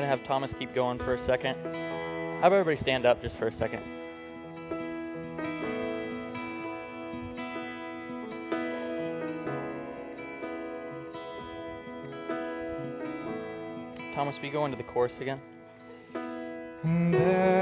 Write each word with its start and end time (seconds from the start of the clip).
going 0.00 0.10
to 0.10 0.16
have 0.16 0.26
Thomas 0.26 0.50
keep 0.58 0.74
going 0.74 0.98
for 0.98 1.14
a 1.14 1.26
second. 1.26 1.56
Have 2.42 2.54
everybody 2.54 2.80
stand 2.80 3.04
up 3.04 3.20
just 3.20 3.36
for 3.36 3.48
a 3.48 3.54
second. 3.58 3.82
Thomas, 14.14 14.36
we 14.42 14.48
go 14.48 14.64
into 14.64 14.78
the 14.78 14.84
chorus 14.84 15.12
again? 15.20 15.40
There's 16.82 17.59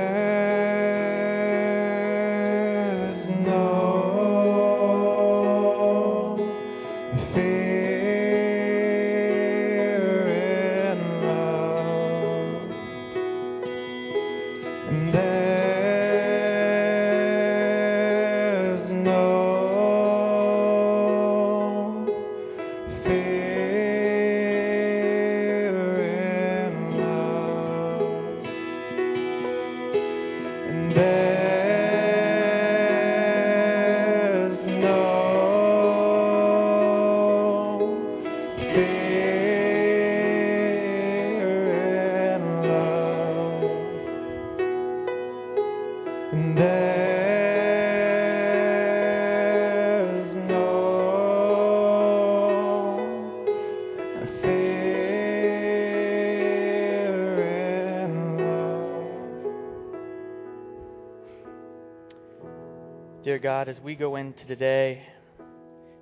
Dear 63.39 63.51
God, 63.53 63.69
as 63.69 63.79
we 63.79 63.95
go 63.95 64.17
into 64.17 64.45
today 64.47 65.01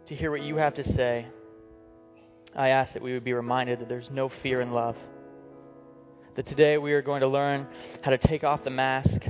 to 0.07 0.15
hear 0.15 0.31
what 0.31 0.41
you 0.41 0.57
have 0.57 0.73
to 0.77 0.93
say, 0.95 1.27
I 2.57 2.69
ask 2.69 2.95
that 2.95 3.03
we 3.03 3.13
would 3.13 3.25
be 3.25 3.35
reminded 3.35 3.81
that 3.81 3.91
there's 3.91 4.09
no 4.11 4.31
fear 4.43 4.63
in 4.63 4.73
love. 4.73 4.97
That 6.37 6.47
today 6.47 6.79
we 6.79 6.95
are 6.95 7.03
going 7.03 7.21
to 7.21 7.29
learn 7.29 7.67
how 8.01 8.13
to 8.13 8.17
take 8.17 8.43
off 8.43 8.65
the 8.65 8.71
mask 8.71 9.21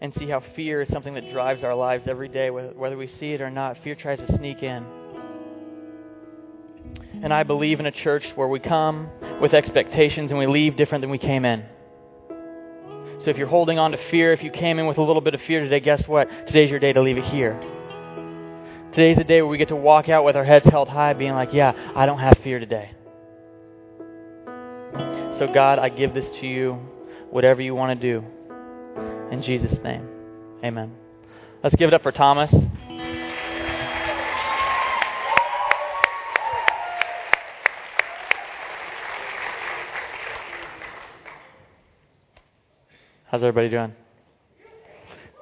and 0.00 0.14
see 0.14 0.30
how 0.30 0.42
fear 0.56 0.80
is 0.80 0.88
something 0.88 1.12
that 1.12 1.30
drives 1.30 1.62
our 1.62 1.74
lives 1.74 2.04
every 2.08 2.28
day, 2.28 2.48
whether 2.48 2.96
we 2.96 3.06
see 3.06 3.34
it 3.34 3.42
or 3.42 3.50
not. 3.50 3.76
Fear 3.84 3.96
tries 3.96 4.18
to 4.20 4.36
sneak 4.38 4.62
in. 4.62 4.86
And 7.22 7.34
I 7.34 7.42
believe 7.42 7.80
in 7.80 7.86
a 7.86 7.92
church 7.92 8.32
where 8.34 8.48
we 8.48 8.60
come 8.60 9.10
with 9.42 9.52
expectations 9.52 10.30
and 10.30 10.40
we 10.40 10.46
leave 10.46 10.74
different 10.74 11.02
than 11.02 11.10
we 11.10 11.18
came 11.18 11.44
in. 11.44 11.66
So 13.24 13.30
if 13.30 13.36
you're 13.36 13.46
holding 13.46 13.78
on 13.78 13.92
to 13.92 13.98
fear, 14.10 14.32
if 14.32 14.42
you 14.42 14.50
came 14.50 14.80
in 14.80 14.86
with 14.86 14.98
a 14.98 15.02
little 15.02 15.22
bit 15.22 15.34
of 15.34 15.40
fear 15.42 15.60
today, 15.60 15.78
guess 15.78 16.08
what? 16.08 16.28
Today's 16.48 16.70
your 16.70 16.80
day 16.80 16.92
to 16.92 17.00
leave 17.00 17.18
it 17.18 17.24
here. 17.24 17.58
Today's 18.92 19.16
the 19.16 19.24
day 19.24 19.40
where 19.42 19.48
we 19.48 19.58
get 19.58 19.68
to 19.68 19.76
walk 19.76 20.08
out 20.08 20.24
with 20.24 20.34
our 20.34 20.44
heads 20.44 20.66
held 20.66 20.88
high, 20.88 21.12
being 21.12 21.32
like, 21.32 21.52
yeah, 21.52 21.92
I 21.94 22.04
don't 22.04 22.18
have 22.18 22.36
fear 22.42 22.58
today. 22.58 22.90
So, 25.38 25.46
God, 25.54 25.78
I 25.78 25.88
give 25.88 26.14
this 26.14 26.28
to 26.40 26.46
you, 26.48 26.72
whatever 27.30 27.62
you 27.62 27.76
want 27.76 28.00
to 28.00 28.20
do. 28.20 28.26
In 29.30 29.40
Jesus' 29.40 29.78
name, 29.84 30.06
amen. 30.64 30.92
Let's 31.62 31.76
give 31.76 31.86
it 31.88 31.94
up 31.94 32.02
for 32.02 32.12
Thomas. 32.12 32.52
How's 43.32 43.42
everybody 43.42 43.70
doing? 43.70 43.94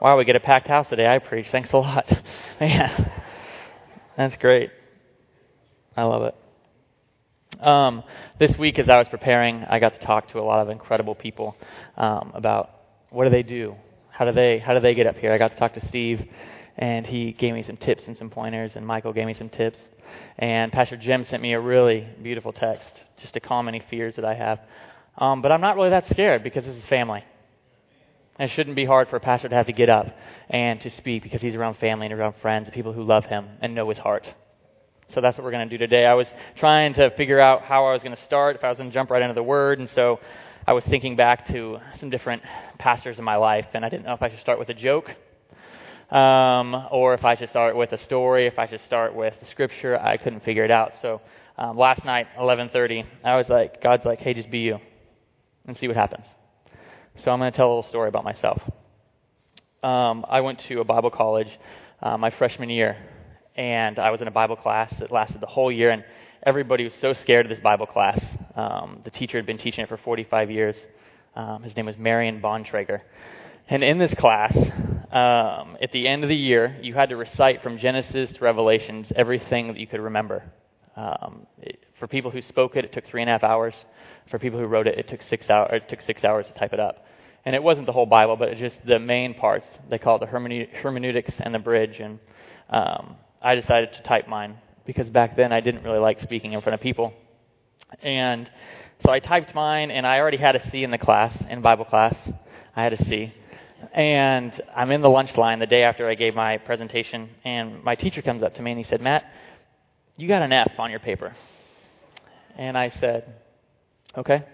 Wow, 0.00 0.16
we 0.16 0.24
get 0.24 0.36
a 0.36 0.40
packed 0.40 0.68
house 0.68 0.86
today. 0.88 1.08
I 1.08 1.18
preach. 1.18 1.46
Thanks 1.50 1.72
a 1.72 1.76
lot. 1.76 2.06
Man, 2.60 3.10
that's 4.16 4.36
great. 4.36 4.70
I 5.96 6.04
love 6.04 6.22
it. 6.22 7.60
Um, 7.60 8.04
this 8.38 8.56
week, 8.56 8.78
as 8.78 8.88
I 8.88 8.98
was 8.98 9.08
preparing, 9.10 9.64
I 9.68 9.80
got 9.80 9.98
to 9.98 10.06
talk 10.06 10.30
to 10.30 10.38
a 10.38 10.40
lot 10.40 10.60
of 10.60 10.68
incredible 10.68 11.16
people 11.16 11.56
um, 11.96 12.30
about 12.32 12.70
what 13.10 13.24
do 13.24 13.30
they 13.30 13.42
do, 13.42 13.74
how 14.12 14.24
do 14.24 14.30
they 14.30 14.60
how 14.60 14.72
do 14.72 14.78
they 14.78 14.94
get 14.94 15.08
up 15.08 15.16
here. 15.16 15.32
I 15.32 15.38
got 15.38 15.50
to 15.50 15.58
talk 15.58 15.74
to 15.74 15.88
Steve, 15.88 16.24
and 16.78 17.04
he 17.04 17.32
gave 17.32 17.54
me 17.54 17.64
some 17.64 17.76
tips 17.76 18.04
and 18.06 18.16
some 18.16 18.30
pointers, 18.30 18.76
and 18.76 18.86
Michael 18.86 19.12
gave 19.12 19.26
me 19.26 19.34
some 19.34 19.48
tips, 19.48 19.80
and 20.38 20.70
Pastor 20.70 20.96
Jim 20.96 21.24
sent 21.24 21.42
me 21.42 21.54
a 21.54 21.60
really 21.60 22.06
beautiful 22.22 22.52
text 22.52 22.88
just 23.20 23.34
to 23.34 23.40
calm 23.40 23.66
any 23.66 23.82
fears 23.90 24.14
that 24.14 24.24
I 24.24 24.34
have. 24.34 24.60
Um, 25.18 25.42
but 25.42 25.50
I'm 25.50 25.60
not 25.60 25.74
really 25.74 25.90
that 25.90 26.08
scared 26.08 26.44
because 26.44 26.64
this 26.64 26.76
is 26.76 26.84
family. 26.84 27.24
And 28.40 28.50
it 28.50 28.54
shouldn't 28.54 28.74
be 28.74 28.86
hard 28.86 29.08
for 29.08 29.16
a 29.16 29.20
pastor 29.20 29.50
to 29.50 29.54
have 29.54 29.66
to 29.66 29.74
get 29.74 29.90
up 29.90 30.06
and 30.48 30.80
to 30.80 30.90
speak 30.92 31.22
because 31.22 31.42
he's 31.42 31.54
around 31.54 31.76
family 31.76 32.06
and 32.06 32.14
around 32.18 32.36
friends 32.40 32.64
and 32.64 32.74
people 32.74 32.94
who 32.94 33.02
love 33.02 33.26
him 33.26 33.46
and 33.60 33.74
know 33.74 33.90
his 33.90 33.98
heart. 33.98 34.26
So 35.10 35.20
that's 35.20 35.36
what 35.36 35.44
we're 35.44 35.50
going 35.50 35.68
to 35.68 35.74
do 35.74 35.76
today. 35.76 36.06
I 36.06 36.14
was 36.14 36.26
trying 36.56 36.94
to 36.94 37.10
figure 37.18 37.38
out 37.38 37.60
how 37.60 37.84
I 37.84 37.92
was 37.92 38.02
going 38.02 38.16
to 38.16 38.24
start, 38.24 38.56
if 38.56 38.64
I 38.64 38.70
was 38.70 38.78
going 38.78 38.88
to 38.88 38.94
jump 38.94 39.10
right 39.10 39.20
into 39.20 39.34
the 39.34 39.42
word, 39.42 39.78
and 39.78 39.90
so 39.90 40.20
I 40.66 40.72
was 40.72 40.86
thinking 40.86 41.16
back 41.16 41.48
to 41.48 41.80
some 41.98 42.08
different 42.08 42.42
pastors 42.78 43.18
in 43.18 43.24
my 43.24 43.36
life, 43.36 43.66
and 43.74 43.84
I 43.84 43.90
didn't 43.90 44.06
know 44.06 44.14
if 44.14 44.22
I 44.22 44.30
should 44.30 44.40
start 44.40 44.58
with 44.58 44.70
a 44.70 44.74
joke, 44.74 45.10
um, 46.10 46.86
or 46.90 47.12
if 47.12 47.26
I 47.26 47.34
should 47.34 47.50
start 47.50 47.76
with 47.76 47.92
a 47.92 47.98
story, 47.98 48.46
if 48.46 48.58
I 48.58 48.66
should 48.68 48.80
start 48.86 49.14
with 49.14 49.34
the 49.38 49.46
scripture. 49.48 50.00
I 50.00 50.16
couldn't 50.16 50.44
figure 50.44 50.64
it 50.64 50.70
out. 50.70 50.92
So 51.02 51.20
um, 51.58 51.76
last 51.76 52.06
night, 52.06 52.26
11:30, 52.38 53.04
I 53.22 53.36
was 53.36 53.50
like, 53.50 53.82
God's 53.82 54.06
like, 54.06 54.20
"Hey, 54.20 54.32
just 54.32 54.50
be 54.50 54.60
you, 54.60 54.78
and 55.66 55.76
see 55.76 55.88
what 55.88 55.96
happens." 55.96 56.24
So 57.24 57.30
I'm 57.30 57.38
going 57.38 57.52
to 57.52 57.56
tell 57.56 57.66
a 57.66 57.74
little 57.74 57.90
story 57.90 58.08
about 58.08 58.24
myself. 58.24 58.62
Um, 59.82 60.24
I 60.26 60.40
went 60.40 60.60
to 60.68 60.80
a 60.80 60.84
Bible 60.84 61.10
college 61.10 61.48
uh, 62.00 62.16
my 62.16 62.30
freshman 62.30 62.70
year, 62.70 62.96
and 63.56 63.98
I 63.98 64.10
was 64.10 64.22
in 64.22 64.28
a 64.28 64.30
Bible 64.30 64.56
class 64.56 64.90
that 65.00 65.12
lasted 65.12 65.42
the 65.42 65.46
whole 65.46 65.70
year, 65.70 65.90
and 65.90 66.02
everybody 66.46 66.84
was 66.84 66.94
so 66.98 67.12
scared 67.12 67.44
of 67.44 67.50
this 67.50 67.60
Bible 67.60 67.84
class. 67.84 68.18
Um, 68.56 69.00
the 69.04 69.10
teacher 69.10 69.36
had 69.36 69.44
been 69.44 69.58
teaching 69.58 69.84
it 69.84 69.88
for 69.90 69.98
45 69.98 70.50
years. 70.50 70.76
Um, 71.36 71.62
his 71.62 71.76
name 71.76 71.84
was 71.84 71.98
Marion 71.98 72.40
Bontrager. 72.40 73.02
And 73.68 73.84
in 73.84 73.98
this 73.98 74.14
class, 74.14 74.56
um, 74.56 75.76
at 75.82 75.92
the 75.92 76.08
end 76.08 76.22
of 76.24 76.30
the 76.30 76.36
year, 76.36 76.78
you 76.80 76.94
had 76.94 77.10
to 77.10 77.16
recite 77.16 77.62
from 77.62 77.76
Genesis 77.76 78.32
to 78.32 78.40
Revelations 78.40 79.12
everything 79.14 79.66
that 79.68 79.76
you 79.76 79.86
could 79.86 80.00
remember. 80.00 80.50
Um, 80.96 81.46
it, 81.60 81.84
for 81.98 82.06
people 82.06 82.30
who 82.30 82.40
spoke 82.40 82.76
it, 82.76 82.86
it 82.86 82.94
took 82.94 83.04
three 83.04 83.20
and 83.20 83.28
a 83.28 83.34
half 83.34 83.44
hours. 83.44 83.74
For 84.30 84.38
people 84.38 84.58
who 84.58 84.64
wrote 84.64 84.86
it, 84.86 84.98
it 84.98 85.06
took 85.06 85.20
six. 85.20 85.44
It 85.50 85.88
took 85.90 86.00
six 86.00 86.24
hours 86.24 86.46
to 86.46 86.54
type 86.54 86.72
it 86.72 86.80
up. 86.80 87.04
And 87.44 87.54
it 87.54 87.62
wasn't 87.62 87.86
the 87.86 87.92
whole 87.92 88.06
Bible, 88.06 88.36
but 88.36 88.56
just 88.56 88.76
the 88.86 88.98
main 88.98 89.34
parts. 89.34 89.66
They 89.88 89.98
call 89.98 90.16
it 90.16 90.20
the 90.20 90.26
hermeneutics 90.26 91.34
and 91.38 91.54
the 91.54 91.58
bridge. 91.58 91.98
And 91.98 92.18
um, 92.68 93.16
I 93.40 93.54
decided 93.54 93.94
to 93.94 94.02
type 94.02 94.28
mine 94.28 94.56
because 94.86 95.08
back 95.08 95.36
then 95.36 95.52
I 95.52 95.60
didn't 95.60 95.82
really 95.82 95.98
like 95.98 96.20
speaking 96.20 96.52
in 96.52 96.60
front 96.60 96.74
of 96.74 96.80
people. 96.80 97.12
And 98.02 98.50
so 99.04 99.10
I 99.10 99.18
typed 99.18 99.54
mine, 99.54 99.90
and 99.90 100.06
I 100.06 100.18
already 100.18 100.36
had 100.36 100.56
a 100.56 100.70
C 100.70 100.84
in 100.84 100.90
the 100.90 100.98
class, 100.98 101.34
in 101.48 101.62
Bible 101.62 101.86
class. 101.86 102.14
I 102.76 102.82
had 102.82 102.92
a 102.92 103.04
C. 103.04 103.32
And 103.94 104.62
I'm 104.76 104.90
in 104.90 105.00
the 105.00 105.08
lunch 105.08 105.36
line 105.36 105.58
the 105.58 105.66
day 105.66 105.82
after 105.82 106.06
I 106.06 106.14
gave 106.14 106.34
my 106.34 106.58
presentation, 106.58 107.30
and 107.44 107.82
my 107.82 107.94
teacher 107.94 108.20
comes 108.20 108.42
up 108.42 108.54
to 108.56 108.62
me 108.62 108.72
and 108.72 108.78
he 108.78 108.84
said, 108.84 109.00
Matt, 109.00 109.24
you 110.16 110.28
got 110.28 110.42
an 110.42 110.52
F 110.52 110.72
on 110.78 110.90
your 110.90 111.00
paper. 111.00 111.34
And 112.58 112.76
I 112.76 112.90
said, 112.90 113.34
okay. 114.18 114.44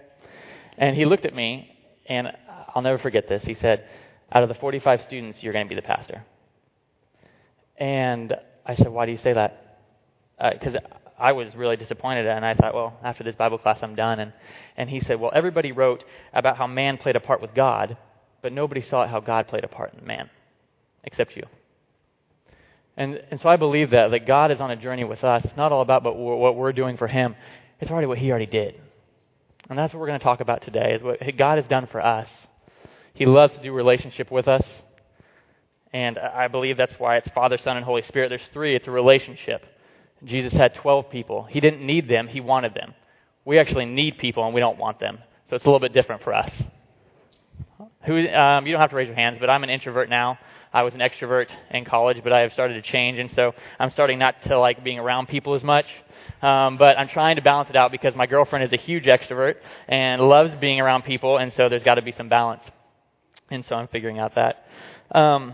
And 0.77 0.95
he 0.95 1.03
looked 1.03 1.25
at 1.25 1.35
me, 1.35 1.69
and 2.07 2.29
I'll 2.73 2.81
never 2.81 2.97
forget 2.97 3.27
this. 3.27 3.43
He 3.43 3.55
said, 3.55 3.85
out 4.31 4.43
of 4.43 4.49
the 4.49 4.55
45 4.55 5.03
students, 5.03 5.39
you're 5.41 5.53
going 5.53 5.65
to 5.65 5.69
be 5.69 5.75
the 5.75 5.85
pastor. 5.85 6.23
And 7.77 8.35
I 8.65 8.75
said, 8.75 8.89
why 8.89 9.05
do 9.05 9.11
you 9.11 9.17
say 9.17 9.33
that? 9.33 9.79
Because 10.53 10.75
uh, 10.75 10.79
I 11.17 11.31
was 11.31 11.55
really 11.55 11.77
disappointed, 11.77 12.27
and 12.27 12.45
I 12.45 12.53
thought, 12.53 12.73
well, 12.73 12.97
after 13.03 13.23
this 13.23 13.35
Bible 13.35 13.57
class, 13.57 13.79
I'm 13.81 13.95
done. 13.95 14.19
And, 14.19 14.33
and 14.75 14.89
he 14.89 14.99
said, 14.99 15.19
well, 15.19 15.31
everybody 15.33 15.71
wrote 15.71 16.03
about 16.33 16.57
how 16.57 16.67
man 16.67 16.97
played 16.97 17.15
a 17.15 17.19
part 17.19 17.41
with 17.41 17.55
God, 17.55 17.97
but 18.41 18.51
nobody 18.51 18.81
saw 18.81 19.07
how 19.07 19.19
God 19.19 19.47
played 19.47 19.63
a 19.63 19.67
part 19.67 19.93
in 19.93 20.05
man, 20.05 20.29
except 21.03 21.35
you. 21.35 21.43
And, 22.95 23.21
and 23.31 23.39
so 23.39 23.47
I 23.47 23.57
believe 23.57 23.91
that, 23.91 24.09
that 24.09 24.25
God 24.27 24.51
is 24.51 24.59
on 24.59 24.71
a 24.71 24.75
journey 24.75 25.03
with 25.03 25.23
us. 25.23 25.45
It's 25.45 25.57
not 25.57 25.71
all 25.71 25.81
about 25.81 26.03
but 26.03 26.15
what 26.15 26.55
we're 26.55 26.73
doing 26.73 26.97
for 26.97 27.07
Him. 27.07 27.35
It's 27.79 27.91
already 27.91 28.07
what 28.07 28.17
He 28.17 28.29
already 28.29 28.47
did. 28.47 28.79
And 29.69 29.77
that's 29.77 29.93
what 29.93 29.99
we're 29.99 30.07
going 30.07 30.19
to 30.19 30.23
talk 30.23 30.39
about 30.39 30.63
today, 30.63 30.93
is 30.95 31.03
what 31.03 31.19
God 31.37 31.57
has 31.57 31.67
done 31.67 31.87
for 31.87 32.03
us. 32.03 32.27
He 33.17 33.25
loves 33.25 33.55
to 33.55 33.61
do 33.63 33.73
relationship 33.73 34.29
with 34.29 34.47
us. 34.47 34.63
And 35.91 36.19
I 36.19 36.47
believe 36.47 36.77
that's 36.77 36.93
why 36.99 37.17
it's 37.17 37.27
Father, 37.29 37.57
Son, 37.57 37.75
and 37.75 37.83
Holy 37.83 38.03
Spirit. 38.03 38.29
There's 38.29 38.47
three. 38.53 38.75
It's 38.75 38.85
a 38.85 38.91
relationship. 38.91 39.65
Jesus 40.23 40.53
had 40.53 40.75
12 40.75 41.09
people. 41.09 41.43
He 41.49 41.59
didn't 41.59 41.83
need 41.83 42.07
them. 42.07 42.27
He 42.27 42.41
wanted 42.41 42.75
them. 42.75 42.93
we 43.43 43.57
actually 43.57 43.85
need 43.85 44.19
people 44.19 44.45
and 44.45 44.53
we 44.53 44.61
don't 44.61 44.77
want 44.77 44.99
them. 44.99 45.17
So 45.49 45.55
it's 45.55 45.65
a 45.65 45.67
little 45.67 45.79
bit 45.79 45.93
different 45.93 46.21
for 46.21 46.33
us. 46.35 46.51
Who, 48.05 48.27
um, 48.29 48.67
you 48.67 48.71
don't 48.71 48.81
have 48.81 48.91
to 48.91 48.95
raise 48.95 49.07
your 49.07 49.15
hands, 49.15 49.37
but 49.39 49.49
I'm 49.49 49.63
an 49.63 49.71
introvert 49.71 50.09
now. 50.09 50.37
I 50.71 50.83
was 50.83 50.93
an 50.93 50.99
extrovert 50.99 51.49
in 51.71 51.85
college, 51.85 52.21
but 52.23 52.31
I 52.31 52.41
have 52.41 52.53
started 52.53 52.75
to 52.75 52.81
change, 52.83 53.17
and 53.17 53.31
so 53.31 53.53
I'm 53.79 53.89
starting 53.89 54.19
not 54.19 54.43
to 54.43 54.59
like 54.59 54.83
being 54.83 54.99
around 54.99 55.27
people 55.27 55.55
as 55.55 55.63
much. 55.63 55.85
Um, 56.41 56.77
but 56.77 56.99
I'm 56.99 57.07
trying 57.07 57.37
to 57.37 57.41
balance 57.41 57.69
it 57.69 57.75
out 57.75 57.91
because 57.91 58.15
my 58.15 58.27
girlfriend 58.27 58.65
is 58.65 58.73
a 58.73 58.81
huge 58.81 59.05
extrovert 59.05 59.55
and 59.87 60.21
loves 60.21 60.53
being 60.55 60.79
around 60.79 61.03
people, 61.03 61.37
and 61.37 61.51
so 61.53 61.69
there's 61.69 61.83
got 61.83 61.95
to 61.95 62.01
be 62.01 62.11
some 62.11 62.29
balance. 62.29 62.63
And 63.49 63.63
so 63.65 63.75
I'm 63.75 63.87
figuring 63.87 64.19
out 64.19 64.35
that. 64.35 64.65
Um, 65.11 65.53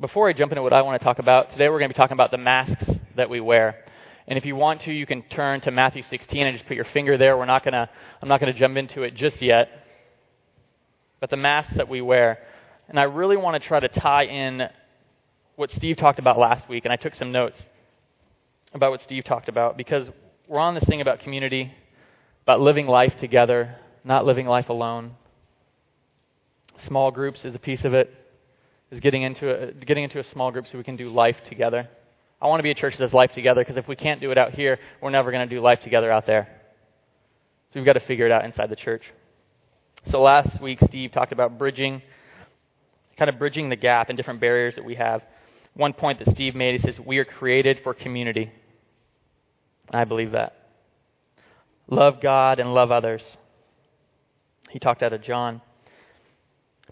before 0.00 0.28
I 0.28 0.32
jump 0.32 0.50
into 0.50 0.62
what 0.62 0.72
I 0.72 0.82
want 0.82 1.00
to 1.00 1.04
talk 1.04 1.20
about, 1.20 1.50
today 1.50 1.68
we're 1.68 1.78
going 1.78 1.88
to 1.88 1.94
be 1.94 1.96
talking 1.96 2.14
about 2.14 2.32
the 2.32 2.38
masks 2.38 2.90
that 3.16 3.30
we 3.30 3.40
wear. 3.40 3.84
And 4.26 4.36
if 4.36 4.44
you 4.44 4.56
want 4.56 4.82
to, 4.82 4.92
you 4.92 5.06
can 5.06 5.22
turn 5.22 5.60
to 5.60 5.70
Matthew 5.70 6.02
16 6.10 6.44
and 6.44 6.56
just 6.56 6.66
put 6.66 6.74
your 6.74 6.86
finger 6.86 7.16
there. 7.16 7.36
We're 7.36 7.44
not 7.44 7.64
going 7.64 7.74
to, 7.74 7.88
I'm 8.20 8.28
not 8.28 8.40
going 8.40 8.52
to 8.52 8.58
jump 8.58 8.76
into 8.76 9.02
it 9.02 9.14
just 9.14 9.40
yet. 9.40 9.68
But 11.20 11.30
the 11.30 11.36
masks 11.36 11.74
that 11.76 11.88
we 11.88 12.00
wear. 12.00 12.38
And 12.88 12.98
I 12.98 13.04
really 13.04 13.36
want 13.36 13.62
to 13.62 13.68
try 13.68 13.78
to 13.78 13.88
tie 13.88 14.24
in 14.24 14.62
what 15.54 15.70
Steve 15.70 15.96
talked 15.96 16.18
about 16.18 16.36
last 16.36 16.68
week, 16.68 16.84
and 16.84 16.92
I 16.92 16.96
took 16.96 17.14
some 17.14 17.30
notes 17.30 17.60
about 18.74 18.90
what 18.90 19.02
Steve 19.02 19.24
talked 19.24 19.48
about 19.48 19.76
because 19.76 20.08
we're 20.48 20.58
on 20.58 20.74
this 20.74 20.84
thing 20.84 21.00
about 21.00 21.20
community, 21.20 21.72
about 22.42 22.60
living 22.60 22.88
life 22.88 23.12
together, 23.20 23.76
not 24.02 24.24
living 24.24 24.46
life 24.46 24.68
alone. 24.68 25.12
Small 26.86 27.10
groups 27.10 27.44
is 27.44 27.54
a 27.54 27.58
piece 27.58 27.84
of 27.84 27.94
it. 27.94 28.12
Is 28.90 29.00
getting 29.00 29.22
into 29.22 29.50
a, 29.50 29.72
getting 29.72 30.04
into 30.04 30.20
a 30.20 30.24
small 30.24 30.50
group 30.50 30.66
so 30.70 30.76
we 30.76 30.84
can 30.84 30.96
do 30.96 31.08
life 31.08 31.36
together. 31.48 31.88
I 32.42 32.46
want 32.48 32.58
to 32.58 32.62
be 32.62 32.70
a 32.70 32.74
church 32.74 32.98
that 32.98 33.04
does 33.04 33.14
life 33.14 33.30
together 33.34 33.62
because 33.62 33.78
if 33.78 33.88
we 33.88 33.96
can't 33.96 34.20
do 34.20 34.30
it 34.32 34.36
out 34.36 34.52
here, 34.52 34.78
we're 35.00 35.10
never 35.10 35.30
going 35.30 35.48
to 35.48 35.54
do 35.54 35.62
life 35.62 35.80
together 35.82 36.12
out 36.12 36.26
there. 36.26 36.48
So 37.72 37.80
we've 37.80 37.86
got 37.86 37.94
to 37.94 38.00
figure 38.00 38.26
it 38.26 38.32
out 38.32 38.44
inside 38.44 38.68
the 38.68 38.76
church. 38.76 39.02
So 40.10 40.20
last 40.20 40.60
week, 40.60 40.78
Steve 40.84 41.12
talked 41.12 41.32
about 41.32 41.56
bridging, 41.56 42.02
kind 43.16 43.30
of 43.30 43.38
bridging 43.38 43.70
the 43.70 43.76
gap 43.76 44.08
and 44.08 44.16
different 44.16 44.40
barriers 44.40 44.74
that 44.74 44.84
we 44.84 44.96
have. 44.96 45.22
One 45.74 45.94
point 45.94 46.18
that 46.18 46.28
Steve 46.34 46.54
made, 46.54 46.78
he 46.78 46.86
says, 46.86 46.98
We 47.00 47.18
are 47.18 47.24
created 47.24 47.80
for 47.82 47.94
community. 47.94 48.50
I 49.90 50.04
believe 50.04 50.32
that. 50.32 50.56
Love 51.88 52.20
God 52.20 52.58
and 52.58 52.74
love 52.74 52.90
others. 52.90 53.22
He 54.68 54.78
talked 54.78 55.02
out 55.02 55.12
of 55.12 55.22
John. 55.22 55.62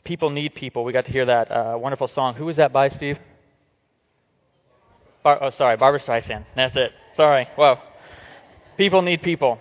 People 0.04 0.30
need 0.30 0.54
people. 0.54 0.84
We 0.84 0.92
got 0.92 1.06
to 1.06 1.12
hear 1.12 1.26
that 1.26 1.50
uh, 1.50 1.76
wonderful 1.78 2.08
song. 2.08 2.34
Who 2.34 2.46
was 2.46 2.56
that 2.56 2.72
by, 2.72 2.88
Steve? 2.88 3.18
Bar- 5.22 5.42
oh, 5.42 5.50
sorry, 5.50 5.76
Barbara 5.76 6.00
Streisand. 6.00 6.46
That's 6.56 6.76
it. 6.76 6.92
Sorry. 7.16 7.46
Whoa. 7.56 7.76
People 8.76 9.02
need 9.02 9.22
people. 9.22 9.58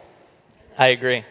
I 0.78 0.88
agree. 0.88 1.26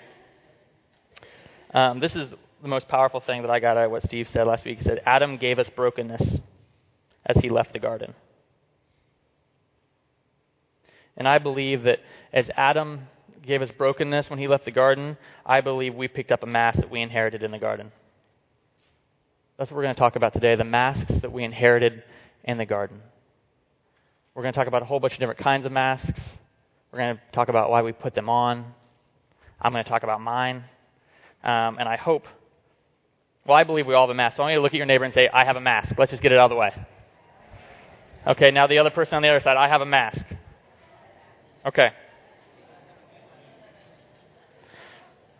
Um, 1.72 2.00
this 2.00 2.14
is 2.14 2.30
the 2.60 2.68
most 2.68 2.88
powerful 2.88 3.20
thing 3.20 3.42
that 3.42 3.50
I 3.50 3.60
got 3.60 3.76
out 3.76 3.86
of 3.86 3.90
what 3.90 4.02
Steve 4.02 4.28
said 4.32 4.46
last 4.46 4.64
week. 4.64 4.78
He 4.78 4.84
said, 4.84 5.00
Adam 5.06 5.38
gave 5.38 5.58
us 5.58 5.68
brokenness 5.74 6.22
as 7.24 7.36
he 7.38 7.48
left 7.48 7.72
the 7.72 7.78
garden. 7.78 8.14
And 11.16 11.26
I 11.26 11.38
believe 11.38 11.84
that 11.84 11.98
as 12.32 12.48
Adam 12.56 13.00
gave 13.44 13.62
us 13.62 13.70
brokenness 13.76 14.28
when 14.28 14.38
he 14.38 14.48
left 14.48 14.64
the 14.64 14.70
garden, 14.70 15.16
I 15.44 15.60
believe 15.60 15.94
we 15.94 16.08
picked 16.08 16.30
up 16.30 16.42
a 16.42 16.46
mass 16.46 16.76
that 16.76 16.90
we 16.90 17.00
inherited 17.00 17.42
in 17.42 17.50
the 17.50 17.58
garden. 17.58 17.90
That's 19.58 19.72
what 19.72 19.76
we're 19.78 19.82
going 19.82 19.96
to 19.96 19.98
talk 19.98 20.14
about 20.14 20.34
today 20.34 20.54
the 20.54 20.62
masks 20.62 21.12
that 21.20 21.32
we 21.32 21.42
inherited 21.42 22.04
in 22.44 22.58
the 22.58 22.64
garden. 22.64 23.00
We're 24.32 24.42
going 24.42 24.52
to 24.54 24.56
talk 24.56 24.68
about 24.68 24.82
a 24.82 24.84
whole 24.84 25.00
bunch 25.00 25.14
of 25.14 25.18
different 25.18 25.40
kinds 25.40 25.66
of 25.66 25.72
masks. 25.72 26.20
We're 26.92 27.00
going 27.00 27.16
to 27.16 27.22
talk 27.32 27.48
about 27.48 27.68
why 27.68 27.82
we 27.82 27.90
put 27.90 28.14
them 28.14 28.28
on. 28.28 28.64
I'm 29.60 29.72
going 29.72 29.82
to 29.82 29.90
talk 29.90 30.04
about 30.04 30.20
mine. 30.20 30.62
Um, 31.42 31.76
and 31.76 31.88
I 31.88 31.96
hope, 31.96 32.22
well, 33.44 33.56
I 33.56 33.64
believe 33.64 33.88
we 33.88 33.94
all 33.94 34.06
have 34.06 34.10
a 34.10 34.14
mask. 34.14 34.36
So 34.36 34.42
I 34.42 34.44
want 34.44 34.52
you 34.52 34.58
to 34.58 34.62
look 34.62 34.74
at 34.74 34.76
your 34.76 34.86
neighbor 34.86 35.04
and 35.04 35.12
say, 35.12 35.28
I 35.28 35.44
have 35.44 35.56
a 35.56 35.60
mask. 35.60 35.92
Let's 35.98 36.12
just 36.12 36.22
get 36.22 36.30
it 36.30 36.38
out 36.38 36.44
of 36.44 36.50
the 36.50 36.56
way. 36.56 36.72
Okay, 38.28 38.52
now 38.52 38.68
the 38.68 38.78
other 38.78 38.90
person 38.90 39.14
on 39.14 39.22
the 39.22 39.28
other 39.28 39.40
side, 39.40 39.56
I 39.56 39.66
have 39.66 39.80
a 39.80 39.86
mask. 39.86 40.24
Okay. 41.66 41.88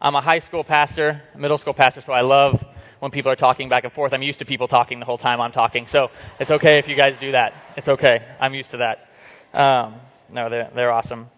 I'm 0.03 0.17
a 0.17 0.21
high 0.21 0.41
school 0.41 0.65
pastor, 0.65 1.23
a 1.35 1.39
middle 1.39 1.59
school 1.59 1.75
pastor, 1.75 2.03
so 2.05 2.13
I 2.13 2.23
love 2.23 2.61
when 3.01 3.11
people 3.11 3.31
are 3.31 3.37
talking 3.37 3.69
back 3.69 3.85
and 3.85 3.93
forth. 3.93 4.13
I'm 4.13 4.23
used 4.23 4.39
to 4.41 4.45
people 4.45 4.69
talking 4.69 4.99
the 4.99 5.07
whole 5.07 5.19
time 5.19 5.41
I'm 5.41 5.53
talking, 5.53 5.87
so 5.91 6.09
it's 6.41 6.51
okay 6.51 6.79
if 6.79 6.89
you 6.89 6.97
guys 6.97 7.15
do 7.21 7.33
that. 7.33 7.53
It's 7.77 7.89
okay. 7.89 8.25
I'm 8.41 8.55
used 8.55 8.71
to 8.71 8.79
that. 8.79 9.59
Um, 9.59 10.01
no, 10.31 10.51
they're, 10.51 10.71
they're 10.75 10.93
awesome. 10.93 11.29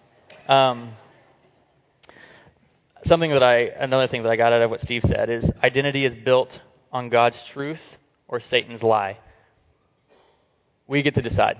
Um, 0.49 0.95
something 3.07 3.31
that 3.31 3.43
I, 3.43 3.69
another 3.79 4.09
thing 4.09 4.23
that 4.23 4.31
I 4.31 4.37
got 4.37 4.53
out 4.53 4.63
of 4.63 4.71
what 4.71 4.81
Steve 4.81 5.03
said 5.07 5.31
is 5.31 5.45
identity 5.63 6.05
is 6.05 6.15
built 6.15 6.51
on 6.93 7.09
God's 7.09 7.37
truth 7.53 7.81
or 8.29 8.41
Satan's 8.41 8.83
lie. 8.83 9.19
We 10.87 11.03
get 11.03 11.15
to 11.15 11.23
decide. 11.23 11.59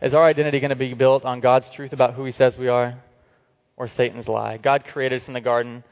Is 0.00 0.14
our 0.14 0.24
identity 0.24 0.60
going 0.60 0.70
to 0.70 0.76
be 0.76 0.94
built 0.94 1.24
on 1.24 1.40
God's 1.40 1.66
truth 1.74 1.92
about 1.92 2.14
who 2.14 2.24
He 2.24 2.32
says 2.32 2.56
we 2.58 2.68
are 2.68 3.02
or 3.76 3.88
Satan's 3.88 4.28
lie? 4.28 4.58
God 4.58 4.84
created 4.84 5.22
us 5.22 5.28
in 5.28 5.34
the 5.34 5.40
garden, 5.40 5.84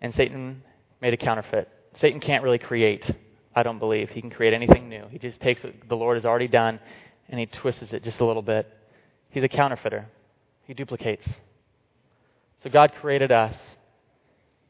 and 0.00 0.14
Satan 0.14 0.62
made 1.00 1.12
a 1.12 1.16
counterfeit. 1.16 1.68
Satan 1.96 2.20
can't 2.20 2.42
really 2.42 2.58
create, 2.58 3.04
I 3.54 3.62
don't 3.62 3.78
believe. 3.78 4.10
He 4.10 4.20
can 4.20 4.30
create 4.30 4.54
anything 4.54 4.88
new. 4.88 5.04
He 5.10 5.18
just 5.18 5.40
takes 5.40 5.62
what 5.62 5.74
the 5.88 5.96
Lord 5.96 6.16
has 6.16 6.24
already 6.24 6.48
done 6.48 6.80
and 7.28 7.40
he 7.40 7.46
twists 7.46 7.92
it 7.92 8.02
just 8.04 8.20
a 8.20 8.24
little 8.24 8.42
bit. 8.42 8.66
He's 9.30 9.44
a 9.44 9.48
counterfeiter, 9.48 10.06
he 10.66 10.74
duplicates. 10.74 11.26
So 12.62 12.70
God 12.70 12.92
created 13.00 13.32
us, 13.32 13.56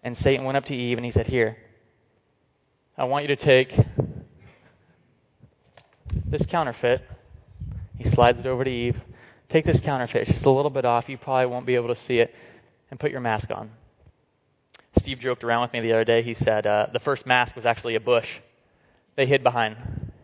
and 0.03 0.17
Satan 0.17 0.45
went 0.45 0.57
up 0.57 0.65
to 0.67 0.75
Eve 0.75 0.97
and 0.97 1.05
he 1.05 1.13
said, 1.13 1.27
Here, 1.27 1.57
I 2.97 3.05
want 3.05 3.29
you 3.29 3.37
to 3.37 3.45
take 3.45 3.75
this 6.27 6.47
counterfeit. 6.47 7.03
He 7.99 8.09
slides 8.11 8.39
it 8.39 8.47
over 8.47 8.65
to 8.65 8.71
Eve. 8.71 8.97
Take 9.51 9.67
this 9.67 9.81
counterfeit. 9.81 10.23
It's 10.23 10.33
just 10.33 10.47
a 10.47 10.51
little 10.51 10.71
bit 10.71 10.85
off. 10.85 11.09
You 11.09 11.19
probably 11.19 11.47
won't 11.47 11.67
be 11.67 11.75
able 11.75 11.95
to 11.95 12.01
see 12.07 12.19
it. 12.19 12.35
And 12.91 13.01
put 13.01 13.11
your 13.11 13.21
mask 13.21 13.51
on. 13.51 13.71
Steve 14.99 15.19
joked 15.21 15.43
around 15.45 15.63
with 15.63 15.73
me 15.73 15.81
the 15.81 15.93
other 15.93 16.05
day. 16.05 16.23
He 16.23 16.35
said 16.35 16.67
uh, 16.67 16.87
the 16.93 17.01
first 17.01 17.27
mask 17.27 17.57
was 17.57 17.65
actually 17.65 17.95
a 17.95 18.01
bush 18.01 18.29
they 19.17 19.27
hid 19.27 19.43
behind 19.43 19.77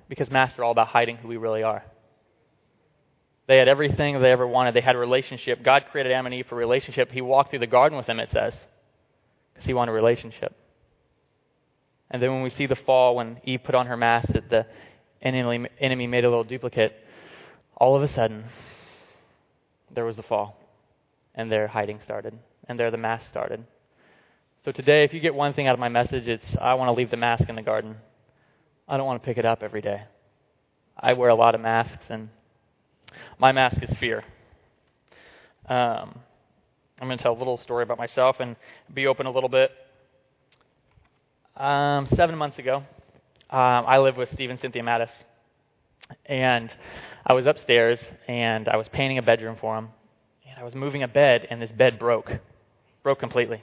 because 0.08 0.30
masks 0.30 0.58
are 0.58 0.64
all 0.64 0.72
about 0.72 0.88
hiding 0.88 1.16
who 1.16 1.28
we 1.28 1.36
really 1.36 1.62
are. 1.62 1.84
They 3.46 3.56
had 3.56 3.68
everything 3.68 4.20
they 4.20 4.30
ever 4.30 4.46
wanted. 4.46 4.74
They 4.74 4.82
had 4.82 4.94
a 4.94 4.98
relationship. 4.98 5.62
God 5.62 5.84
created 5.90 6.12
Adam 6.12 6.26
and 6.26 6.34
Eve 6.34 6.46
for 6.48 6.54
relationship. 6.54 7.10
He 7.10 7.22
walked 7.22 7.50
through 7.50 7.60
the 7.60 7.66
garden 7.66 7.96
with 7.96 8.06
them, 8.06 8.20
it 8.20 8.30
says, 8.30 8.54
because 9.52 9.66
he 9.66 9.72
wanted 9.72 9.92
a 9.92 9.94
relationship. 9.94 10.54
And 12.10 12.22
then 12.22 12.30
when 12.30 12.42
we 12.42 12.50
see 12.50 12.66
the 12.66 12.76
fall, 12.76 13.16
when 13.16 13.38
Eve 13.44 13.60
put 13.64 13.74
on 13.74 13.86
her 13.86 13.96
mask, 13.96 14.28
that 14.34 14.50
the 14.50 14.66
enemy, 15.22 15.66
enemy 15.80 16.06
made 16.06 16.24
a 16.24 16.28
little 16.28 16.44
duplicate, 16.44 16.92
all 17.76 17.96
of 17.96 18.02
a 18.02 18.08
sudden, 18.08 18.44
there 19.94 20.04
was 20.04 20.16
the 20.16 20.22
fall. 20.22 20.58
And 21.34 21.50
their 21.50 21.68
hiding 21.68 22.00
started. 22.02 22.38
And 22.68 22.78
there 22.78 22.90
the 22.90 22.96
mask 22.98 23.28
started. 23.30 23.64
So 24.68 24.72
today, 24.72 25.02
if 25.02 25.14
you 25.14 25.20
get 25.20 25.34
one 25.34 25.54
thing 25.54 25.66
out 25.66 25.72
of 25.72 25.80
my 25.80 25.88
message, 25.88 26.28
it's 26.28 26.44
I 26.60 26.74
want 26.74 26.88
to 26.88 26.92
leave 26.92 27.10
the 27.10 27.16
mask 27.16 27.48
in 27.48 27.54
the 27.54 27.62
garden. 27.62 27.96
I 28.86 28.98
don't 28.98 29.06
want 29.06 29.22
to 29.22 29.26
pick 29.26 29.38
it 29.38 29.46
up 29.46 29.62
every 29.62 29.80
day. 29.80 30.02
I 30.94 31.14
wear 31.14 31.30
a 31.30 31.34
lot 31.34 31.54
of 31.54 31.62
masks, 31.62 32.04
and 32.10 32.28
my 33.38 33.50
mask 33.50 33.82
is 33.82 33.88
fear. 33.98 34.24
Um, 35.70 36.20
I'm 37.00 37.08
going 37.08 37.16
to 37.16 37.22
tell 37.22 37.32
a 37.32 37.38
little 37.38 37.56
story 37.56 37.82
about 37.82 37.96
myself 37.96 38.40
and 38.40 38.56
be 38.92 39.06
open 39.06 39.24
a 39.24 39.30
little 39.30 39.48
bit. 39.48 39.70
Um, 41.56 42.06
seven 42.14 42.36
months 42.36 42.58
ago, 42.58 42.82
um, 43.48 43.86
I 43.86 43.96
lived 43.96 44.18
with 44.18 44.30
Steve 44.34 44.50
and 44.50 44.60
Cynthia 44.60 44.82
Mattis, 44.82 45.08
and 46.26 46.70
I 47.26 47.32
was 47.32 47.46
upstairs 47.46 48.00
and 48.28 48.68
I 48.68 48.76
was 48.76 48.86
painting 48.88 49.16
a 49.16 49.22
bedroom 49.22 49.56
for 49.58 49.76
them, 49.76 49.88
and 50.46 50.58
I 50.60 50.62
was 50.62 50.74
moving 50.74 51.04
a 51.04 51.08
bed, 51.08 51.46
and 51.48 51.62
this 51.62 51.70
bed 51.70 51.98
broke, 51.98 52.30
broke 53.02 53.18
completely. 53.18 53.62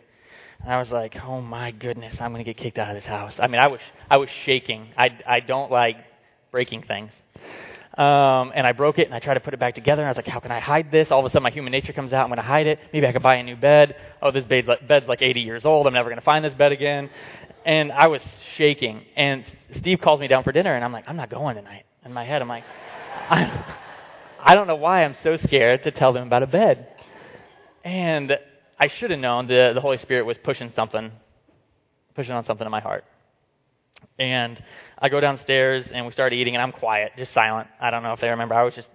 And 0.61 0.73
I 0.73 0.79
was 0.79 0.91
like, 0.91 1.15
oh 1.23 1.41
my 1.41 1.71
goodness, 1.71 2.15
I'm 2.19 2.31
going 2.31 2.43
to 2.43 2.53
get 2.53 2.61
kicked 2.61 2.77
out 2.77 2.89
of 2.89 2.95
this 2.95 3.05
house. 3.05 3.35
I 3.39 3.47
mean, 3.47 3.61
I 3.61 3.67
was, 3.67 3.79
I 4.09 4.17
was 4.17 4.29
shaking. 4.45 4.87
I, 4.97 5.09
I 5.27 5.39
don't 5.39 5.71
like 5.71 5.97
breaking 6.51 6.83
things. 6.83 7.11
Um, 7.97 8.51
and 8.53 8.67
I 8.67 8.73
broke 8.73 8.99
it 8.99 9.05
and 9.05 9.13
I 9.13 9.19
tried 9.19 9.35
to 9.35 9.39
put 9.39 9.53
it 9.53 9.59
back 9.59 9.75
together. 9.75 10.01
And 10.01 10.07
I 10.07 10.11
was 10.11 10.17
like, 10.17 10.27
how 10.27 10.39
can 10.39 10.51
I 10.51 10.59
hide 10.59 10.91
this? 10.91 11.11
All 11.11 11.19
of 11.19 11.25
a 11.25 11.29
sudden, 11.29 11.43
my 11.43 11.51
human 11.51 11.71
nature 11.71 11.93
comes 11.93 12.11
out. 12.11 12.23
I'm 12.23 12.29
going 12.29 12.37
to 12.37 12.43
hide 12.43 12.67
it. 12.67 12.79
Maybe 12.91 13.07
I 13.07 13.13
could 13.13 13.23
buy 13.23 13.35
a 13.35 13.43
new 13.43 13.55
bed. 13.55 13.95
Oh, 14.21 14.31
this 14.31 14.45
bed's 14.45 14.67
like, 14.67 14.85
bed's 14.87 15.07
like 15.07 15.21
80 15.21 15.41
years 15.41 15.65
old. 15.65 15.87
I'm 15.87 15.93
never 15.93 16.09
going 16.09 16.19
to 16.19 16.25
find 16.25 16.43
this 16.43 16.53
bed 16.53 16.71
again. 16.73 17.09
And 17.65 17.91
I 17.91 18.07
was 18.07 18.21
shaking. 18.57 19.01
And 19.15 19.45
Steve 19.77 19.99
calls 20.01 20.19
me 20.19 20.27
down 20.27 20.43
for 20.43 20.51
dinner, 20.51 20.75
and 20.75 20.83
I'm 20.83 20.91
like, 20.91 21.05
I'm 21.07 21.15
not 21.15 21.29
going 21.29 21.55
tonight. 21.55 21.85
In 22.03 22.13
my 22.13 22.25
head, 22.25 22.41
I'm 22.41 22.47
like, 22.47 22.63
I, 23.29 23.75
I 24.39 24.55
don't 24.55 24.67
know 24.67 24.75
why 24.75 25.03
I'm 25.03 25.15
so 25.23 25.37
scared 25.37 25.83
to 25.83 25.91
tell 25.91 26.13
them 26.13 26.27
about 26.27 26.43
a 26.43 26.47
bed. 26.47 26.87
And 27.83 28.37
I 28.79 28.87
should 28.87 29.11
have 29.11 29.19
known 29.19 29.47
the, 29.47 29.71
the 29.73 29.81
Holy 29.81 29.97
Spirit 29.97 30.25
was 30.25 30.37
pushing 30.43 30.71
something, 30.75 31.11
pushing 32.13 32.33
on 32.33 32.43
something 32.45 32.65
in 32.65 32.71
my 32.71 32.81
heart. 32.81 33.05
And 34.19 34.61
I 34.99 35.09
go 35.09 35.19
downstairs 35.19 35.87
and 35.93 36.05
we 36.05 36.11
start 36.11 36.33
eating, 36.33 36.55
and 36.55 36.61
I'm 36.61 36.71
quiet, 36.71 37.13
just 37.17 37.33
silent. 37.33 37.67
I 37.79 37.89
don't 37.89 38.03
know 38.03 38.13
if 38.13 38.19
they 38.19 38.29
remember. 38.29 38.55
I 38.55 38.63
was 38.63 38.73
just 38.73 38.89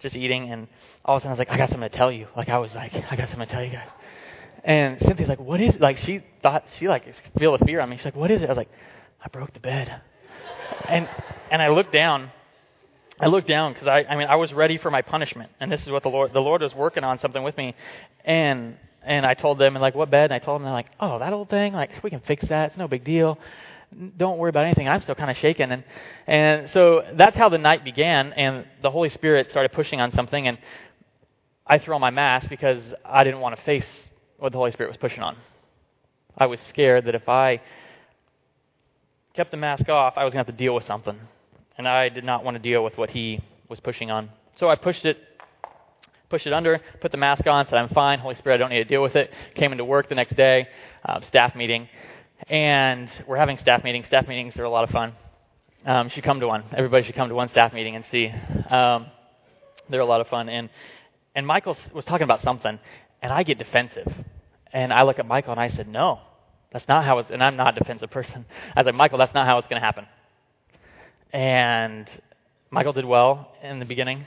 just 0.00 0.16
eating, 0.16 0.50
and 0.50 0.66
all 1.04 1.16
of 1.16 1.20
a 1.20 1.24
sudden 1.24 1.30
I 1.30 1.32
was 1.32 1.38
like, 1.38 1.50
I 1.50 1.58
got 1.58 1.68
something 1.68 1.88
to 1.88 1.94
tell 1.94 2.10
you. 2.10 2.26
Like 2.34 2.48
I 2.48 2.58
was 2.58 2.74
like, 2.74 2.94
I 2.94 3.16
got 3.16 3.28
something 3.28 3.46
to 3.46 3.52
tell 3.52 3.62
you 3.62 3.70
guys. 3.70 3.88
And 4.64 4.98
Cynthia's 5.00 5.28
like, 5.28 5.40
what 5.40 5.60
is 5.60 5.74
it? 5.74 5.80
Like, 5.80 5.98
she 5.98 6.22
thought, 6.42 6.64
she 6.78 6.88
like 6.88 7.04
feel 7.38 7.56
the 7.56 7.64
fear 7.64 7.80
on 7.80 7.88
me. 7.88 7.96
She's 7.96 8.04
like, 8.04 8.16
what 8.16 8.30
is 8.30 8.42
it? 8.42 8.46
I 8.46 8.48
was 8.48 8.56
like, 8.56 8.70
I 9.22 9.28
broke 9.28 9.52
the 9.52 9.60
bed. 9.60 10.00
And, 10.88 11.08
and 11.50 11.62
I 11.62 11.68
looked 11.68 11.92
down. 11.92 12.30
I 13.18 13.26
looked 13.26 13.48
down 13.48 13.72
because 13.74 13.88
I, 13.88 14.04
I 14.08 14.16
mean, 14.16 14.28
I 14.28 14.36
was 14.36 14.52
ready 14.52 14.78
for 14.78 14.90
my 14.90 15.02
punishment. 15.02 15.50
And 15.60 15.70
this 15.70 15.82
is 15.82 15.90
what 15.90 16.02
the 16.02 16.08
Lord, 16.08 16.32
the 16.32 16.40
Lord 16.40 16.62
was 16.62 16.74
working 16.74 17.04
on 17.04 17.18
something 17.18 17.42
with 17.42 17.56
me. 17.56 17.74
And, 18.24 18.76
and 19.02 19.24
I 19.24 19.34
told 19.34 19.58
them, 19.58 19.76
and 19.76 19.82
like, 19.82 19.94
what 19.94 20.10
bed? 20.10 20.24
And 20.24 20.34
I 20.34 20.38
told 20.38 20.60
them, 20.60 20.66
and 20.66 20.68
they're 20.68 20.74
like, 20.74 20.90
oh, 21.00 21.18
that 21.18 21.32
old 21.32 21.48
thing? 21.48 21.72
Like, 21.72 21.90
we 22.02 22.10
can 22.10 22.20
fix 22.20 22.46
that. 22.48 22.70
It's 22.70 22.76
no 22.76 22.88
big 22.88 23.04
deal. 23.04 23.38
Don't 24.16 24.38
worry 24.38 24.50
about 24.50 24.66
anything. 24.66 24.88
I'm 24.88 25.02
still 25.02 25.14
kind 25.14 25.30
of 25.30 25.36
shaking. 25.38 25.72
And, 25.72 25.84
and 26.26 26.70
so 26.70 27.02
that's 27.14 27.36
how 27.36 27.48
the 27.48 27.58
night 27.58 27.84
began. 27.84 28.32
And 28.34 28.64
the 28.82 28.90
Holy 28.90 29.08
Spirit 29.08 29.50
started 29.50 29.72
pushing 29.72 30.00
on 30.00 30.12
something. 30.12 30.46
And 30.46 30.58
I 31.66 31.78
threw 31.78 31.94
on 31.94 32.00
my 32.00 32.10
mask 32.10 32.48
because 32.48 32.82
I 33.04 33.24
didn't 33.24 33.40
want 33.40 33.56
to 33.56 33.62
face 33.62 33.86
what 34.38 34.52
the 34.52 34.58
Holy 34.58 34.70
Spirit 34.72 34.90
was 34.90 34.96
pushing 34.96 35.22
on. 35.22 35.36
I 36.36 36.46
was 36.46 36.60
scared 36.68 37.06
that 37.06 37.14
if 37.14 37.28
I 37.28 37.60
kept 39.34 39.50
the 39.50 39.56
mask 39.56 39.88
off, 39.88 40.14
I 40.16 40.24
was 40.24 40.32
going 40.32 40.44
to 40.44 40.50
have 40.50 40.56
to 40.56 40.64
deal 40.64 40.74
with 40.74 40.84
something. 40.84 41.18
And 41.76 41.88
I 41.88 42.08
did 42.10 42.24
not 42.24 42.44
want 42.44 42.56
to 42.56 42.62
deal 42.62 42.84
with 42.84 42.96
what 42.96 43.10
he 43.10 43.42
was 43.68 43.80
pushing 43.80 44.10
on. 44.10 44.30
So 44.58 44.68
I 44.68 44.76
pushed 44.76 45.04
it 45.04 45.18
pushed 46.30 46.46
it 46.46 46.52
under, 46.52 46.80
put 47.00 47.10
the 47.10 47.18
mask 47.18 47.46
on, 47.46 47.66
said, 47.66 47.74
I'm 47.74 47.88
fine. 47.88 48.20
Holy 48.20 48.36
Spirit, 48.36 48.54
I 48.54 48.58
don't 48.58 48.70
need 48.70 48.78
to 48.78 48.84
deal 48.84 49.02
with 49.02 49.16
it. 49.16 49.30
Came 49.54 49.72
into 49.72 49.84
work 49.84 50.08
the 50.08 50.14
next 50.14 50.36
day, 50.36 50.68
uh, 51.04 51.20
staff 51.22 51.54
meeting. 51.54 51.88
And 52.48 53.10
we're 53.26 53.36
having 53.36 53.58
staff 53.58 53.84
meetings. 53.84 54.06
Staff 54.06 54.26
meetings 54.26 54.56
are 54.56 54.64
a 54.64 54.70
lot 54.70 54.84
of 54.84 54.90
fun. 54.90 55.12
Um, 55.84 56.08
should 56.08 56.24
come 56.24 56.40
to 56.40 56.46
one. 56.46 56.64
Everybody 56.74 57.04
should 57.04 57.14
come 57.16 57.28
to 57.28 57.34
one 57.34 57.48
staff 57.48 57.72
meeting 57.72 57.96
and 57.96 58.04
see. 58.10 58.32
Um, 58.70 59.06
they're 59.90 60.00
a 60.00 60.06
lot 60.06 60.20
of 60.20 60.28
fun. 60.28 60.48
And, 60.48 60.70
and 61.34 61.46
Michael 61.46 61.76
was 61.92 62.04
talking 62.04 62.24
about 62.24 62.42
something, 62.42 62.78
and 63.22 63.32
I 63.32 63.42
get 63.42 63.58
defensive. 63.58 64.12
And 64.72 64.92
I 64.92 65.02
look 65.02 65.18
at 65.18 65.26
Michael 65.26 65.52
and 65.52 65.60
I 65.60 65.68
said, 65.68 65.88
No, 65.88 66.20
that's 66.72 66.86
not 66.86 67.04
how 67.04 67.18
it's, 67.18 67.30
and 67.30 67.42
I'm 67.42 67.56
not 67.56 67.76
a 67.76 67.80
defensive 67.80 68.10
person. 68.10 68.44
I 68.76 68.80
was 68.80 68.86
like, 68.86 68.94
Michael, 68.94 69.18
that's 69.18 69.34
not 69.34 69.46
how 69.46 69.58
it's 69.58 69.66
going 69.66 69.80
to 69.80 69.84
happen. 69.84 70.06
And 71.32 72.08
Michael 72.72 72.92
did 72.92 73.04
well 73.04 73.50
in 73.64 73.80
the 73.80 73.84
beginning. 73.84 74.24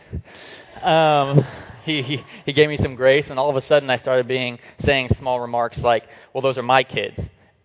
Um, 0.82 1.46
he, 1.86 2.02
he, 2.02 2.26
he 2.46 2.52
gave 2.52 2.68
me 2.68 2.76
some 2.76 2.96
grace, 2.96 3.30
and 3.30 3.40
all 3.40 3.50
of 3.50 3.56
a 3.56 3.62
sudden 3.62 3.90
I 3.90 3.98
started 3.98 4.28
being 4.28 4.60
saying 4.84 5.10
small 5.18 5.40
remarks 5.40 5.78
like, 5.78 6.04
"Well, 6.34 6.42
those 6.42 6.58
are 6.58 6.64
my 6.64 6.84
kids, 6.84 7.18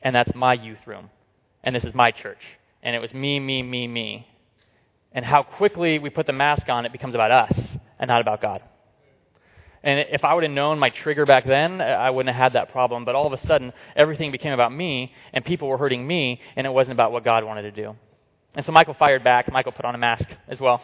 and 0.03 0.15
that's 0.15 0.33
my 0.37 0.55
youth 0.55 0.79
room, 0.87 1.11
and 1.65 1.75
this 1.75 1.83
is 1.83 1.95
my 1.95 2.13
church, 2.13 2.39
and 2.81 2.95
it 2.95 3.01
was 3.01 3.13
me, 3.13 3.41
me, 3.41 3.61
me, 3.61 3.89
me." 3.89 4.29
And 5.11 5.25
how 5.25 5.43
quickly 5.43 5.99
we 5.99 6.11
put 6.11 6.29
the 6.29 6.33
mask 6.33 6.69
on, 6.69 6.87
it 6.87 6.93
becomes 6.93 7.17
about 7.17 7.33
us 7.33 7.59
and 7.99 8.07
not 8.07 8.21
about 8.21 8.41
God. 8.41 8.63
And 9.83 10.07
if 10.13 10.25
I 10.25 10.33
would 10.35 10.45
have 10.45 10.53
known 10.53 10.79
my 10.79 10.91
trigger 10.91 11.27
back 11.27 11.45
then, 11.45 11.81
I 11.81 12.11
wouldn't 12.11 12.33
have 12.33 12.41
had 12.41 12.53
that 12.53 12.71
problem. 12.71 13.05
But 13.05 13.17
all 13.17 13.27
of 13.27 13.33
a 13.33 13.45
sudden, 13.47 13.73
everything 13.97 14.31
became 14.31 14.53
about 14.53 14.73
me, 14.73 15.13
and 15.33 15.45
people 15.45 15.67
were 15.67 15.79
hurting 15.79 16.07
me, 16.07 16.41
and 16.55 16.69
it 16.69 16.71
wasn't 16.71 16.93
about 16.93 17.11
what 17.11 17.25
God 17.25 17.43
wanted 17.43 17.63
to 17.63 17.73
do. 17.73 17.97
And 18.55 18.64
so 18.64 18.73
Michael 18.73 18.95
fired 18.95 19.23
back. 19.23 19.50
Michael 19.52 19.73
put 19.73 19.85
on 19.85 19.95
a 19.95 19.99
mask 19.99 20.28
as 20.49 20.59
well. 20.59 20.83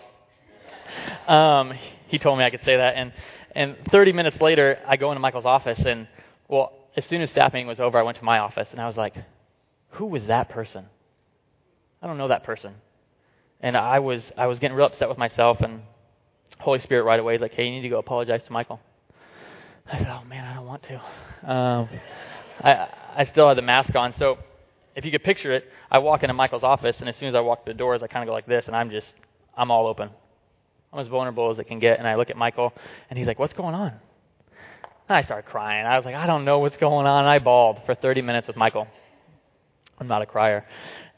Um, 1.26 1.72
he 2.08 2.18
told 2.18 2.38
me 2.38 2.44
I 2.44 2.50
could 2.50 2.62
say 2.64 2.76
that. 2.76 2.94
And, 2.96 3.12
and 3.54 3.76
30 3.90 4.12
minutes 4.12 4.40
later, 4.40 4.78
I 4.86 4.96
go 4.96 5.10
into 5.10 5.20
Michael's 5.20 5.44
office, 5.44 5.80
and, 5.84 6.06
well, 6.48 6.72
as 6.96 7.04
soon 7.06 7.22
as 7.22 7.30
staff 7.30 7.52
meeting 7.52 7.66
was 7.66 7.80
over, 7.80 7.98
I 7.98 8.02
went 8.02 8.18
to 8.18 8.24
my 8.24 8.38
office, 8.38 8.68
and 8.70 8.80
I 8.80 8.86
was 8.86 8.96
like, 8.96 9.14
who 9.90 10.06
was 10.06 10.24
that 10.26 10.48
person? 10.48 10.86
I 12.02 12.06
don't 12.06 12.18
know 12.18 12.28
that 12.28 12.44
person. 12.44 12.74
And 13.60 13.76
I 13.76 14.00
was, 14.00 14.22
I 14.36 14.46
was 14.46 14.58
getting 14.58 14.76
real 14.76 14.86
upset 14.86 15.08
with 15.08 15.18
myself, 15.18 15.60
and 15.60 15.82
Holy 16.58 16.80
Spirit 16.80 17.04
right 17.04 17.18
away 17.18 17.36
is 17.36 17.40
like, 17.40 17.54
hey, 17.54 17.64
you 17.64 17.70
need 17.70 17.82
to 17.82 17.88
go 17.88 17.98
apologize 17.98 18.42
to 18.44 18.52
Michael. 18.52 18.80
I 19.90 19.98
said, 19.98 20.08
oh 20.08 20.24
man, 20.24 20.44
I 20.44 20.54
don't 20.54 20.66
want 20.66 20.82
to. 20.84 21.50
Um, 21.50 21.88
I, 22.60 22.88
I 23.16 23.24
still 23.24 23.48
had 23.48 23.56
the 23.56 23.62
mask 23.62 23.94
on, 23.94 24.14
so 24.18 24.38
if 24.94 25.04
you 25.04 25.10
could 25.10 25.24
picture 25.24 25.52
it, 25.52 25.64
I 25.90 25.98
walk 25.98 26.22
into 26.22 26.34
Michael's 26.34 26.62
office, 26.62 26.96
and 27.00 27.08
as 27.08 27.16
soon 27.16 27.28
as 27.28 27.34
I 27.34 27.40
walk 27.40 27.64
through 27.64 27.74
the 27.74 27.78
doors, 27.78 28.02
I 28.02 28.06
kind 28.06 28.22
of 28.22 28.28
go 28.28 28.32
like 28.32 28.46
this, 28.46 28.66
and 28.66 28.76
I'm 28.76 28.90
just, 28.90 29.12
I'm 29.56 29.70
all 29.70 29.86
open. 29.86 30.10
I'm 30.92 31.00
as 31.00 31.08
vulnerable 31.08 31.50
as 31.50 31.58
it 31.58 31.64
can 31.64 31.80
get, 31.80 31.98
and 31.98 32.06
I 32.06 32.14
look 32.14 32.30
at 32.30 32.36
Michael, 32.36 32.72
and 33.10 33.18
he's 33.18 33.26
like, 33.26 33.38
what's 33.38 33.54
going 33.54 33.74
on? 33.74 33.92
And 35.08 35.16
I 35.16 35.22
started 35.22 35.50
crying. 35.50 35.84
I 35.84 35.96
was 35.96 36.04
like, 36.04 36.14
I 36.14 36.26
don't 36.26 36.44
know 36.44 36.60
what's 36.60 36.76
going 36.76 37.06
on. 37.06 37.20
And 37.24 37.28
I 37.28 37.38
bawled 37.38 37.80
for 37.84 37.94
30 37.94 38.22
minutes 38.22 38.46
with 38.46 38.56
Michael. 38.56 38.86
I'm 39.98 40.08
not 40.08 40.22
a 40.22 40.26
crier. 40.26 40.64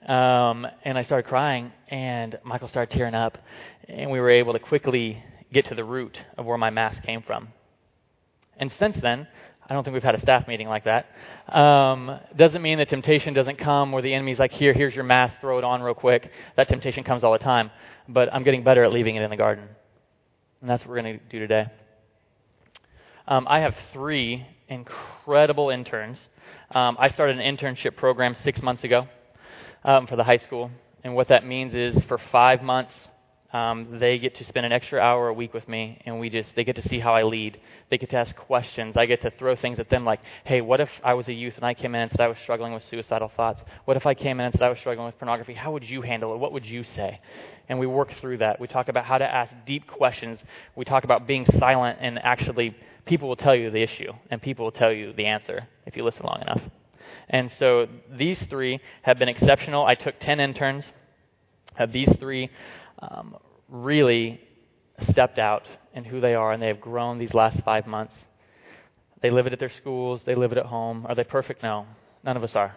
Um, 0.07 0.67
and 0.85 0.99
I 0.99 1.03
started 1.03 1.29
crying, 1.29 1.73
and 1.89 2.39
Michael 2.45 2.69
started 2.69 2.97
tearing 2.97 3.15
up, 3.15 3.39
and 3.89 4.11
we 4.11 4.21
were 4.21 4.31
able 4.31 4.55
to 4.55 4.59
quickly 4.59 5.23
get 5.53 5.67
to 5.67 5.75
the 5.75 5.85
root 5.85 6.19
of 6.37 6.47
where 6.47 6.59
my 6.59 6.71
mask 6.71 7.03
came 7.03 7.23
from. 7.23 7.49
And 8.57 8.73
since 8.79 8.97
then, 9.01 9.29
I 9.69 9.75
don't 9.75 9.83
think 9.83 9.95
we've 9.95 10.03
had 10.03 10.15
a 10.15 10.21
staff 10.21 10.47
meeting 10.47 10.69
like 10.69 10.85
that. 10.85 11.07
Um, 11.53 12.21
doesn't 12.37 12.63
mean 12.63 12.79
the 12.79 12.87
temptation 12.87 13.35
doesn't 13.35 13.59
come 13.59 13.91
where 13.91 14.03
the 14.03 14.15
enemy's 14.15 14.39
like, 14.39 14.53
here, 14.53 14.73
here's 14.73 14.95
your 14.95 15.05
mask, 15.05 15.35
throw 15.41 15.59
it 15.59 15.65
on 15.65 15.83
real 15.83 15.95
quick. 15.95 16.31
That 16.57 16.69
temptation 16.69 17.03
comes 17.03 17.25
all 17.25 17.33
the 17.33 17.41
time. 17.41 17.71
But 18.09 18.33
I'm 18.33 18.45
getting 18.45 18.63
better 18.63 18.85
at 18.85 18.93
leaving 18.93 19.17
it 19.17 19.23
in 19.23 19.31
the 19.31 19.37
garden. 19.37 19.65
And 20.61 20.71
that's 20.71 20.83
what 20.83 20.91
we're 20.91 21.03
going 21.03 21.19
to 21.19 21.25
do 21.29 21.41
today. 21.41 21.67
Um, 23.27 23.47
I 23.49 23.59
have 23.61 23.75
three 23.93 24.47
incredible 24.69 25.71
interns. 25.71 26.19
Um, 26.71 26.97
I 27.01 27.11
started 27.11 27.39
an 27.39 27.57
internship 27.57 27.97
program 27.97 28.37
six 28.45 28.63
months 28.63 28.85
ago 28.85 29.09
um, 29.85 30.07
for 30.07 30.15
the 30.15 30.23
high 30.23 30.39
school. 30.39 30.71
And 31.03 31.17
what 31.17 31.29
that 31.29 31.45
means 31.45 31.75
is 31.75 32.01
for 32.07 32.19
five 32.31 32.63
months, 32.63 32.93
um, 33.57 33.99
they 33.99 34.19
get 34.19 34.35
to 34.37 34.45
spend 34.45 34.67
an 34.67 34.73
extra 34.73 35.01
hour 35.01 35.29
a 35.29 35.33
week 35.33 35.55
with 35.55 35.67
me, 35.67 36.01
and 36.05 36.21
we 36.21 36.29
just 36.29 36.55
they 36.55 36.65
get 36.65 36.77
to 36.77 36.87
see 36.89 36.99
how 36.99 37.15
I 37.15 37.23
lead. 37.23 37.59
They 37.91 37.97
get 37.97 38.11
to 38.11 38.17
ask 38.17 38.37
questions. 38.37 38.97
I 38.97 39.07
get 39.07 39.23
to 39.23 39.31
throw 39.31 39.57
things 39.57 39.79
at 39.79 39.89
them 39.89 40.05
like, 40.05 40.21
"Hey, 40.45 40.61
what 40.61 40.81
if 40.81 40.91
I 41.03 41.15
was 41.15 41.27
a 41.29 41.33
youth 41.33 41.55
and 41.57 41.65
I 41.65 41.73
came 41.73 41.95
in 41.95 42.03
and 42.03 42.11
said 42.11 42.21
I 42.21 42.29
was 42.29 42.37
struggling 42.43 42.75
with 42.75 42.83
suicidal 42.91 43.31
thoughts? 43.35 43.63
What 43.87 43.97
if 43.97 44.05
I 44.05 44.15
came 44.15 44.41
in 44.41 44.47
and 44.47 44.53
said 44.55 44.63
I 44.63 44.69
was 44.69 44.79
struggling 44.79 45.07
with 45.07 45.19
pornography? 45.19 45.55
How 45.55 45.73
would 45.73 45.85
you 45.85 46.03
handle 46.03 46.35
it? 46.35 46.39
What 46.39 46.53
would 46.53 46.67
you 46.67 46.85
say?" 46.85 47.21
And 47.69 47.79
we 47.79 47.87
work 47.87 48.13
through 48.21 48.39
that. 48.39 48.61
We 48.61 48.67
talk 48.67 48.89
about 48.89 49.05
how 49.07 49.19
to 49.19 49.25
ask 49.25 49.53
deep 49.65 49.87
questions. 49.87 50.43
We 50.77 50.85
talk 50.85 51.05
about 51.05 51.27
being 51.27 51.47
silent, 51.59 51.99
and 52.01 52.19
actually, 52.23 52.77
people 53.07 53.27
will 53.29 53.37
tell 53.37 53.55
you 53.55 53.71
the 53.71 53.83
issue, 53.83 54.13
and 54.31 54.43
people 54.43 54.67
will 54.67 54.79
tell 54.83 54.93
you 54.93 55.15
the 55.15 55.27
answer 55.27 55.67
if 55.87 55.97
you 55.97 56.05
listen 56.05 56.27
long 56.27 56.43
enough. 56.43 56.63
And 57.31 57.51
so 57.59 57.87
these 58.11 58.41
three 58.51 58.81
have 59.03 59.19
been 59.19 59.29
exceptional. 59.29 59.85
I 59.87 59.95
took 59.95 60.19
10 60.21 60.41
interns. 60.41 60.85
Uh, 61.79 61.87
these 61.87 62.09
three 62.21 62.49
um, 63.01 63.37
really 63.69 64.41
stepped 65.11 65.39
out 65.39 65.65
in 65.95 66.05
who 66.05 66.21
they 66.21 66.35
are, 66.35 66.53
and 66.53 66.63
they 66.63 66.69
have 66.69 66.81
grown 66.81 67.19
these 67.19 67.35
last 67.35 67.61
five 67.65 67.87
months. 67.87 68.15
They 69.23 69.31
live 69.31 69.47
it 69.47 69.53
at 69.53 69.59
their 69.59 69.73
schools, 69.81 70.21
they 70.25 70.35
live 70.35 70.53
it 70.53 70.59
at 70.59 70.67
home. 70.67 71.07
Are 71.09 71.15
they 71.15 71.25
perfect? 71.25 71.63
No. 71.63 71.87
None 72.23 72.37
of 72.37 72.45
us 72.45 72.55
are. 72.55 72.77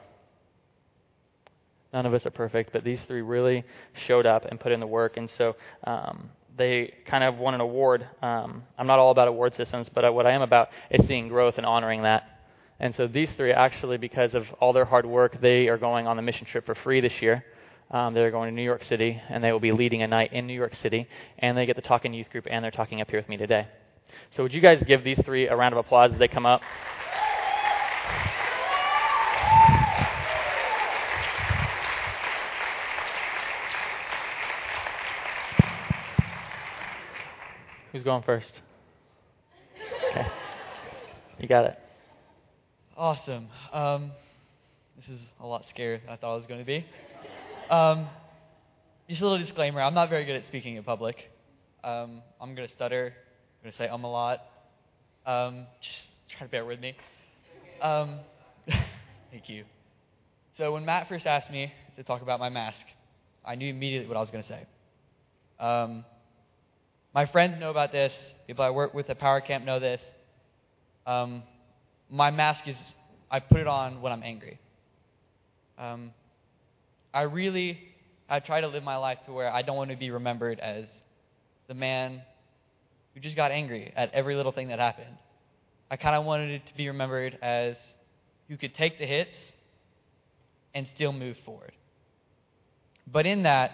None 1.92 2.06
of 2.06 2.14
us 2.14 2.26
are 2.26 2.32
perfect, 2.32 2.72
but 2.72 2.84
these 2.84 3.00
three 3.08 3.22
really 3.22 3.64
showed 4.08 4.26
up 4.26 4.46
and 4.46 4.60
put 4.60 4.72
in 4.72 4.80
the 4.80 4.88
work, 4.88 5.18
and 5.18 5.30
so 5.38 5.56
um, 5.86 6.30
they 6.58 6.94
kind 7.08 7.24
of 7.24 7.38
won 7.38 7.56
an 7.56 7.62
award. 7.62 8.08
Um, 8.22 8.64
I'm 8.78 8.86
not 8.86 9.00
all 9.00 9.12
about 9.12 9.28
award 9.28 9.56
systems, 9.56 9.90
but 9.94 10.14
what 10.14 10.28
I 10.28 10.32
am 10.32 10.42
about 10.42 10.70
is 10.92 11.06
seeing 11.08 11.28
growth 11.28 11.56
and 11.58 11.66
honoring 11.66 12.04
that. 12.04 12.42
And 12.80 12.96
so 12.96 13.08
these 13.08 13.30
three, 13.36 13.52
actually, 13.52 13.98
because 13.98 14.36
of 14.36 14.46
all 14.62 14.72
their 14.72 14.86
hard 14.86 15.06
work, 15.06 15.42
they 15.42 15.68
are 15.68 15.78
going 15.78 16.08
on 16.08 16.16
the 16.16 16.22
mission 16.22 16.46
trip 16.46 16.66
for 16.66 16.76
free 16.76 17.02
this 17.02 17.22
year. 17.22 17.44
Um, 17.92 18.14
they're 18.14 18.30
going 18.30 18.50
to 18.50 18.56
New 18.56 18.64
York 18.64 18.84
City, 18.84 19.20
and 19.30 19.44
they 19.44 19.52
will 19.52 19.60
be 19.60 19.72
leading 19.72 20.04
a 20.04 20.08
night 20.08 20.32
in 20.32 20.46
New 20.46 20.54
York 20.54 20.76
City, 20.76 21.08
and 21.40 21.58
they 21.58 21.66
get 21.66 21.76
to 21.76 21.82
talk 21.82 22.06
in 22.06 22.14
youth 22.14 22.30
group, 22.30 22.46
and 22.50 22.64
they're 22.64 22.70
talking 22.70 23.02
up 23.02 23.10
here 23.10 23.20
with 23.20 23.30
me 23.30 23.38
today. 23.38 23.68
So 24.36 24.44
would 24.44 24.54
you 24.54 24.62
guys 24.62 24.84
give 24.84 25.04
these 25.04 25.20
three 25.26 25.48
a 25.48 25.56
round 25.56 25.74
of 25.74 25.80
applause 25.80 26.14
as 26.14 26.20
they 26.20 26.28
come 26.28 26.46
up? 26.46 26.62
Who's 37.92 38.04
going 38.04 38.22
first? 38.22 38.52
Okay. 40.12 40.28
You 41.40 41.48
got 41.48 41.66
it. 41.66 41.80
Awesome. 42.96 43.48
Um, 43.74 44.12
this 44.96 45.10
is 45.10 45.20
a 45.40 45.48
lot 45.48 45.66
scarier 45.76 46.00
than 46.02 46.12
I 46.12 46.16
thought 46.18 46.36
it 46.36 46.38
was 46.38 46.46
going 46.46 46.60
to 46.60 46.66
be. 46.66 46.86
Um, 47.70 48.08
just 49.08 49.22
a 49.22 49.26
little 49.26 49.38
disclaimer 49.38 49.80
I'm 49.80 49.94
not 49.94 50.10
very 50.10 50.26
good 50.26 50.36
at 50.36 50.44
speaking 50.46 50.76
in 50.76 50.84
public. 50.84 51.30
Um, 51.84 52.24
I'm 52.42 52.56
going 52.56 52.68
to 52.68 52.74
stutter. 52.74 53.14
I'm 53.14 53.64
going 53.64 53.72
to 53.72 53.78
say 53.78 53.88
um 53.88 54.04
a 54.04 54.12
lot. 54.12 54.40
Um, 55.28 55.68
just 55.80 56.06
try 56.30 56.48
to 56.48 56.52
bear 56.52 56.66
with 56.66 56.80
me. 56.80 56.96
Um, 57.80 58.16
thank 59.32 59.50
you. 59.50 59.66
So, 60.58 60.74
when 60.74 60.84
Matt 60.84 61.08
first 61.08 61.28
asked 61.28 61.52
me 61.52 61.72
to 61.96 62.04
talk 62.04 62.24
about 62.24 62.40
my 62.40 62.50
mask, 62.50 62.80
I 63.46 63.54
knew 63.54 63.70
immediately 63.70 64.08
what 64.08 64.18
I 64.18 64.22
was 64.22 64.32
going 64.32 64.44
to 64.44 64.50
say. 64.50 64.66
Um, 65.60 66.04
my 67.14 67.28
friends 67.28 67.60
know 67.60 67.70
about 67.70 67.92
this. 67.92 68.14
People 68.48 68.66
I 68.66 68.72
work 68.72 68.96
with 68.96 69.12
at 69.12 69.20
Power 69.20 69.42
Camp 69.42 69.64
know 69.64 69.80
this. 69.80 70.02
Um, 71.06 71.44
my 72.10 72.32
mask 72.32 72.68
is, 72.68 72.78
I 73.30 73.40
put 73.40 73.60
it 73.60 73.68
on 73.68 74.02
when 74.02 74.12
I'm 74.12 74.24
angry. 74.24 74.60
Um, 75.78 76.12
I 77.14 77.24
really, 77.24 77.80
I 78.30 78.40
try 78.40 78.62
to 78.62 78.68
live 78.68 78.84
my 78.84 78.98
life 78.98 79.20
to 79.26 79.32
where 79.32 79.52
I 79.52 79.62
don't 79.62 79.78
want 79.78 79.90
to 79.92 79.98
be 79.98 80.12
remembered 80.12 80.60
as 80.60 80.86
the 81.68 81.74
man 81.74 82.22
who 83.14 83.20
just 83.20 83.36
got 83.36 83.52
angry 83.52 83.92
at 83.96 84.14
every 84.14 84.36
little 84.36 84.52
thing 84.52 84.68
that 84.70 84.80
happened. 84.80 85.18
I 85.90 85.98
kind 85.98 86.16
of 86.16 86.26
wanted 86.26 86.52
it 86.52 86.68
to 86.68 86.76
be 86.76 86.88
remembered 86.88 87.38
as 87.42 87.78
who 88.48 88.58
could 88.58 88.76
take 88.76 89.00
the 89.00 89.06
hits 89.06 89.36
and 90.74 90.88
still 90.96 91.12
move 91.12 91.38
forward. 91.46 91.72
But 93.12 93.26
in 93.26 93.44
that, 93.44 93.72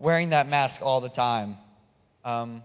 wearing 0.00 0.30
that 0.30 0.48
mask 0.48 0.80
all 0.82 1.00
the 1.00 1.08
time, 1.08 1.56
um, 2.24 2.62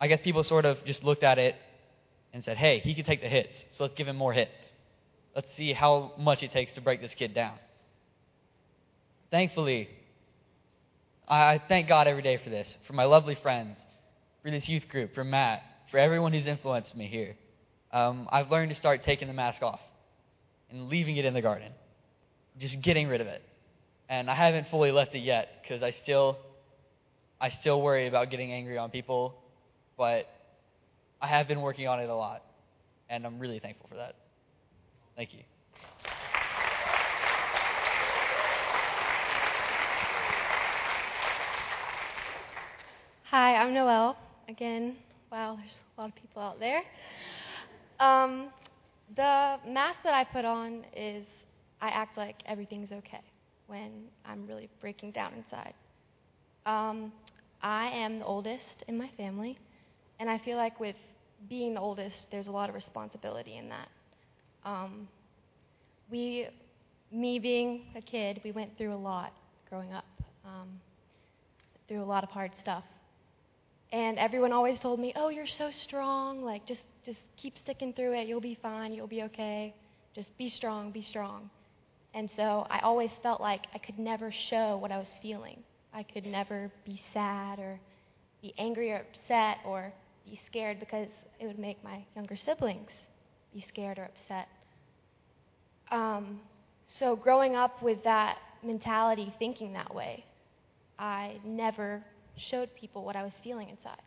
I 0.00 0.06
guess 0.06 0.20
people 0.20 0.44
sort 0.44 0.64
of 0.64 0.84
just 0.84 1.02
looked 1.02 1.24
at 1.24 1.38
it 1.38 1.56
and 2.32 2.44
said, 2.44 2.56
hey, 2.56 2.78
he 2.78 2.94
can 2.94 3.04
take 3.04 3.20
the 3.20 3.28
hits, 3.28 3.64
so 3.76 3.84
let's 3.84 3.94
give 3.94 4.06
him 4.06 4.16
more 4.16 4.32
hits. 4.32 4.52
Let's 5.34 5.52
see 5.56 5.72
how 5.72 6.12
much 6.16 6.42
it 6.44 6.52
takes 6.52 6.72
to 6.74 6.80
break 6.80 7.00
this 7.00 7.12
kid 7.14 7.34
down. 7.34 7.58
Thankfully, 9.30 9.88
I 11.28 11.60
thank 11.68 11.88
God 11.88 12.08
every 12.08 12.22
day 12.22 12.38
for 12.42 12.50
this, 12.50 12.76
for 12.86 12.94
my 12.94 13.04
lovely 13.04 13.36
friends, 13.36 13.78
for 14.42 14.50
this 14.50 14.68
youth 14.68 14.88
group, 14.88 15.14
for 15.14 15.22
Matt, 15.22 15.62
for 15.90 15.98
everyone 15.98 16.32
who's 16.32 16.46
influenced 16.46 16.96
me 16.96 17.06
here. 17.06 17.36
Um, 17.92 18.28
I've 18.32 18.50
learned 18.50 18.70
to 18.70 18.76
start 18.76 19.04
taking 19.04 19.28
the 19.28 19.34
mask 19.34 19.62
off 19.62 19.80
and 20.70 20.88
leaving 20.88 21.16
it 21.16 21.24
in 21.24 21.34
the 21.34 21.42
garden, 21.42 21.70
just 22.58 22.80
getting 22.80 23.06
rid 23.06 23.20
of 23.20 23.28
it. 23.28 23.42
And 24.08 24.28
I 24.28 24.34
haven't 24.34 24.66
fully 24.68 24.90
left 24.90 25.14
it 25.14 25.20
yet 25.20 25.62
because 25.62 25.84
I 25.84 25.92
still, 26.02 26.38
I 27.40 27.50
still 27.50 27.80
worry 27.80 28.08
about 28.08 28.30
getting 28.30 28.52
angry 28.52 28.78
on 28.78 28.90
people, 28.90 29.36
but 29.96 30.26
I 31.22 31.28
have 31.28 31.46
been 31.46 31.60
working 31.60 31.86
on 31.86 32.00
it 32.00 32.08
a 32.08 32.14
lot, 32.14 32.42
and 33.08 33.24
I'm 33.24 33.38
really 33.38 33.60
thankful 33.60 33.86
for 33.88 33.96
that. 33.96 34.16
Thank 35.14 35.34
you. 35.34 35.40
Hi, 43.30 43.54
I'm 43.54 43.72
Noelle. 43.72 44.16
Again, 44.48 44.96
wow, 45.30 45.54
there's 45.54 45.76
a 45.96 46.00
lot 46.00 46.08
of 46.08 46.16
people 46.16 46.42
out 46.42 46.58
there. 46.58 46.82
Um, 48.00 48.48
the 49.14 49.56
mask 49.68 50.00
that 50.02 50.14
I 50.14 50.24
put 50.24 50.44
on 50.44 50.84
is 50.96 51.24
I 51.80 51.90
act 51.90 52.16
like 52.16 52.42
everything's 52.44 52.90
okay 52.90 53.20
when 53.68 54.08
I'm 54.26 54.48
really 54.48 54.68
breaking 54.80 55.12
down 55.12 55.32
inside. 55.34 55.74
Um, 56.66 57.12
I 57.62 57.90
am 57.90 58.18
the 58.18 58.24
oldest 58.24 58.82
in 58.88 58.98
my 58.98 59.08
family, 59.16 59.56
and 60.18 60.28
I 60.28 60.36
feel 60.36 60.56
like 60.56 60.80
with 60.80 60.96
being 61.48 61.74
the 61.74 61.80
oldest, 61.80 62.26
there's 62.32 62.48
a 62.48 62.52
lot 62.52 62.68
of 62.68 62.74
responsibility 62.74 63.58
in 63.58 63.68
that. 63.68 63.88
Um, 64.64 65.06
we, 66.10 66.48
me 67.12 67.38
being 67.38 67.82
a 67.94 68.00
kid, 68.00 68.40
we 68.42 68.50
went 68.50 68.76
through 68.76 68.92
a 68.92 68.98
lot 68.98 69.32
growing 69.68 69.92
up, 69.92 70.04
um, 70.44 70.80
through 71.86 72.02
a 72.02 72.04
lot 72.04 72.24
of 72.24 72.30
hard 72.30 72.50
stuff. 72.60 72.82
And 73.92 74.18
everyone 74.18 74.52
always 74.52 74.78
told 74.78 75.00
me, 75.00 75.12
"Oh, 75.16 75.28
you're 75.28 75.46
so 75.46 75.70
strong. 75.70 76.44
Like 76.44 76.66
just 76.66 76.84
just 77.04 77.20
keep 77.36 77.58
sticking 77.58 77.92
through 77.92 78.14
it. 78.14 78.28
You'll 78.28 78.40
be 78.40 78.54
fine. 78.54 78.92
You'll 78.92 79.06
be 79.08 79.22
okay. 79.24 79.74
Just 80.14 80.36
be 80.38 80.48
strong, 80.48 80.90
be 80.90 81.02
strong." 81.02 81.50
And 82.14 82.30
so 82.30 82.66
I 82.70 82.80
always 82.80 83.10
felt 83.22 83.40
like 83.40 83.66
I 83.74 83.78
could 83.78 83.98
never 83.98 84.30
show 84.32 84.76
what 84.76 84.92
I 84.92 84.98
was 84.98 85.08
feeling. 85.22 85.62
I 85.92 86.02
could 86.02 86.26
never 86.26 86.70
be 86.84 87.00
sad 87.12 87.58
or 87.58 87.80
be 88.42 88.54
angry 88.58 88.92
or 88.92 89.04
upset 89.10 89.58
or 89.64 89.92
be 90.24 90.40
scared 90.46 90.80
because 90.80 91.08
it 91.38 91.46
would 91.46 91.58
make 91.58 91.82
my 91.84 92.04
younger 92.16 92.36
siblings 92.36 92.90
be 93.52 93.64
scared 93.68 93.98
or 93.98 94.04
upset. 94.04 94.48
Um, 95.90 96.40
so 96.86 97.16
growing 97.16 97.56
up 97.56 97.82
with 97.82 98.02
that 98.04 98.38
mentality, 98.62 99.32
thinking 99.38 99.72
that 99.72 99.94
way, 99.94 100.24
I 100.98 101.40
never 101.44 102.04
showed 102.40 102.74
people 102.74 103.04
what 103.04 103.16
I 103.16 103.22
was 103.22 103.32
feeling 103.42 103.68
inside 103.68 104.02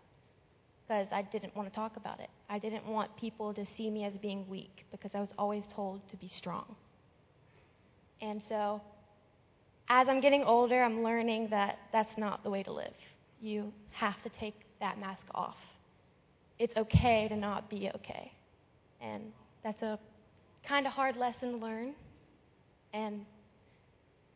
because 0.88 1.08
I 1.12 1.22
didn't 1.22 1.56
want 1.56 1.70
to 1.70 1.76
talk 1.76 1.98
about 1.98 2.20
it. 2.20 2.30
I 2.50 2.60
didn't 2.60 2.86
want 2.86 3.16
people 3.18 3.54
to 3.54 3.66
see 3.78 3.90
me 3.90 4.04
as 4.06 4.14
being 4.18 4.48
weak 4.50 4.86
because 4.92 5.12
I 5.14 5.20
was 5.20 5.30
always 5.38 5.64
told 5.74 6.08
to 6.10 6.18
be 6.18 6.28
strong. 6.28 6.76
And 8.22 8.42
so, 8.44 8.82
as 9.90 10.08
I'm 10.08 10.22
getting 10.22 10.44
older, 10.44 10.82
I'm 10.82 11.04
learning 11.04 11.50
that 11.50 11.80
that's 11.92 12.18
not 12.18 12.44
the 12.44 12.50
way 12.50 12.64
to 12.64 12.72
live. 12.72 12.94
You 13.42 13.72
have 13.92 14.22
to 14.24 14.30
take 14.40 14.56
that 14.80 15.00
mask 15.00 15.24
off. 15.34 15.58
It's 16.60 16.76
okay 16.78 17.28
to 17.28 17.36
not 17.36 17.70
be 17.70 17.90
okay. 17.96 18.32
And 19.02 19.24
that's 19.64 19.82
a 19.82 20.00
kind 20.68 20.88
of 20.88 20.94
hard 20.94 21.18
lesson 21.18 21.52
to 21.52 21.58
learn. 21.58 21.94
And 22.94 23.26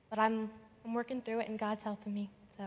but 0.09 0.19
I'm 0.19 0.49
I'm 0.85 0.93
working 0.93 1.21
through 1.21 1.39
it 1.41 1.49
and 1.49 1.59
God's 1.59 1.81
helping 1.83 2.13
me. 2.13 2.29
So 2.57 2.63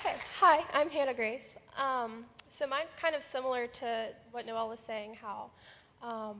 Okay. 0.00 0.16
Hi, 0.48 0.60
I'm 0.72 0.88
Hannah 0.88 1.12
Grace. 1.12 1.40
Um, 1.76 2.24
so 2.56 2.68
mine's 2.68 2.90
kind 3.02 3.16
of 3.16 3.22
similar 3.32 3.66
to 3.80 4.10
what 4.30 4.46
Noelle 4.46 4.68
was 4.68 4.78
saying. 4.86 5.16
How 5.20 5.50
um, 6.00 6.36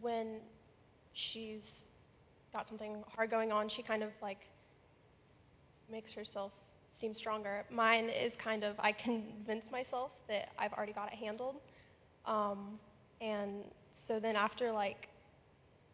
when 0.00 0.38
she's 1.14 1.60
got 2.52 2.66
something 2.68 3.04
hard 3.14 3.30
going 3.30 3.52
on, 3.52 3.68
she 3.68 3.84
kind 3.84 4.02
of 4.02 4.10
like 4.20 4.40
makes 5.88 6.12
herself 6.12 6.50
seem 7.00 7.14
stronger. 7.14 7.64
Mine 7.70 8.08
is 8.08 8.32
kind 8.42 8.64
of 8.64 8.74
I 8.80 8.90
convince 8.90 9.70
myself 9.70 10.10
that 10.26 10.48
I've 10.58 10.72
already 10.72 10.92
got 10.92 11.12
it 11.12 11.16
handled, 11.16 11.54
um, 12.26 12.80
and 13.20 13.62
so 14.08 14.18
then 14.18 14.34
after 14.34 14.72
like 14.72 15.06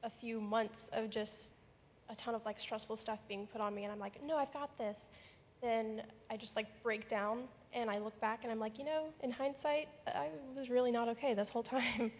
a 0.05 0.11
few 0.23 0.41
months 0.41 0.79
of 0.95 1.11
just 1.11 1.33
a 2.09 2.15
ton 2.17 2.35
of 2.35 2.41
like 2.47 2.59
stressful 2.59 2.97
stuff 2.97 3.19
being 3.29 3.47
put 3.53 3.61
on 3.61 3.75
me, 3.75 3.83
and 3.85 3.93
I'm 3.93 4.01
like, 4.01 4.25
no, 4.25 4.38
I've 4.38 4.55
got 4.55 4.71
this. 4.79 4.97
Then 5.62 6.03
I 6.31 6.37
just 6.37 6.57
like 6.57 6.66
break 6.83 7.09
down 7.09 7.44
and 7.72 7.88
I 7.88 7.98
look 7.98 8.18
back 8.20 8.40
and 8.42 8.51
I'm 8.53 8.59
like, 8.59 8.79
you 8.79 8.85
know, 8.85 9.07
in 9.22 9.31
hindsight, 9.31 9.88
I 10.07 10.29
was 10.57 10.68
really 10.68 10.90
not 10.90 11.09
okay 11.11 11.35
this 11.35 11.48
whole 11.51 11.62
time. 11.79 12.11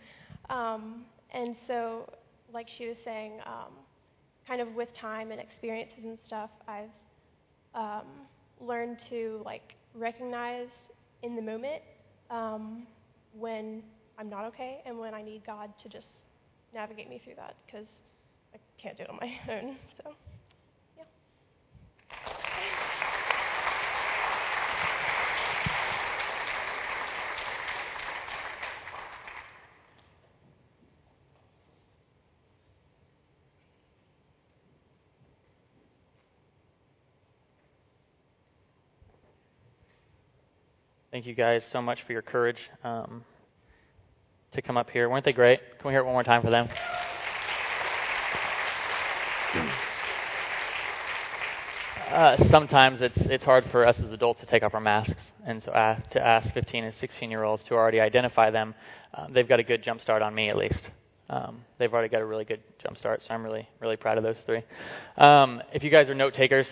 Um, 0.49 1.05
and 1.33 1.57
so, 1.67 2.09
like 2.53 2.69
she 2.69 2.87
was 2.87 2.97
saying, 3.05 3.41
um, 3.47 3.73
kind 4.47 4.61
of 4.61 4.75
with 4.75 4.93
time 4.95 5.31
and 5.31 5.41
experiences 5.41 6.05
and 6.05 6.19
stuff, 6.25 6.51
I've 6.69 6.91
um, 7.75 8.07
learned 8.61 8.99
to 9.11 9.43
like 9.45 9.75
recognize 9.95 10.69
in 11.23 11.37
the 11.37 11.43
moment 11.43 11.83
um, 12.31 12.87
when 13.39 13.83
I'm 14.19 14.29
not 14.29 14.45
okay 14.47 14.83
and 14.87 14.99
when 14.99 15.15
I 15.15 15.23
need 15.23 15.43
God 15.47 15.71
to 15.83 15.89
just 15.89 16.09
navigate 16.75 17.09
me 17.09 17.21
through 17.23 17.35
that 17.37 17.57
because 17.67 17.87
I 18.55 18.59
can't 18.81 18.97
do 18.97 19.05
it 19.05 19.11
on 19.11 19.19
my 19.21 19.33
own. 19.55 19.77
So, 19.99 20.13
Thank 41.13 41.27
you 41.27 41.35
guys 41.35 41.63
so 41.71 41.83
much 41.83 41.99
for 42.07 42.15
your 42.15 42.23
courage 42.23 42.57
um, 42.83 43.23
to 44.53 44.63
come 44.63 44.79
up 44.79 44.89
here. 44.89 45.11
Weren't 45.11 45.27
they 45.27 45.35
great? 45.35 45.61
Can 45.79 45.87
we 45.87 45.93
hear 45.93 46.01
it 46.01 46.05
one 46.05 46.15
more 46.15 46.25
time 46.25 46.41
for 46.41 46.49
them? 46.51 46.69
Uh, 52.11 52.37
sometimes 52.51 53.01
it's 53.01 53.17
it's 53.17 53.43
hard 53.43 53.65
for 53.73 53.87
us 53.87 53.99
as 53.99 54.11
adults 54.11 54.39
to 54.39 54.45
take 54.45 54.63
off 54.63 54.75
our 54.75 54.83
masks, 54.83 55.23
and 55.47 55.63
so 55.63 55.73
uh, 55.73 55.99
to 56.11 56.21
ask 56.21 56.53
15 56.53 56.85
and 56.85 56.95
16 56.97 57.31
year 57.31 57.43
olds 57.43 57.65
to 57.65 57.73
already 57.73 58.01
identify 58.01 58.51
them, 58.51 58.75
uh, 59.15 59.29
they've 59.33 59.49
got 59.49 59.59
a 59.61 59.63
good 59.63 59.83
jump 59.83 59.99
start 60.03 60.21
on 60.21 60.35
me 60.35 60.51
at 60.51 60.57
least. 60.59 60.91
Um, 61.31 61.63
they've 61.79 61.91
already 61.91 62.11
got 62.11 62.21
a 62.21 62.27
really 62.27 62.45
good 62.45 62.61
jump 62.83 62.99
start, 62.99 63.23
so 63.23 63.33
I'm 63.33 63.43
really 63.43 63.67
really 63.81 63.97
proud 63.97 64.19
of 64.19 64.25
those 64.25 64.37
three. 64.45 64.63
Um, 65.17 65.63
if 65.73 65.83
you 65.83 65.89
guys 65.89 66.11
are 66.11 66.15
note 66.15 66.35
takers, 66.35 66.67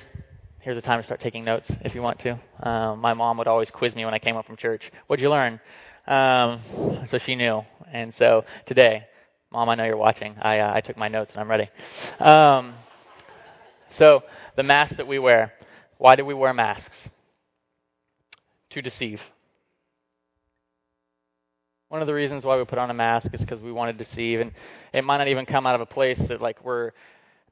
here's 0.60 0.76
a 0.76 0.82
time 0.82 1.00
to 1.00 1.04
start 1.04 1.20
taking 1.20 1.44
notes 1.44 1.70
if 1.82 1.94
you 1.94 2.02
want 2.02 2.20
to. 2.20 2.38
Um, 2.62 3.00
my 3.00 3.14
mom 3.14 3.38
would 3.38 3.46
always 3.46 3.70
quiz 3.70 3.94
me 3.94 4.04
when 4.04 4.14
I 4.14 4.18
came 4.18 4.36
up 4.36 4.46
from 4.46 4.56
church. 4.56 4.90
What'd 5.06 5.22
you 5.22 5.30
learn? 5.30 5.60
Um, 6.06 7.06
so 7.08 7.18
she 7.18 7.34
knew, 7.34 7.62
and 7.92 8.12
so 8.18 8.44
today, 8.66 9.04
mom, 9.52 9.68
I 9.68 9.74
know 9.74 9.84
you're 9.84 9.96
watching. 9.96 10.36
I 10.40 10.58
uh, 10.60 10.72
I 10.74 10.80
took 10.80 10.96
my 10.96 11.08
notes 11.08 11.30
and 11.32 11.40
I'm 11.40 11.50
ready. 11.50 11.68
Um, 12.18 12.74
so 13.92 14.22
the 14.56 14.62
masks 14.62 14.96
that 14.96 15.06
we 15.06 15.18
wear. 15.18 15.52
Why 15.98 16.16
do 16.16 16.24
we 16.24 16.34
wear 16.34 16.54
masks? 16.54 16.96
To 18.70 18.82
deceive. 18.82 19.20
One 21.88 22.00
of 22.00 22.06
the 22.06 22.14
reasons 22.14 22.44
why 22.44 22.56
we 22.56 22.64
put 22.64 22.78
on 22.78 22.90
a 22.90 22.94
mask 22.94 23.28
is 23.34 23.40
because 23.40 23.60
we 23.60 23.72
want 23.72 23.96
to 23.96 24.04
deceive, 24.04 24.40
and 24.40 24.52
it 24.92 25.04
might 25.04 25.18
not 25.18 25.28
even 25.28 25.44
come 25.44 25.66
out 25.66 25.74
of 25.74 25.80
a 25.80 25.86
place 25.86 26.18
that 26.28 26.40
like 26.40 26.64
we're 26.64 26.92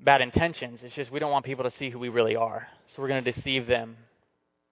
bad 0.01 0.21
intentions. 0.21 0.81
It's 0.83 0.95
just 0.95 1.11
we 1.11 1.19
don't 1.19 1.31
want 1.31 1.45
people 1.45 1.65
to 1.65 1.77
see 1.79 1.91
who 1.91 1.99
we 1.99 2.09
really 2.09 2.37
are. 2.37 2.67
So 2.95 3.03
we're 3.03 3.09
going 3.09 3.25
to 3.25 3.33
deceive 3.33 3.67
them, 3.67 3.97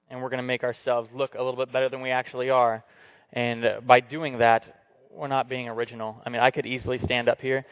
and 0.09 0.23
we're 0.23 0.29
going 0.29 0.39
to 0.39 0.45
make 0.45 0.65
ourselves 0.65 1.09
look 1.15 1.35
a 1.35 1.43
little 1.43 1.57
bit 1.57 1.73
better 1.73 1.89
than 1.89 2.03
we 2.03 2.11
actually 2.11 2.51
are. 2.51 2.85
And 3.33 3.65
uh, 3.65 3.81
by 3.81 4.01
doing 4.01 4.39
that, 4.39 4.65
we're 5.11 5.29
not 5.29 5.49
being 5.49 5.69
original. 5.69 6.23
I 6.25 6.31
mean, 6.31 6.41
I 6.41 6.51
could 6.51 6.67
easily 6.67 6.99
stand 6.99 7.29
up 7.29 7.41
here 7.41 7.65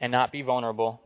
and 0.00 0.12
not 0.12 0.32
be 0.32 0.42
vulnerable 0.42 1.00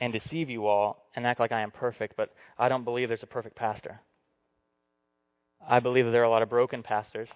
and 0.00 0.12
deceive 0.12 0.50
you 0.50 0.66
all 0.66 1.06
and 1.14 1.26
act 1.26 1.40
like 1.40 1.52
I 1.52 1.60
am 1.60 1.70
perfect, 1.70 2.14
but 2.16 2.30
I 2.58 2.68
don't 2.68 2.84
believe 2.84 3.08
there's 3.08 3.22
a 3.22 3.26
perfect 3.26 3.56
pastor. 3.56 4.00
I 5.66 5.80
believe 5.80 6.06
that 6.06 6.10
there 6.10 6.22
are 6.22 6.26
a 6.26 6.30
lot 6.30 6.42
of 6.42 6.50
broken 6.50 6.82
pastors. 6.82 7.28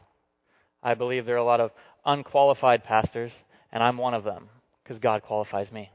I 0.82 0.94
believe 0.94 1.26
there 1.26 1.36
are 1.36 1.38
a 1.38 1.44
lot 1.44 1.60
of 1.60 1.70
unqualified 2.04 2.84
pastors, 2.84 3.32
and 3.72 3.82
I'm 3.82 3.98
one 3.98 4.14
of 4.14 4.24
them 4.24 4.48
because 4.82 4.98
God 4.98 5.22
qualifies 5.22 5.70
me. 5.70 5.90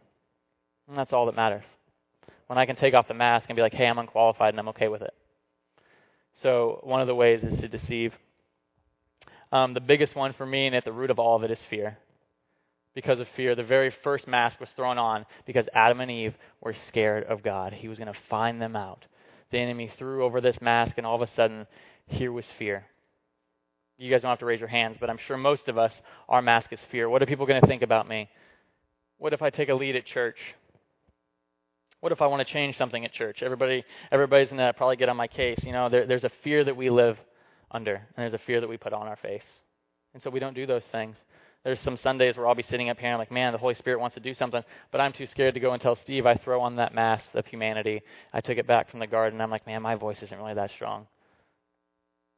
And 0.88 0.98
that's 0.98 1.14
all 1.14 1.26
that 1.26 1.36
matters. 1.36 1.64
When 2.52 2.58
I 2.58 2.66
can 2.66 2.76
take 2.76 2.94
off 2.94 3.08
the 3.08 3.14
mask 3.14 3.46
and 3.48 3.56
be 3.56 3.62
like, 3.62 3.74
hey, 3.74 3.88
I'm 3.88 3.98
unqualified 3.98 4.50
and 4.50 4.60
I'm 4.60 4.68
okay 4.68 4.90
with 4.90 5.02
it. 5.02 5.14
So, 6.44 6.82
one 6.84 7.00
of 7.00 7.08
the 7.08 7.16
ways 7.16 7.42
is 7.44 7.58
to 7.62 7.70
deceive. 7.70 8.12
Um, 9.54 9.74
the 9.74 9.80
biggest 9.80 10.18
one 10.18 10.34
for 10.34 10.46
me, 10.46 10.68
and 10.68 10.76
at 10.76 10.84
the 10.84 10.92
root 10.92 11.12
of 11.12 11.18
all 11.18 11.38
of 11.38 11.44
it, 11.44 11.52
is 11.52 11.60
fear. 11.70 11.98
Because 12.94 13.22
of 13.22 13.28
fear, 13.38 13.56
the 13.56 13.64
very 13.64 13.96
first 14.04 14.28
mask 14.28 14.60
was 14.60 14.68
thrown 14.76 14.98
on 14.98 15.26
because 15.46 15.66
Adam 15.74 16.02
and 16.02 16.12
Eve 16.12 16.36
were 16.60 16.76
scared 16.90 17.24
of 17.24 17.42
God. 17.42 17.72
He 17.72 17.88
was 17.88 17.98
going 17.98 18.12
to 18.12 18.20
find 18.30 18.62
them 18.62 18.76
out. 18.76 19.06
The 19.52 19.58
enemy 19.58 19.90
threw 19.98 20.26
over 20.26 20.42
this 20.42 20.58
mask, 20.60 20.96
and 20.98 21.08
all 21.08 21.16
of 21.16 21.22
a 21.22 21.34
sudden, 21.34 21.68
here 22.08 22.34
was 22.34 22.44
fear. 22.60 22.84
You 23.98 24.12
guys 24.12 24.24
don't 24.24 24.30
have 24.30 24.40
to 24.40 24.46
raise 24.46 24.60
your 24.60 24.68
hands, 24.68 24.98
but 25.00 25.10
I'm 25.10 25.20
sure 25.26 25.38
most 25.38 25.70
of 25.70 25.78
us, 25.78 25.94
our 26.28 26.42
mask 26.42 26.74
is 26.74 26.82
fear. 26.92 27.08
What 27.08 27.24
are 27.24 27.28
people 27.28 27.46
going 27.46 27.62
to 27.62 27.68
think 27.68 27.82
about 27.82 28.10
me? 28.10 28.28
What 29.20 29.32
if 29.32 29.42
I 29.42 29.52
take 29.52 29.70
a 29.70 29.76
lead 29.76 29.96
at 29.96 30.06
church? 30.06 30.36
What 32.02 32.12
if 32.12 32.22
I 32.22 32.28
want 32.28 32.46
to 32.46 32.52
change 32.52 32.78
something 32.78 33.06
at 33.06 33.14
church? 33.14 33.42
Everybody, 33.42 33.84
everybody's 34.12 34.50
to 34.50 34.74
probably 34.76 34.96
get 34.96 35.08
on 35.08 35.16
my 35.16 35.28
case. 35.28 35.60
You 35.64 35.72
know, 35.72 35.88
there, 35.88 36.08
there's 36.08 36.24
a 36.24 36.32
fear 36.44 36.64
that 36.64 36.76
we 36.76 36.90
live 36.90 37.18
under, 37.70 37.96
and 37.96 38.06
there's 38.18 38.34
a 38.34 38.46
fear 38.46 38.60
that 38.60 38.68
we 38.68 38.76
put 38.76 38.92
on 38.92 39.08
our 39.08 39.16
face. 39.16 39.44
And 40.14 40.22
so 40.22 40.30
we 40.30 40.40
don't 40.40 40.56
do 40.56 40.66
those 40.66 40.84
things. 40.92 41.16
There's 41.64 41.80
some 41.82 41.98
Sundays 41.98 42.38
where 42.38 42.48
I'll 42.48 42.56
be 42.56 42.64
sitting 42.64 42.90
up 42.90 42.98
here 42.98 43.10
and 43.10 43.14
I'm 43.14 43.20
like, 43.20 43.32
man, 43.32 43.54
the 43.54 43.60
Holy 43.60 43.76
Spirit 43.76 44.00
wants 44.00 44.16
to 44.16 44.20
do 44.20 44.34
something, 44.34 44.64
but 44.92 45.00
I'm 45.00 45.14
too 45.14 45.28
scared 45.28 45.54
to 45.54 45.60
go 45.60 45.74
and 45.74 45.82
tell 45.82 45.96
Steve. 45.96 46.26
I 46.26 46.36
throw 46.36 46.60
on 46.60 46.76
that 46.78 46.96
mask 46.96 47.26
of 47.36 47.46
humanity. 47.46 48.02
I 48.34 48.42
took 48.42 48.58
it 48.58 48.66
back 48.66 48.90
from 48.90 49.00
the 49.00 49.06
garden. 49.06 49.40
I'm 49.40 49.52
like, 49.52 49.68
man, 49.68 49.84
my 49.84 49.94
voice 49.94 50.24
isn't 50.24 50.38
really 50.38 50.56
that 50.56 50.72
strong. 50.72 51.06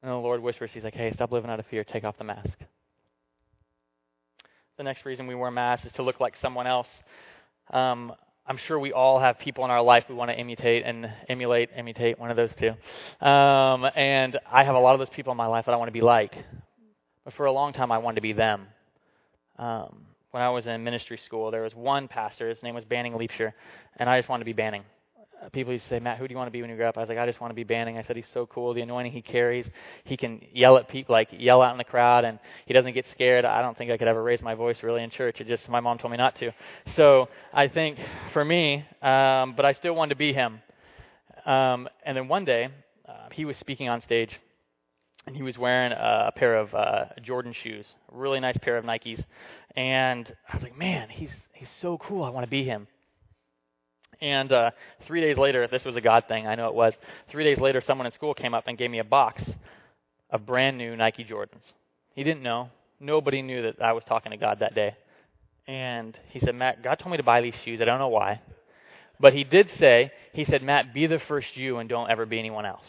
And 0.02 0.12
the 0.12 0.15
Lord 0.15 0.43
whispers, 0.43 0.71
He's 0.73 0.84
like, 0.84 0.93
hey, 0.93 1.10
stop 1.13 1.32
living 1.32 1.49
out 1.49 1.62
of 1.62 1.65
fear. 1.67 1.86
Take 1.86 2.04
off 2.04 2.17
the 2.17 2.26
mask. 2.26 2.60
The 4.78 4.84
next 4.84 5.06
reason 5.06 5.26
we 5.26 5.36
wear 5.36 5.52
masks 5.52 5.86
is 5.86 5.93
to 5.93 6.04
look 6.04 6.19
like 6.19 6.36
someone 6.41 6.67
else. 6.67 6.89
Um, 7.71 8.12
I'm 8.46 8.58
sure 8.58 8.78
we 8.78 8.92
all 8.92 9.22
have 9.22 9.40
people 9.40 9.64
in 9.64 9.72
our 9.72 9.82
life 9.82 10.04
we 10.10 10.16
want 10.16 10.30
to 10.30 10.38
imitate 10.38 10.84
and 10.86 11.10
emulate, 11.30 11.70
imitate, 11.78 12.20
one 12.20 12.30
of 12.30 12.36
those 12.36 12.52
two. 12.60 12.72
Um, 13.26 13.86
and 13.96 14.38
I 14.52 14.66
have 14.66 14.76
a 14.76 14.80
lot 14.80 14.94
of 14.94 15.00
those 15.00 15.16
people 15.16 15.32
in 15.32 15.38
my 15.38 15.46
life 15.46 15.66
that 15.66 15.72
I 15.72 15.78
want 15.78 15.88
to 15.88 15.94
be 15.94 16.02
like. 16.02 16.36
But 17.24 17.34
for 17.36 17.46
a 17.46 17.52
long 17.54 17.72
time, 17.72 17.90
I 17.90 18.00
wanted 18.00 18.16
to 18.16 18.22
be 18.22 18.34
them. 18.34 18.68
Um, 19.58 20.08
when 20.32 20.44
I 20.44 20.50
was 20.50 20.68
in 20.68 20.84
ministry 20.84 21.20
school, 21.26 21.52
there 21.52 21.62
was 21.62 21.74
one 21.74 22.10
pastor. 22.10 22.50
His 22.50 22.62
name 22.64 22.76
was 22.76 22.84
Banning 22.84 23.14
Liebscher, 23.14 23.54
and 23.96 24.10
I 24.10 24.20
just 24.20 24.28
wanted 24.28 24.42
to 24.42 24.46
be 24.46 24.54
Banning. 24.54 24.84
People 25.52 25.74
used 25.74 25.86
to 25.86 25.90
say, 25.90 26.00
Matt, 26.00 26.18
who 26.18 26.28
do 26.28 26.32
you 26.32 26.38
want 26.38 26.48
to 26.48 26.52
be 26.52 26.62
when 26.62 26.70
you 26.70 26.76
grow 26.76 26.90
up? 26.90 26.98
I 26.98 27.02
was 27.02 27.10
like, 27.10 27.18
I 27.18 27.26
just 27.26 27.42
want 27.42 27.52
to 27.52 27.56
be 27.56 27.64
Banning. 27.64 27.98
I 27.98 28.04
said, 28.04 28.16
he's 28.16 28.28
so 28.34 28.46
cool. 28.46 28.74
The 28.74 28.82
anointing 28.82 29.12
he 29.12 29.22
carries, 29.22 29.68
he 30.04 30.16
can 30.16 30.42
yell 30.54 30.78
at 30.78 30.88
people, 30.88 31.14
like 31.14 31.30
yell 31.32 31.62
out 31.62 31.72
in 31.72 31.78
the 31.78 31.84
crowd, 31.84 32.26
and 32.26 32.40
he 32.66 32.74
doesn't 32.74 32.94
get 32.94 33.06
scared. 33.12 33.46
I 33.46 33.62
don't 33.62 33.78
think 33.78 33.92
I 33.92 33.98
could 33.98 34.08
ever 34.08 34.24
raise 34.24 34.42
my 34.42 34.56
voice 34.56 34.82
really 34.84 35.04
in 35.04 35.10
church. 35.10 35.42
It 35.42 35.48
just 35.48 35.68
my 35.70 35.80
mom 35.80 35.98
told 35.98 36.12
me 36.12 36.18
not 36.18 36.36
to. 36.38 36.52
So 36.96 37.28
I 37.54 37.68
think 37.68 38.00
for 38.32 38.44
me, 38.44 38.86
um, 39.02 39.54
but 39.56 39.66
I 39.66 39.74
still 39.74 39.94
wanted 39.96 40.10
to 40.12 40.16
be 40.18 40.34
him. 40.34 40.62
Um, 41.46 41.90
and 42.06 42.16
then 42.16 42.28
one 42.28 42.46
day, 42.46 42.70
uh, 43.08 43.30
he 43.32 43.46
was 43.46 43.58
speaking 43.58 43.90
on 43.90 44.02
stage, 44.02 44.40
and 45.26 45.36
he 45.36 45.44
was 45.44 45.58
wearing 45.58 45.92
a, 45.92 46.26
a 46.28 46.32
pair 46.32 46.56
of 46.56 46.74
uh, 46.74 47.06
Jordan 47.22 47.54
shoes, 47.54 47.86
a 48.14 48.18
really 48.18 48.40
nice 48.40 48.58
pair 48.62 48.78
of 48.78 48.86
Nikes. 48.86 49.24
And 49.76 50.34
I 50.48 50.56
was 50.56 50.64
like, 50.64 50.78
man, 50.78 51.10
he's 51.10 51.32
he's 51.54 51.70
so 51.82 51.98
cool. 51.98 52.24
I 52.24 52.30
want 52.30 52.46
to 52.46 52.50
be 52.50 52.64
him. 52.64 52.88
And 54.24 54.54
uh, 54.54 54.72
three 55.06 55.20
days 55.20 55.38
later, 55.38 55.68
this 55.68 55.84
was 55.84 55.98
a 55.98 56.02
God 56.02 56.24
thing, 56.30 56.48
I 56.48 56.56
know 56.56 56.70
it 56.70 56.74
was. 56.74 56.94
Three 57.30 57.44
days 57.44 57.58
later, 57.58 57.82
someone 57.82 58.06
in 58.06 58.14
school 58.14 58.34
came 58.34 58.54
up 58.54 58.64
and 58.68 58.78
gave 58.78 58.90
me 58.90 59.00
a 59.00 59.04
box 59.04 59.44
of 60.30 60.46
brand 60.46 60.78
new 60.78 60.96
Nike 60.96 61.26
Jordans. 61.26 61.66
He 62.16 62.24
didn't 62.24 62.42
know. 62.42 62.70
Nobody 63.02 63.42
knew 63.42 63.64
that 63.64 63.82
I 63.82 63.92
was 63.92 64.04
talking 64.08 64.32
to 64.32 64.38
God 64.38 64.60
that 64.62 64.76
day. 64.76 64.96
And 65.68 66.18
he 66.30 66.40
said, 66.40 66.56
Matt, 66.56 66.82
God 66.82 67.00
told 67.00 67.12
me 67.12 67.18
to 67.18 67.24
buy 67.24 67.42
these 67.42 67.54
shoes. 67.66 67.82
I 67.82 67.86
don't 67.86 68.00
know 68.00 68.08
why. 68.08 68.40
But 69.20 69.34
he 69.34 69.44
did 69.44 69.70
say, 69.78 70.14
he 70.32 70.46
said, 70.46 70.64
Matt, 70.64 70.94
be 70.94 71.06
the 71.06 71.20
first 71.28 71.58
you 71.58 71.80
and 71.80 71.90
don't 71.90 72.10
ever 72.10 72.26
be 72.26 72.40
anyone 72.40 72.66
else. 72.66 72.86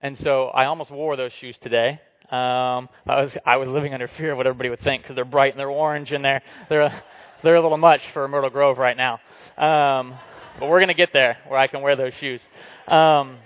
And 0.00 0.18
so 0.18 0.46
I 0.46 0.64
almost 0.64 0.90
wore 0.90 1.14
those 1.14 1.32
shoes 1.40 1.56
today. 1.62 2.00
Um, 2.24 2.88
I 3.06 3.22
was 3.22 3.32
I 3.44 3.56
was 3.56 3.68
living 3.68 3.92
under 3.92 4.08
fear 4.08 4.32
of 4.32 4.36
what 4.36 4.46
everybody 4.46 4.70
would 4.70 4.82
think 4.82 5.02
because 5.02 5.14
they're 5.16 5.24
bright 5.24 5.52
and 5.52 5.60
they're 5.60 5.68
orange 5.68 6.12
and 6.12 6.24
they're 6.24 6.42
they're 6.68 7.02
they're 7.42 7.56
a 7.56 7.62
little 7.62 7.78
much 7.78 8.00
for 8.12 8.26
Myrtle 8.28 8.50
Grove 8.50 8.78
right 8.78 8.96
now. 8.96 9.14
Um, 9.56 10.14
but 10.58 10.68
we're 10.68 10.78
going 10.78 10.88
to 10.88 10.94
get 10.94 11.12
there 11.12 11.38
where 11.48 11.58
I 11.58 11.66
can 11.66 11.82
wear 11.82 11.96
those 11.96 12.12
shoes. 12.20 12.40
Um, 12.88 13.38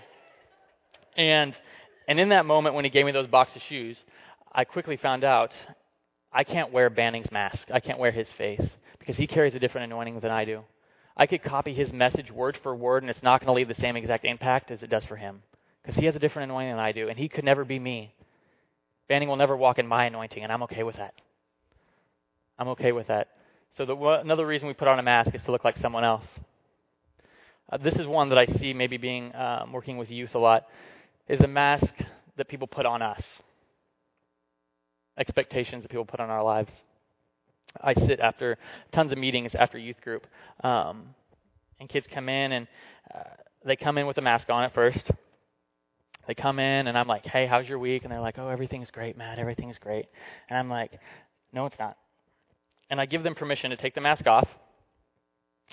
and 1.17 1.55
and 2.09 2.21
in 2.21 2.31
that 2.31 2.45
moment 2.47 2.75
when 2.75 2.85
he 2.85 2.91
gave 2.91 3.07
me 3.07 3.13
those 3.13 3.29
box 3.29 3.55
of 3.55 3.63
shoes, 3.69 3.97
I 4.53 4.65
quickly 4.65 4.97
found 4.97 5.25
out 5.25 5.53
I 6.33 6.45
can't 6.45 6.73
wear 6.73 6.91
Banning's 6.91 7.31
mask. 7.31 7.69
I 7.73 7.81
can't 7.81 7.99
wear 7.99 8.11
his 8.11 8.29
face 8.37 8.63
because 8.99 9.17
he 9.17 9.27
carries 9.27 9.55
a 9.55 9.59
different 9.59 9.93
anointing 9.93 10.21
than 10.21 10.31
I 10.31 10.45
do. 10.45 10.63
I 11.17 11.27
could 11.27 11.45
copy 11.45 11.73
his 11.73 11.93
message 11.93 12.31
word 12.31 12.59
for 12.63 12.75
word, 12.75 13.05
and 13.05 13.11
it's 13.11 13.23
not 13.23 13.41
going 13.41 13.47
to 13.47 13.53
leave 13.53 13.69
the 13.69 13.81
same 13.81 13.97
exact 13.97 14.25
impact 14.25 14.71
as 14.71 14.83
it 14.83 14.91
does 14.91 15.05
for 15.05 15.17
him 15.17 15.43
because 15.81 15.97
he 15.97 16.07
has 16.07 16.17
a 16.17 16.19
different 16.19 16.51
anointing 16.51 16.73
than 16.73 16.81
I 16.81 16.93
do, 16.93 17.09
and 17.09 17.19
he 17.19 17.29
could 17.29 17.45
never 17.45 17.65
be 17.65 17.79
me. 17.79 18.13
Banning 19.09 19.29
will 19.29 19.37
never 19.37 19.57
walk 19.57 19.79
in 19.79 19.87
my 19.87 20.07
anointing, 20.07 20.43
and 20.43 20.53
I'm 20.53 20.63
okay 20.65 20.83
with 20.83 20.97
that. 20.97 21.15
I'm 22.59 22.69
okay 22.69 22.93
with 22.93 23.09
that. 23.09 23.29
So 23.77 23.85
the, 23.85 23.97
another 23.97 24.47
reason 24.47 24.69
we 24.69 24.75
put 24.75 24.87
on 24.87 25.01
a 25.01 25.03
mask 25.03 25.35
is 25.35 25.43
to 25.43 25.51
look 25.51 25.65
like 25.65 25.77
someone 25.79 26.05
else. 26.05 26.25
Uh, 27.73 27.79
this 27.79 27.97
is 27.97 28.07
one 28.07 28.29
that 28.29 28.39
I 28.39 28.47
see 28.47 28.73
maybe 28.73 28.99
being 28.99 29.35
um, 29.35 29.73
working 29.73 29.97
with 29.99 30.11
youth 30.11 30.35
a 30.35 30.39
lot. 30.39 30.67
Is 31.27 31.41
a 31.41 31.49
mask 31.49 31.93
that 32.37 32.49
people 32.49 32.69
put 32.69 32.87
on 32.87 33.03
us. 33.03 33.23
Expectations 35.19 35.83
that 35.83 35.89
people 35.89 36.05
put 36.05 36.21
on 36.21 36.31
our 36.31 36.45
lives. 36.45 36.71
I 37.81 37.95
sit 37.95 38.21
after 38.21 38.59
tons 38.93 39.11
of 39.11 39.19
meetings 39.19 39.53
after 39.57 39.79
youth 39.79 40.01
group, 40.03 40.27
um, 40.63 41.07
and 41.81 41.89
kids 41.89 42.07
come 42.13 42.29
in 42.29 42.53
and 42.53 42.69
uh, 43.13 43.21
they 43.65 43.75
come 43.75 43.99
in 43.99 44.07
with 44.07 44.19
a 44.19 44.23
mask 44.23 44.51
on 44.51 44.63
at 44.63 44.73
first. 44.73 45.11
They 46.29 46.35
come 46.35 46.61
in 46.61 46.87
and 46.87 46.97
I'm 46.97 47.09
like, 47.09 47.25
"Hey, 47.25 47.47
how's 47.47 47.69
your 47.69 47.81
week?" 47.81 48.05
And 48.05 48.13
they're 48.13 48.21
like, 48.21 48.39
"Oh, 48.39 48.49
everything's 48.49 48.91
great, 48.91 49.17
Matt. 49.17 49.41
Everything's 49.41 49.79
great." 49.79 50.07
And 50.49 50.59
I'm 50.59 50.71
like, 50.71 50.93
"No, 51.53 51.67
it's 51.67 51.79
not." 51.79 51.97
And 52.95 53.01
I 53.01 53.07
give 53.07 53.25
them 53.25 53.35
permission 53.35 53.71
to 53.71 53.77
take 53.77 53.97
the 53.97 54.01
mask 54.01 54.25
off 54.29 54.49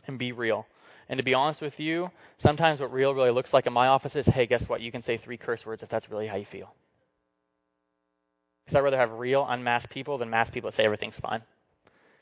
and 0.08 0.18
be 0.18 0.32
real. 0.32 0.66
And 1.08 1.20
to 1.20 1.24
be 1.24 1.36
honest 1.36 1.62
with 1.62 1.80
you, 1.80 2.10
sometimes 2.42 2.80
what 2.80 2.92
real 2.92 3.14
really 3.14 3.30
looks 3.30 3.54
like 3.54 3.68
in 3.68 3.74
my 3.74 3.86
office 3.86 4.16
is, 4.16 4.26
hey, 4.26 4.48
guess 4.48 4.64
what? 4.68 4.82
You 4.82 4.92
can 4.92 5.04
say 5.04 5.20
three 5.24 5.38
curse 5.38 5.64
words 5.64 5.84
if 5.84 5.90
that's 5.90 6.10
really 6.10 6.26
how 6.26 6.36
you 6.38 6.48
feel. 6.52 6.74
Because 8.66 8.76
I'd 8.76 8.84
rather 8.84 8.98
have 8.98 9.12
real, 9.12 9.46
unmasked 9.48 9.92
people 9.92 10.18
than 10.18 10.32
masked 10.32 10.52
people 10.52 10.72
that 10.72 10.78
say 10.78 10.84
everything's 10.84 11.20
fine. 11.22 11.44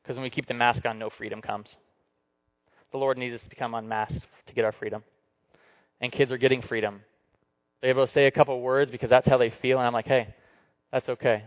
Because 0.03 0.17
when 0.17 0.23
we 0.23 0.29
keep 0.29 0.47
the 0.47 0.53
mask 0.53 0.85
on, 0.85 0.99
no 0.99 1.09
freedom 1.09 1.41
comes. 1.41 1.69
The 2.91 2.97
Lord 2.97 3.17
needs 3.17 3.35
us 3.35 3.43
to 3.43 3.49
become 3.49 3.75
unmasked 3.75 4.19
to 4.47 4.53
get 4.53 4.65
our 4.65 4.73
freedom. 4.73 5.01
And 6.01 6.11
kids 6.11 6.29
are 6.33 6.37
getting 6.37 6.61
freedom. 6.61 7.03
They're 7.79 7.91
able 7.91 8.05
to 8.05 8.11
say 8.11 8.25
a 8.25 8.31
couple 8.31 8.59
words 8.59 8.91
because 8.91 9.09
that's 9.09 9.29
how 9.29 9.37
they 9.37 9.53
feel, 9.61 9.77
and 9.77 9.87
I'm 9.87 9.93
like, 9.93 10.07
hey, 10.07 10.35
that's 10.91 11.07
okay. 11.07 11.45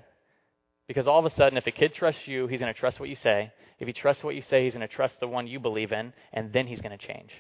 Because 0.88 1.07
all 1.07 1.18
of 1.18 1.25
a 1.25 1.35
sudden, 1.35 1.57
if 1.57 1.66
a 1.66 1.71
kid 1.71 1.95
trusts 1.95 2.23
you, 2.27 2.47
he's 2.47 2.61
going 2.61 2.73
to 2.73 2.79
trust 2.79 3.01
what 3.01 3.09
you 3.09 3.16
say. 3.16 3.53
If 3.79 3.87
he 3.87 3.92
trusts 3.92 4.23
what 4.23 4.35
you 4.35 4.42
say, 4.42 4.64
he's 4.64 4.75
going 4.75 4.87
to 4.87 4.95
trust 4.95 5.18
the 5.21 5.29
one 5.29 5.47
you 5.47 5.61
believe 5.61 5.92
in, 5.92 6.12
and 6.33 6.53
then 6.53 6.66
he's 6.66 6.81
going 6.81 6.97
to 6.97 7.07
change. 7.07 7.31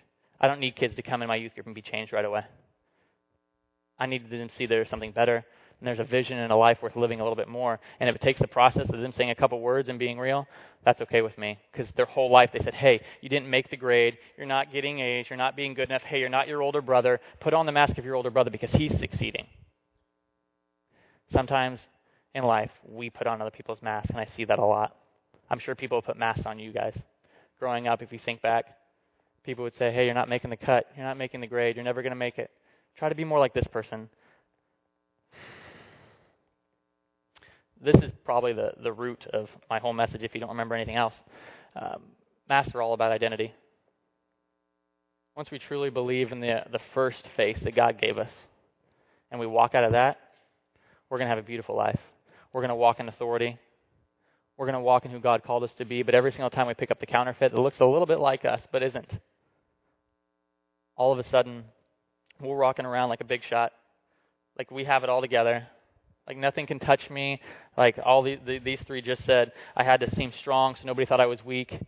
I 0.40 0.48
don't 0.48 0.60
need 0.60 0.76
kids 0.76 0.96
to 0.96 1.02
come 1.02 1.22
in 1.22 1.28
my 1.28 1.36
youth 1.36 1.54
group 1.54 1.66
and 1.66 1.74
be 1.74 1.82
changed 1.82 2.12
right 2.12 2.24
away. 2.24 2.44
I 3.98 4.06
need 4.06 4.28
them 4.30 4.48
to 4.48 4.54
see 4.56 4.66
there's 4.66 4.88
something 4.88 5.12
better, 5.12 5.36
and 5.36 5.86
there's 5.86 5.98
a 5.98 6.04
vision 6.04 6.38
and 6.38 6.52
a 6.52 6.56
life 6.56 6.78
worth 6.82 6.96
living 6.96 7.20
a 7.20 7.22
little 7.22 7.36
bit 7.36 7.48
more. 7.48 7.78
And 8.00 8.08
if 8.08 8.16
it 8.16 8.22
takes 8.22 8.40
the 8.40 8.48
process 8.48 8.88
of 8.88 9.00
them 9.00 9.12
saying 9.16 9.30
a 9.30 9.34
couple 9.34 9.60
words 9.60 9.88
and 9.88 9.98
being 9.98 10.18
real, 10.18 10.46
that's 10.84 11.00
okay 11.02 11.22
with 11.22 11.36
me. 11.38 11.58
Because 11.70 11.92
their 11.96 12.06
whole 12.06 12.30
life 12.30 12.50
they 12.52 12.60
said, 12.60 12.74
hey, 12.74 13.00
you 13.20 13.28
didn't 13.28 13.50
make 13.50 13.70
the 13.70 13.76
grade, 13.76 14.18
you're 14.36 14.46
not 14.46 14.72
getting 14.72 15.00
A's, 15.00 15.26
you're 15.28 15.36
not 15.36 15.56
being 15.56 15.74
good 15.74 15.90
enough, 15.90 16.02
hey, 16.02 16.20
you're 16.20 16.28
not 16.28 16.48
your 16.48 16.62
older 16.62 16.80
brother. 16.80 17.20
Put 17.40 17.54
on 17.54 17.66
the 17.66 17.72
mask 17.72 17.98
of 17.98 18.04
your 18.04 18.14
older 18.14 18.30
brother 18.30 18.50
because 18.50 18.70
he's 18.72 18.96
succeeding. 18.98 19.46
Sometimes 21.32 21.78
in 22.34 22.44
life, 22.44 22.70
we 22.88 23.10
put 23.10 23.26
on 23.26 23.40
other 23.40 23.50
people's 23.50 23.82
masks, 23.82 24.10
and 24.10 24.18
I 24.18 24.26
see 24.36 24.44
that 24.44 24.58
a 24.58 24.64
lot. 24.64 24.96
I'm 25.50 25.58
sure 25.58 25.74
people 25.74 26.00
put 26.00 26.16
masks 26.16 26.46
on 26.46 26.58
you 26.58 26.72
guys. 26.72 26.96
Growing 27.58 27.86
up, 27.86 28.02
if 28.02 28.12
you 28.12 28.18
think 28.24 28.40
back, 28.42 28.64
people 29.44 29.64
would 29.64 29.76
say, 29.78 29.92
hey, 29.92 30.06
you're 30.06 30.14
not 30.14 30.28
making 30.28 30.50
the 30.50 30.56
cut. 30.56 30.86
You're 30.96 31.06
not 31.06 31.18
making 31.18 31.40
the 31.40 31.46
grade. 31.46 31.76
You're 31.76 31.84
never 31.84 32.02
going 32.02 32.12
to 32.12 32.16
make 32.16 32.38
it. 32.38 32.50
Try 32.96 33.08
to 33.08 33.14
be 33.14 33.24
more 33.24 33.38
like 33.38 33.54
this 33.54 33.66
person. 33.66 34.08
This 37.84 37.96
is 37.96 38.12
probably 38.24 38.52
the, 38.52 38.72
the 38.82 38.92
root 38.92 39.26
of 39.32 39.48
my 39.68 39.78
whole 39.78 39.92
message 39.92 40.22
if 40.22 40.34
you 40.34 40.40
don't 40.40 40.50
remember 40.50 40.74
anything 40.74 40.96
else. 40.96 41.14
Um, 41.74 42.02
masks 42.48 42.74
are 42.74 42.82
all 42.82 42.94
about 42.94 43.12
identity. 43.12 43.52
Once 45.36 45.50
we 45.50 45.58
truly 45.58 45.90
believe 45.90 46.30
in 46.30 46.40
the, 46.40 46.62
the 46.70 46.80
first 46.94 47.24
face 47.36 47.58
that 47.64 47.74
God 47.74 48.00
gave 48.00 48.18
us, 48.18 48.30
and 49.30 49.40
we 49.40 49.46
walk 49.46 49.74
out 49.74 49.84
of 49.84 49.92
that, 49.92 50.18
we're 51.10 51.18
going 51.18 51.26
to 51.26 51.34
have 51.34 51.42
a 51.42 51.46
beautiful 51.46 51.74
life. 51.74 51.98
We're 52.52 52.60
going 52.60 52.70
to 52.70 52.74
walk 52.74 53.00
in 53.00 53.08
authority. 53.08 53.58
We're 54.56 54.66
going 54.66 54.74
to 54.74 54.80
walk 54.80 55.04
in 55.04 55.10
who 55.10 55.20
God 55.20 55.42
called 55.42 55.64
us 55.64 55.70
to 55.78 55.84
be, 55.84 56.02
but 56.02 56.14
every 56.14 56.30
single 56.30 56.50
time 56.50 56.66
we 56.66 56.74
pick 56.74 56.90
up 56.90 57.00
the 57.00 57.06
counterfeit 57.06 57.52
that 57.52 57.58
looks 57.58 57.80
a 57.80 57.86
little 57.86 58.06
bit 58.06 58.18
like 58.18 58.44
us 58.44 58.60
but 58.70 58.82
isn't, 58.82 59.10
all 60.94 61.12
of 61.12 61.18
a 61.18 61.28
sudden 61.30 61.64
we're 62.40 62.58
walking 62.58 62.84
around 62.84 63.08
like 63.08 63.20
a 63.20 63.24
big 63.24 63.40
shot, 63.48 63.72
like 64.58 64.70
we 64.70 64.84
have 64.84 65.02
it 65.02 65.08
all 65.08 65.22
together, 65.22 65.66
like 66.26 66.36
nothing 66.36 66.66
can 66.66 66.78
touch 66.78 67.08
me. 67.10 67.40
Like 67.76 67.98
all 68.04 68.22
the, 68.22 68.38
the, 68.46 68.58
these 68.58 68.80
three 68.86 69.02
just 69.02 69.24
said, 69.24 69.52
I 69.74 69.82
had 69.82 70.00
to 70.00 70.14
seem 70.14 70.32
strong 70.40 70.74
so 70.74 70.82
nobody 70.86 71.06
thought 71.06 71.20
I 71.20 71.26
was 71.26 71.44
weak. 71.44 71.72
You 71.72 71.78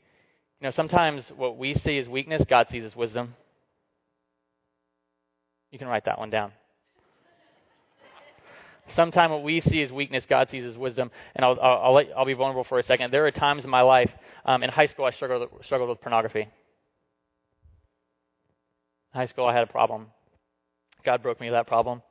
know, 0.62 0.70
sometimes 0.70 1.24
what 1.36 1.58
we 1.58 1.74
see 1.74 1.98
as 1.98 2.08
weakness, 2.08 2.42
God 2.48 2.66
sees 2.70 2.84
as 2.84 2.96
wisdom. 2.96 3.34
You 5.70 5.78
can 5.78 5.88
write 5.88 6.06
that 6.06 6.18
one 6.18 6.30
down. 6.30 6.52
Sometimes 8.90 9.30
what 9.30 9.42
we 9.42 9.60
see 9.60 9.82
as 9.82 9.90
weakness, 9.90 10.24
God 10.28 10.48
sees 10.50 10.64
as 10.64 10.76
wisdom. 10.76 11.10
And 11.34 11.44
I'll, 11.44 11.58
I'll, 11.60 11.78
I'll, 11.84 11.94
let, 11.94 12.06
I'll 12.16 12.26
be 12.26 12.34
vulnerable 12.34 12.64
for 12.64 12.78
a 12.78 12.82
second. 12.82 13.12
There 13.12 13.26
are 13.26 13.30
times 13.30 13.64
in 13.64 13.70
my 13.70 13.82
life, 13.82 14.10
um, 14.44 14.62
in 14.62 14.70
high 14.70 14.86
school, 14.86 15.04
I 15.04 15.12
struggled, 15.12 15.48
struggled 15.64 15.88
with 15.88 16.00
pornography. 16.00 16.42
In 16.42 16.48
high 19.12 19.26
school, 19.26 19.46
I 19.46 19.54
had 19.54 19.62
a 19.62 19.72
problem. 19.72 20.06
God 21.04 21.22
broke 21.22 21.40
me 21.40 21.48
of 21.48 21.52
that 21.52 21.66
problem 21.66 22.02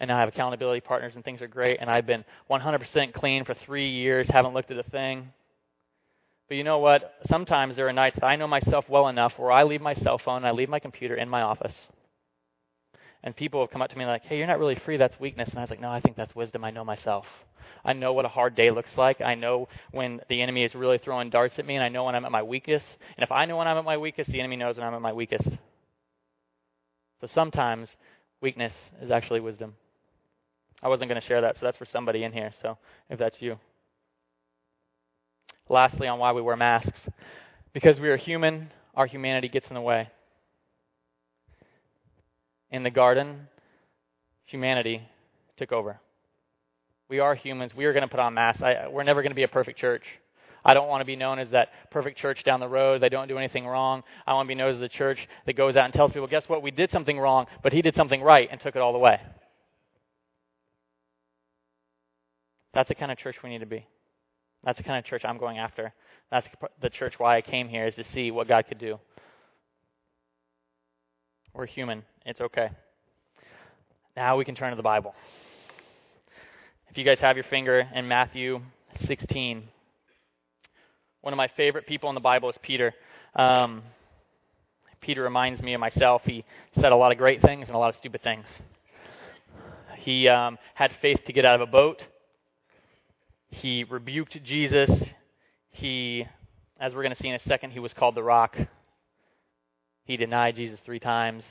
and 0.00 0.08
now 0.08 0.16
I 0.16 0.20
have 0.20 0.28
accountability 0.28 0.80
partners, 0.80 1.14
and 1.14 1.24
things 1.24 1.42
are 1.42 1.48
great. 1.48 1.78
And 1.80 1.90
I've 1.90 2.06
been 2.06 2.24
100% 2.50 3.12
clean 3.14 3.44
for 3.44 3.54
three 3.54 3.90
years, 3.90 4.28
haven't 4.30 4.54
looked 4.54 4.70
at 4.70 4.78
a 4.78 4.88
thing. 4.90 5.32
But 6.48 6.56
you 6.56 6.64
know 6.64 6.78
what? 6.78 7.14
Sometimes 7.28 7.76
there 7.76 7.88
are 7.88 7.92
nights 7.92 8.18
I 8.22 8.36
know 8.36 8.46
myself 8.46 8.86
well 8.88 9.08
enough 9.08 9.32
where 9.36 9.52
I 9.52 9.64
leave 9.64 9.82
my 9.82 9.94
cell 9.94 10.18
phone 10.18 10.38
and 10.38 10.46
I 10.46 10.52
leave 10.52 10.68
my 10.68 10.78
computer 10.78 11.14
in 11.14 11.28
my 11.28 11.42
office. 11.42 11.74
And 13.24 13.34
people 13.34 13.60
have 13.60 13.70
come 13.70 13.82
up 13.82 13.90
to 13.90 13.98
me 13.98 14.06
like, 14.06 14.22
hey, 14.22 14.38
you're 14.38 14.46
not 14.46 14.58
really 14.58 14.76
free. 14.84 14.96
That's 14.96 15.18
weakness. 15.18 15.48
And 15.48 15.58
I 15.58 15.62
was 15.62 15.70
like, 15.70 15.80
no, 15.80 15.90
I 15.90 16.00
think 16.00 16.16
that's 16.16 16.34
wisdom. 16.36 16.64
I 16.64 16.70
know 16.70 16.84
myself. 16.84 17.26
I 17.84 17.92
know 17.92 18.12
what 18.12 18.24
a 18.24 18.28
hard 18.28 18.54
day 18.54 18.70
looks 18.70 18.90
like. 18.96 19.20
I 19.20 19.34
know 19.34 19.68
when 19.92 20.20
the 20.28 20.40
enemy 20.42 20.64
is 20.64 20.74
really 20.74 20.98
throwing 20.98 21.30
darts 21.30 21.58
at 21.58 21.66
me, 21.66 21.74
and 21.74 21.84
I 21.84 21.88
know 21.88 22.04
when 22.04 22.14
I'm 22.14 22.24
at 22.24 22.32
my 22.32 22.42
weakest. 22.42 22.86
And 23.16 23.24
if 23.24 23.32
I 23.32 23.44
know 23.44 23.56
when 23.56 23.66
I'm 23.66 23.76
at 23.76 23.84
my 23.84 23.96
weakest, 23.96 24.30
the 24.30 24.40
enemy 24.40 24.56
knows 24.56 24.76
when 24.76 24.86
I'm 24.86 24.94
at 24.94 25.02
my 25.02 25.12
weakest. 25.12 25.48
So 27.20 27.28
sometimes 27.34 27.88
weakness 28.40 28.72
is 29.02 29.10
actually 29.10 29.40
wisdom. 29.40 29.74
I 30.82 30.88
wasn't 30.88 31.08
going 31.10 31.20
to 31.20 31.26
share 31.26 31.40
that, 31.40 31.56
so 31.56 31.66
that's 31.66 31.76
for 31.76 31.86
somebody 31.86 32.22
in 32.22 32.32
here. 32.32 32.52
So 32.62 32.78
if 33.10 33.18
that's 33.18 33.40
you. 33.42 33.58
Lastly, 35.68 36.06
on 36.06 36.18
why 36.18 36.32
we 36.32 36.40
wear 36.40 36.56
masks. 36.56 36.98
Because 37.72 38.00
we 38.00 38.08
are 38.08 38.16
human, 38.16 38.70
our 38.94 39.06
humanity 39.06 39.48
gets 39.48 39.66
in 39.68 39.74
the 39.74 39.80
way. 39.80 40.08
In 42.70 42.82
the 42.82 42.90
garden, 42.90 43.48
humanity 44.44 45.02
took 45.56 45.72
over. 45.72 46.00
We 47.08 47.20
are 47.20 47.34
humans. 47.34 47.74
We 47.74 47.86
are 47.86 47.92
going 47.92 48.02
to 48.02 48.08
put 48.08 48.20
on 48.20 48.34
masks. 48.34 48.62
I, 48.62 48.88
we're 48.88 49.02
never 49.02 49.22
going 49.22 49.30
to 49.30 49.36
be 49.36 49.42
a 49.42 49.48
perfect 49.48 49.78
church. 49.78 50.02
I 50.64 50.74
don't 50.74 50.88
want 50.88 51.00
to 51.00 51.06
be 51.06 51.16
known 51.16 51.38
as 51.38 51.48
that 51.50 51.68
perfect 51.90 52.18
church 52.18 52.44
down 52.44 52.60
the 52.60 52.68
road. 52.68 53.00
They 53.00 53.08
don't 53.08 53.28
do 53.28 53.38
anything 53.38 53.66
wrong. 53.66 54.02
I 54.26 54.34
want 54.34 54.46
to 54.46 54.48
be 54.48 54.54
known 54.54 54.74
as 54.74 54.80
the 54.80 54.88
church 54.88 55.26
that 55.46 55.56
goes 55.56 55.76
out 55.76 55.86
and 55.86 55.94
tells 55.94 56.12
people, 56.12 56.26
guess 56.26 56.44
what? 56.46 56.62
We 56.62 56.70
did 56.70 56.90
something 56.90 57.18
wrong, 57.18 57.46
but 57.62 57.72
he 57.72 57.80
did 57.80 57.94
something 57.94 58.20
right 58.20 58.48
and 58.50 58.60
took 58.60 58.76
it 58.76 58.82
all 58.82 58.92
the 58.92 58.98
way. 58.98 59.18
That's 62.74 62.88
the 62.88 62.94
kind 62.94 63.10
of 63.10 63.16
church 63.16 63.36
we 63.42 63.48
need 63.48 63.60
to 63.60 63.66
be. 63.66 63.86
That's 64.64 64.76
the 64.76 64.84
kind 64.84 64.98
of 64.98 65.04
church 65.04 65.24
I'm 65.24 65.38
going 65.38 65.58
after. 65.58 65.94
That's 66.30 66.46
the 66.82 66.90
church 66.90 67.14
why 67.18 67.38
I 67.38 67.40
came 67.40 67.68
here 67.68 67.86
is 67.86 67.94
to 67.94 68.04
see 68.04 68.30
what 68.30 68.48
God 68.48 68.66
could 68.68 68.78
do. 68.78 68.98
We're 71.54 71.66
human. 71.66 72.04
It's 72.26 72.40
okay. 72.40 72.70
Now 74.16 74.36
we 74.36 74.44
can 74.44 74.54
turn 74.54 74.70
to 74.70 74.76
the 74.76 74.82
Bible. 74.82 75.14
If 76.90 76.96
you 76.96 77.04
guys 77.04 77.18
have 77.20 77.36
your 77.36 77.44
finger 77.44 77.88
in 77.94 78.06
Matthew 78.06 78.60
16, 79.06 79.64
one 81.22 81.32
of 81.32 81.36
my 81.36 81.48
favorite 81.48 81.86
people 81.86 82.08
in 82.10 82.14
the 82.14 82.20
Bible 82.20 82.50
is 82.50 82.56
Peter. 82.62 82.94
Um, 83.34 83.82
Peter 85.00 85.22
reminds 85.22 85.62
me 85.62 85.74
of 85.74 85.80
myself. 85.80 86.22
He 86.24 86.44
said 86.74 86.92
a 86.92 86.96
lot 86.96 87.12
of 87.12 87.18
great 87.18 87.40
things 87.42 87.68
and 87.68 87.74
a 87.74 87.78
lot 87.78 87.88
of 87.88 87.96
stupid 87.96 88.22
things. 88.22 88.46
He 89.96 90.28
um, 90.28 90.58
had 90.74 90.92
faith 91.00 91.20
to 91.26 91.32
get 91.32 91.44
out 91.44 91.54
of 91.54 91.60
a 91.62 91.70
boat. 91.70 92.02
He 93.50 93.84
rebuked 93.84 94.42
Jesus. 94.44 94.90
He, 95.70 96.26
as 96.78 96.94
we're 96.94 97.02
going 97.02 97.14
to 97.14 97.22
see 97.22 97.28
in 97.28 97.34
a 97.34 97.40
second, 97.40 97.70
he 97.70 97.80
was 97.80 97.92
called 97.94 98.14
the 98.14 98.22
rock. 98.22 98.56
He 100.08 100.16
denied 100.16 100.56
Jesus 100.56 100.80
three 100.84 100.98
times. 100.98 101.44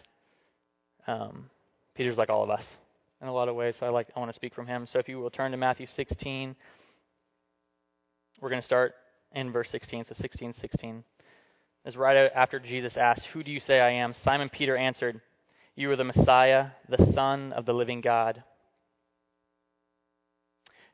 Um, 1.06 1.50
Peter's 1.96 2.18
like 2.18 2.30
all 2.30 2.44
of 2.44 2.50
us 2.50 2.64
in 3.22 3.28
a 3.28 3.34
lot 3.34 3.48
of 3.48 3.56
ways, 3.56 3.76
so 3.80 3.86
I 3.86 3.90
like 3.90 4.08
I 4.16 4.20
want 4.20 4.32
to 4.32 4.36
speak 4.36 4.54
from 4.56 4.66
him. 4.66 4.88
So 4.92 4.98
if 4.98 5.08
you 5.08 5.20
will 5.20 5.30
turn 5.30 5.52
to 5.52 5.58
Matthew 5.58 5.86
16, 5.96 6.56
we're 8.42 8.50
going 8.50 8.62
to 8.62 8.66
start 8.66 8.96
in 9.34 9.52
verse 9.52 9.70
16. 9.72 10.06
So 10.10 10.16
16, 10.20 10.56
16 10.60 11.04
is 11.86 11.96
right 11.96 12.30
after 12.36 12.60
Jesus 12.60 12.98
asked, 12.98 13.26
"Who 13.28 13.44
do 13.44 13.52
you 13.52 13.60
say 13.60 13.80
I 13.80 13.92
am?" 13.92 14.14
Simon 14.24 14.50
Peter 14.50 14.76
answered, 14.76 15.22
"You 15.76 15.92
are 15.92 15.96
the 15.96 16.04
Messiah, 16.04 16.72
the 16.90 17.12
Son 17.14 17.54
of 17.54 17.66
the 17.68 17.74
living 17.74 18.02
God." 18.02 18.44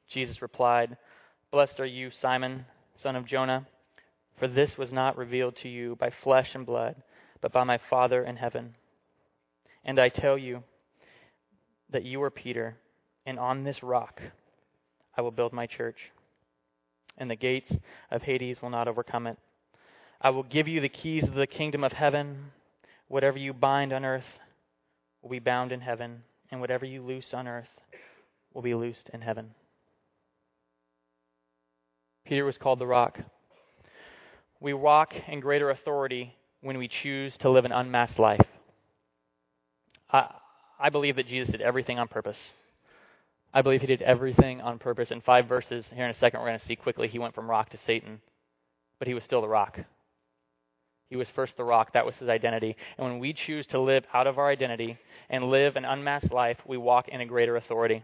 Jesus 0.10 0.42
replied, 0.42 0.98
Blessed 1.50 1.80
are 1.80 1.86
you, 1.86 2.12
Simon, 2.12 2.66
son 2.98 3.16
of 3.16 3.26
Jonah, 3.26 3.66
for 4.38 4.48
this 4.48 4.78
was 4.78 4.92
not 4.92 5.18
revealed 5.18 5.56
to 5.58 5.70
you 5.70 5.96
by 5.96 6.10
flesh 6.10 6.56
and 6.56 6.66
blood, 6.66 7.02
but 7.44 7.52
by 7.52 7.66
my 7.66 7.78
Father 7.90 8.24
in 8.24 8.38
heaven. 8.38 8.74
And 9.84 10.00
I 10.00 10.08
tell 10.08 10.38
you 10.38 10.64
that 11.92 12.06
you 12.06 12.24
are 12.24 12.32
Peter, 12.32 12.78
and 13.26 13.38
on 13.38 13.66
this 13.66 13.84
rock 13.84 14.22
I 15.16 15.22
will 15.22 15.30
build 15.30 15.52
my 15.52 15.68
church, 15.68 15.98
and 17.18 17.30
the 17.30 17.36
gates 17.36 17.72
of 18.10 18.22
Hades 18.22 18.62
will 18.62 18.70
not 18.70 18.88
overcome 18.88 19.28
it. 19.28 19.38
I 20.22 20.30
will 20.30 20.44
give 20.44 20.70
you 20.70 20.80
the 20.80 20.88
keys 20.88 21.26
of 21.26 21.34
the 21.34 21.46
kingdom 21.46 21.84
of 21.84 21.92
heaven. 21.92 22.52
Whatever 23.10 23.38
you 23.38 23.52
bind 23.52 23.92
on 23.92 24.06
earth 24.06 24.24
will 25.22 25.30
be 25.30 25.40
bound 25.40 25.74
in 25.74 25.82
heaven, 25.82 26.24
and 26.50 26.62
whatever 26.62 26.86
you 26.86 27.04
loose 27.04 27.34
on 27.34 27.46
earth 27.46 27.68
will 28.54 28.62
be 28.62 28.74
loosed 28.74 29.10
in 29.14 29.20
heaven. 29.20 29.52
Peter 32.26 32.46
was 32.46 32.58
called 32.58 32.80
the 32.80 32.88
rock. 32.88 33.20
We 34.62 34.74
walk 34.74 35.14
in 35.28 35.42
greater 35.42 35.70
authority 35.70 36.38
when 36.64 36.78
we 36.78 36.88
choose 36.88 37.34
to 37.40 37.50
live 37.50 37.66
an 37.66 37.72
unmasked 37.72 38.18
life. 38.18 38.42
I, 40.12 40.34
I 40.80 40.90
believe 40.90 41.18
that 41.18 41.28
Jesus 41.28 41.52
did 41.52 41.62
everything 41.62 42.00
on 42.00 42.08
purpose. 42.08 42.38
I 43.54 43.62
believe 43.62 43.82
he 43.82 43.88
did 43.88 44.02
everything 44.02 44.62
on 44.62 44.80
purpose. 44.80 45.12
In 45.12 45.22
five 45.22 45.48
verses, 45.48 45.86
here 45.94 46.06
in 46.06 46.12
a 46.12 46.18
second, 46.18 46.40
we're 46.40 46.48
going 46.48 46.60
to 46.60 46.66
see 46.66 46.76
quickly 46.76 47.08
he 47.08 47.20
went 47.20 47.36
from 47.36 47.50
rock 47.50 47.70
to 47.72 47.78
Satan, 47.86 48.22
but 48.98 49.08
he 49.08 49.14
was 49.14 49.24
still 49.24 49.42
the 49.42 49.48
rock. 49.48 49.78
He 51.10 51.18
was 51.18 51.28
first 51.36 51.56
the 51.58 51.64
rock. 51.64 51.94
That 51.94 52.06
was 52.06 52.16
his 52.16 52.30
identity. 52.30 52.76
And 52.98 53.06
when 53.06 53.20
we 53.20 53.34
choose 53.34 53.68
to 53.68 53.80
live 53.80 54.06
out 54.14 54.26
of 54.26 54.40
our 54.40 54.50
identity 54.50 54.98
and 55.30 55.44
live 55.52 55.76
an 55.76 55.86
unmasked 55.86 56.32
life, 56.32 56.58
we 56.66 56.78
walk 56.78 57.10
in 57.10 57.22
a 57.22 57.26
greater 57.26 57.58
authority. 57.58 58.04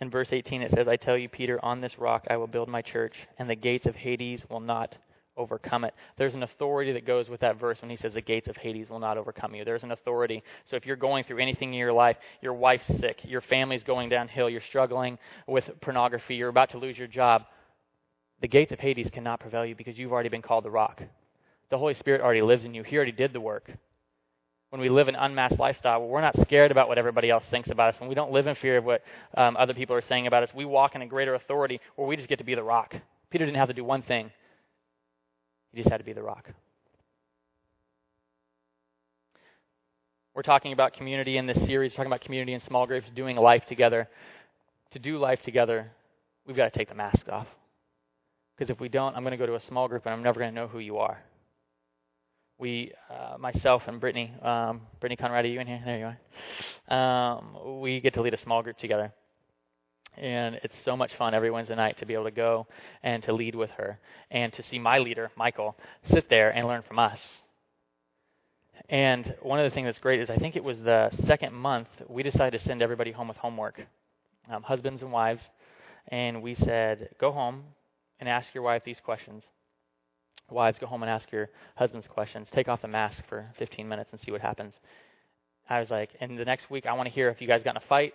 In 0.00 0.10
verse 0.10 0.28
18, 0.32 0.62
it 0.62 0.72
says, 0.72 0.88
I 0.88 0.96
tell 0.96 1.16
you, 1.18 1.28
Peter, 1.28 1.62
on 1.62 1.80
this 1.80 1.98
rock 1.98 2.24
I 2.30 2.36
will 2.36 2.46
build 2.46 2.68
my 2.68 2.80
church, 2.80 3.14
and 3.38 3.48
the 3.48 3.54
gates 3.54 3.86
of 3.86 3.94
Hades 3.94 4.42
will 4.48 4.60
not 4.60 4.96
overcome 5.36 5.84
it. 5.84 5.94
There's 6.16 6.34
an 6.34 6.42
authority 6.42 6.92
that 6.92 7.06
goes 7.06 7.28
with 7.28 7.40
that 7.40 7.58
verse 7.58 7.78
when 7.80 7.90
he 7.90 7.96
says 7.96 8.14
the 8.14 8.20
gates 8.20 8.48
of 8.48 8.56
Hades 8.56 8.88
will 8.88 8.98
not 8.98 9.18
overcome 9.18 9.54
you. 9.54 9.64
There's 9.64 9.82
an 9.82 9.92
authority. 9.92 10.42
So 10.66 10.76
if 10.76 10.86
you're 10.86 10.96
going 10.96 11.24
through 11.24 11.38
anything 11.38 11.72
in 11.72 11.78
your 11.78 11.92
life, 11.92 12.16
your 12.40 12.54
wife's 12.54 12.86
sick, 12.98 13.20
your 13.24 13.40
family's 13.42 13.82
going 13.82 14.08
downhill, 14.08 14.50
you're 14.50 14.62
struggling 14.68 15.18
with 15.46 15.64
pornography, 15.80 16.34
you're 16.34 16.48
about 16.48 16.70
to 16.70 16.78
lose 16.78 16.98
your 16.98 17.06
job, 17.06 17.44
the 18.40 18.48
gates 18.48 18.72
of 18.72 18.80
Hades 18.80 19.10
cannot 19.12 19.40
prevail 19.40 19.66
you 19.66 19.74
because 19.74 19.98
you've 19.98 20.12
already 20.12 20.30
been 20.30 20.42
called 20.42 20.64
the 20.64 20.70
rock. 20.70 21.02
The 21.68 21.78
Holy 21.78 21.94
Spirit 21.94 22.22
already 22.22 22.42
lives 22.42 22.64
in 22.64 22.74
you. 22.74 22.82
He 22.82 22.96
already 22.96 23.12
did 23.12 23.32
the 23.32 23.40
work 23.40 23.70
when 24.70 24.80
we 24.80 24.88
live 24.88 25.08
an 25.08 25.16
unmasked 25.16 25.58
lifestyle, 25.58 26.06
we're 26.06 26.20
not 26.20 26.40
scared 26.42 26.70
about 26.70 26.88
what 26.88 26.96
everybody 26.96 27.28
else 27.28 27.44
thinks 27.50 27.70
about 27.70 27.94
us, 27.94 28.00
when 28.00 28.08
we 28.08 28.14
don't 28.14 28.32
live 28.32 28.46
in 28.46 28.54
fear 28.54 28.78
of 28.78 28.84
what 28.84 29.02
um, 29.36 29.56
other 29.56 29.74
people 29.74 29.94
are 29.96 30.02
saying 30.02 30.28
about 30.28 30.44
us, 30.44 30.50
we 30.54 30.64
walk 30.64 30.94
in 30.94 31.02
a 31.02 31.06
greater 31.06 31.34
authority 31.34 31.80
where 31.96 32.06
we 32.06 32.16
just 32.16 32.28
get 32.28 32.38
to 32.38 32.44
be 32.44 32.54
the 32.54 32.62
rock. 32.62 32.94
Peter 33.30 33.44
didn't 33.44 33.58
have 33.58 33.68
to 33.68 33.74
do 33.74 33.84
one 33.84 34.02
thing, 34.02 34.30
he 35.72 35.78
just 35.78 35.90
had 35.90 35.98
to 35.98 36.04
be 36.04 36.12
the 36.12 36.22
rock. 36.22 36.48
We're 40.34 40.42
talking 40.42 40.72
about 40.72 40.92
community 40.92 41.36
in 41.36 41.46
this 41.46 41.58
series, 41.66 41.90
we're 41.92 41.96
talking 41.96 42.12
about 42.12 42.20
community 42.20 42.54
in 42.54 42.60
small 42.60 42.86
groups, 42.86 43.08
doing 43.14 43.36
life 43.36 43.66
together. 43.68 44.08
To 44.92 44.98
do 44.98 45.18
life 45.18 45.40
together, 45.44 45.90
we've 46.46 46.56
got 46.56 46.72
to 46.72 46.78
take 46.78 46.88
the 46.88 46.94
mask 46.94 47.28
off. 47.28 47.46
Because 48.56 48.70
if 48.70 48.80
we 48.80 48.88
don't, 48.88 49.16
I'm 49.16 49.22
going 49.22 49.32
to 49.32 49.36
go 49.36 49.46
to 49.46 49.54
a 49.54 49.62
small 49.68 49.88
group 49.88 50.06
and 50.06 50.12
I'm 50.12 50.22
never 50.22 50.38
going 50.38 50.52
to 50.52 50.54
know 50.54 50.68
who 50.68 50.78
you 50.78 50.98
are 50.98 51.20
we, 52.60 52.92
uh, 53.08 53.38
myself 53.38 53.82
and 53.86 54.00
Brittany, 54.00 54.32
um, 54.42 54.82
Brittany 55.00 55.16
Conrad, 55.16 55.44
are 55.44 55.48
you 55.48 55.60
in 55.60 55.66
here? 55.66 55.82
There 55.84 55.98
you 55.98 56.14
are. 56.90 57.36
Um, 57.38 57.80
we 57.80 58.00
get 58.00 58.14
to 58.14 58.22
lead 58.22 58.34
a 58.34 58.38
small 58.38 58.62
group 58.62 58.78
together. 58.78 59.12
And 60.16 60.56
it's 60.62 60.74
so 60.84 60.96
much 60.96 61.14
fun 61.16 61.34
every 61.34 61.50
Wednesday 61.50 61.76
night 61.76 61.98
to 61.98 62.06
be 62.06 62.14
able 62.14 62.24
to 62.24 62.30
go 62.30 62.66
and 63.02 63.22
to 63.22 63.32
lead 63.32 63.54
with 63.54 63.70
her 63.70 63.98
and 64.30 64.52
to 64.52 64.62
see 64.62 64.78
my 64.78 64.98
leader, 64.98 65.30
Michael, 65.36 65.76
sit 66.12 66.28
there 66.28 66.50
and 66.50 66.66
learn 66.66 66.82
from 66.82 66.98
us. 66.98 67.20
And 68.88 69.34
one 69.40 69.60
of 69.60 69.70
the 69.70 69.74
things 69.74 69.86
that's 69.86 69.98
great 69.98 70.20
is 70.20 70.28
I 70.28 70.36
think 70.36 70.56
it 70.56 70.64
was 70.64 70.78
the 70.78 71.10
second 71.26 71.54
month 71.54 71.88
we 72.08 72.22
decided 72.22 72.58
to 72.58 72.64
send 72.64 72.82
everybody 72.82 73.12
home 73.12 73.28
with 73.28 73.36
homework. 73.36 73.80
um, 74.50 74.62
husbands 74.62 75.02
and 75.02 75.12
wives, 75.12 75.42
and 76.08 76.42
we 76.42 76.54
said, 76.54 77.10
go 77.18 77.32
home 77.32 77.62
and 78.18 78.28
ask 78.28 78.48
your 78.52 78.64
wife 78.64 78.82
these 78.84 79.00
questions. 79.02 79.42
Wives, 80.50 80.78
go 80.78 80.86
home 80.86 81.02
and 81.02 81.10
ask 81.10 81.30
your 81.32 81.48
husbands 81.76 82.06
questions. 82.06 82.48
Take 82.52 82.68
off 82.68 82.82
the 82.82 82.88
mask 82.88 83.22
for 83.28 83.46
15 83.58 83.88
minutes 83.88 84.10
and 84.12 84.20
see 84.20 84.30
what 84.30 84.40
happens. 84.40 84.74
I 85.68 85.80
was 85.80 85.90
like, 85.90 86.10
and 86.20 86.38
the 86.38 86.44
next 86.44 86.70
week, 86.70 86.86
I 86.86 86.92
want 86.92 87.08
to 87.08 87.14
hear 87.14 87.28
if 87.28 87.40
you 87.40 87.46
guys 87.46 87.62
got 87.62 87.72
in 87.72 87.76
a 87.82 87.86
fight. 87.88 88.14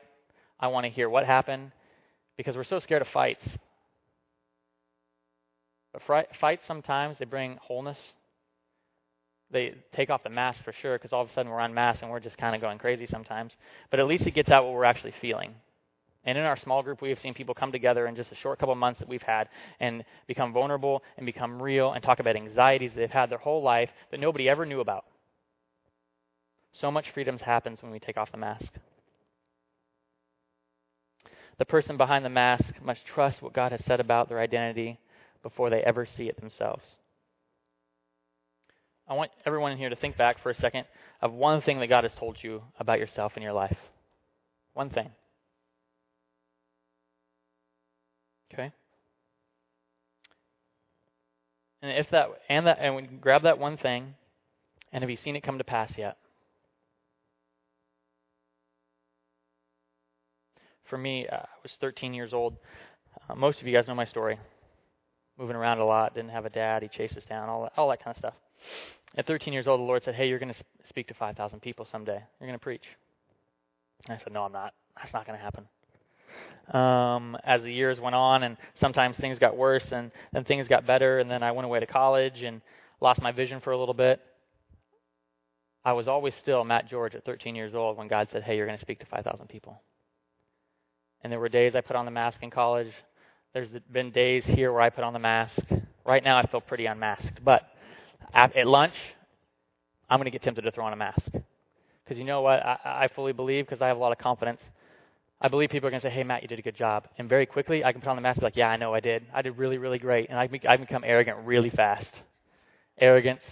I 0.59 0.67
want 0.67 0.85
to 0.85 0.89
hear 0.89 1.09
what 1.09 1.25
happened 1.25 1.71
because 2.37 2.55
we're 2.55 2.63
so 2.63 2.79
scared 2.79 3.01
of 3.01 3.07
fights. 3.09 3.43
But 5.93 6.01
fri- 6.05 6.27
fights 6.39 6.63
sometimes 6.67 7.17
they 7.19 7.25
bring 7.25 7.57
wholeness. 7.61 7.97
They 9.51 9.75
take 9.95 10.09
off 10.09 10.23
the 10.23 10.29
mask 10.29 10.63
for 10.63 10.73
sure 10.81 10.97
because 10.97 11.13
all 11.13 11.21
of 11.21 11.29
a 11.29 11.33
sudden 11.33 11.51
we're 11.51 11.59
on 11.59 11.73
mask 11.73 12.01
and 12.01 12.11
we're 12.11 12.19
just 12.19 12.37
kind 12.37 12.55
of 12.55 12.61
going 12.61 12.77
crazy 12.77 13.07
sometimes. 13.07 13.53
But 13.91 13.99
at 13.99 14.07
least 14.07 14.25
it 14.25 14.31
gets 14.31 14.49
out 14.49 14.65
what 14.65 14.73
we're 14.73 14.83
actually 14.85 15.13
feeling. 15.21 15.53
And 16.25 16.37
in 16.37 16.43
our 16.43 16.57
small 16.57 16.81
group, 16.81 17.01
we 17.01 17.09
have 17.09 17.19
seen 17.19 17.33
people 17.35 17.53
come 17.53 17.71
together 17.71 18.07
in 18.07 18.15
just 18.15 18.31
a 18.31 18.35
short 18.35 18.57
couple 18.57 18.73
months 18.75 18.99
that 18.99 19.07
we've 19.07 19.21
had 19.21 19.47
and 19.79 20.03
become 20.27 20.53
vulnerable 20.53 21.03
and 21.17 21.25
become 21.25 21.61
real 21.61 21.93
and 21.93 22.03
talk 22.03 22.19
about 22.19 22.35
anxieties 22.35 22.91
they've 22.95 23.09
had 23.09 23.29
their 23.29 23.37
whole 23.37 23.61
life 23.61 23.89
that 24.11 24.19
nobody 24.19 24.49
ever 24.49 24.65
knew 24.65 24.79
about. 24.79 25.05
So 26.73 26.89
much 26.91 27.11
freedom 27.13 27.37
happens 27.37 27.81
when 27.81 27.91
we 27.91 27.99
take 27.99 28.17
off 28.17 28.31
the 28.31 28.37
mask. 28.37 28.71
The 31.57 31.65
person 31.65 31.95
behind 31.95 32.25
the 32.25 32.29
mask 32.29 32.73
must 32.83 33.05
trust 33.05 33.41
what 33.41 33.53
God 33.53 33.71
has 33.71 33.85
said 33.85 33.99
about 33.99 34.27
their 34.27 34.39
identity 34.39 34.99
before 35.41 35.69
they 35.69 35.81
ever 35.81 36.05
see 36.05 36.27
it 36.27 36.39
themselves. 36.39 36.83
I 39.07 39.13
want 39.13 39.31
everyone 39.45 39.71
in 39.71 39.77
here 39.77 39.89
to 39.89 39.95
think 39.95 40.17
back 40.17 40.41
for 40.41 40.49
a 40.49 40.55
second 40.55 40.85
of 41.21 41.31
one 41.31 41.61
thing 41.61 41.79
that 41.79 41.87
God 41.87 42.03
has 42.03 42.13
told 42.15 42.37
you 42.41 42.63
about 42.79 42.99
yourself 42.99 43.33
in 43.37 43.43
your 43.43 43.53
life. 43.53 43.77
One 44.73 44.89
thing. 44.89 45.11
Okay? 48.55 48.71
And 51.81 51.91
if 51.91 52.09
that 52.11 52.29
and 52.49 52.65
that 52.67 52.79
and 52.79 52.95
we 52.95 53.03
grab 53.03 53.43
that 53.43 53.59
one 53.59 53.77
thing, 53.77 54.15
and 54.91 55.03
have 55.03 55.09
you 55.09 55.17
seen 55.17 55.35
it 55.35 55.43
come 55.43 55.57
to 55.57 55.63
pass 55.63 55.91
yet? 55.97 56.17
For 60.89 60.97
me, 60.97 61.27
uh, 61.27 61.35
I 61.35 61.47
was 61.63 61.71
13 61.81 62.13
years 62.13 62.33
old. 62.33 62.55
Uh, 63.29 63.35
most 63.35 63.59
of 63.59 63.67
you 63.67 63.73
guys 63.73 63.87
know 63.87 63.95
my 63.95 64.05
story. 64.05 64.39
Moving 65.37 65.55
around 65.55 65.79
a 65.79 65.85
lot, 65.85 66.13
didn't 66.13 66.29
have 66.29 66.45
a 66.45 66.49
dad, 66.49 66.81
he 66.81 66.87
chased 66.87 67.17
us 67.17 67.25
down, 67.25 67.49
all 67.49 67.63
that, 67.63 67.73
all 67.75 67.89
that 67.89 68.01
kind 68.01 68.15
of 68.15 68.19
stuff. 68.19 68.35
At 69.17 69.27
13 69.27 69.53
years 69.53 69.67
old, 69.67 69.79
the 69.79 69.83
Lord 69.83 70.03
said, 70.03 70.15
"Hey, 70.15 70.27
you're 70.27 70.39
going 70.39 70.53
to 70.53 70.63
speak 70.85 71.07
to 71.07 71.13
5,000 71.13 71.59
people 71.59 71.85
someday. 71.91 72.23
You're 72.39 72.47
going 72.47 72.57
to 72.57 72.63
preach." 72.63 72.85
And 74.07 74.17
I 74.17 74.23
said, 74.23 74.31
"No, 74.31 74.43
I'm 74.43 74.53
not. 74.53 74.73
That's 74.95 75.13
not 75.13 75.25
going 75.25 75.37
to 75.37 75.43
happen." 75.43 75.67
Um, 76.73 77.37
as 77.43 77.63
the 77.63 77.71
years 77.71 77.99
went 77.99 78.15
on, 78.15 78.43
and 78.43 78.57
sometimes 78.79 79.17
things 79.17 79.39
got 79.39 79.55
worse, 79.55 79.85
and 79.91 80.11
then 80.33 80.43
things 80.43 80.67
got 80.67 80.85
better, 80.85 81.19
and 81.19 81.29
then 81.29 81.43
I 81.43 81.51
went 81.51 81.65
away 81.65 81.79
to 81.79 81.85
college 81.85 82.41
and 82.41 82.61
lost 83.01 83.21
my 83.21 83.31
vision 83.31 83.61
for 83.61 83.71
a 83.71 83.77
little 83.77 83.93
bit. 83.93 84.19
I 85.83 85.93
was 85.93 86.07
always 86.07 86.33
still 86.35 86.63
Matt 86.63 86.89
George 86.89 87.13
at 87.13 87.25
13 87.25 87.55
years 87.55 87.75
old 87.75 87.97
when 87.97 88.07
God 88.07 88.29
said, 88.31 88.43
"Hey, 88.43 88.57
you're 88.57 88.65
going 88.65 88.77
to 88.77 88.81
speak 88.81 88.99
to 88.99 89.05
5,000 89.05 89.47
people." 89.47 89.81
And 91.23 91.31
there 91.31 91.39
were 91.39 91.49
days 91.49 91.75
I 91.75 91.81
put 91.81 91.95
on 91.95 92.05
the 92.05 92.11
mask 92.11 92.39
in 92.41 92.49
college. 92.49 92.91
There's 93.53 93.69
been 93.91 94.11
days 94.11 94.45
here 94.45 94.71
where 94.71 94.81
I 94.81 94.89
put 94.89 95.03
on 95.03 95.13
the 95.13 95.19
mask. 95.19 95.57
Right 96.05 96.23
now, 96.23 96.37
I 96.37 96.45
feel 96.47 96.61
pretty 96.61 96.85
unmasked, 96.85 97.43
but 97.43 97.63
at, 98.33 98.67
lunch, 98.67 98.93
I'm 100.09 100.19
going 100.19 100.25
to 100.25 100.31
get 100.31 100.43
tempted 100.43 100.63
to 100.63 100.71
throw 100.71 100.85
on 100.85 100.93
a 100.93 100.97
mask 100.97 101.31
because 102.03 102.19
you 102.19 102.25
know 102.25 102.41
what? 102.41 102.63
I, 102.63 102.77
I 102.85 103.09
fully 103.15 103.33
believe 103.33 103.65
because 103.65 103.81
I 103.81 103.87
have 103.87 103.97
a 103.97 103.99
lot 103.99 104.11
of 104.11 104.19
confidence 104.19 104.61
I 105.45 105.47
believe 105.47 105.69
people 105.69 105.85
are 105.85 105.91
going 105.91 106.01
to 106.01 106.07
say, 106.07 106.11
hey, 106.11 106.23
Matt, 106.23 106.41
you 106.41 106.47
did 106.47 106.57
a 106.57 106.63
good 106.63 106.75
job. 106.75 107.07
And 107.19 107.29
very 107.29 107.45
quickly, 107.45 107.85
I 107.85 107.91
can 107.91 108.01
put 108.01 108.09
on 108.09 108.15
the 108.15 108.21
mask 108.23 108.37
and 108.37 108.41
be 108.41 108.45
like, 108.47 108.55
yeah, 108.55 108.67
I 108.67 108.77
know 108.77 108.95
I 108.95 108.99
did. 108.99 109.27
I 109.31 109.43
did 109.43 109.59
really, 109.59 109.77
really 109.77 109.99
great. 109.99 110.31
And 110.31 110.39
I, 110.39 110.49
I 110.67 110.75
become 110.75 111.03
arrogant 111.05 111.37
really 111.45 111.69
fast. 111.69 112.09
Arrogance 112.99 113.43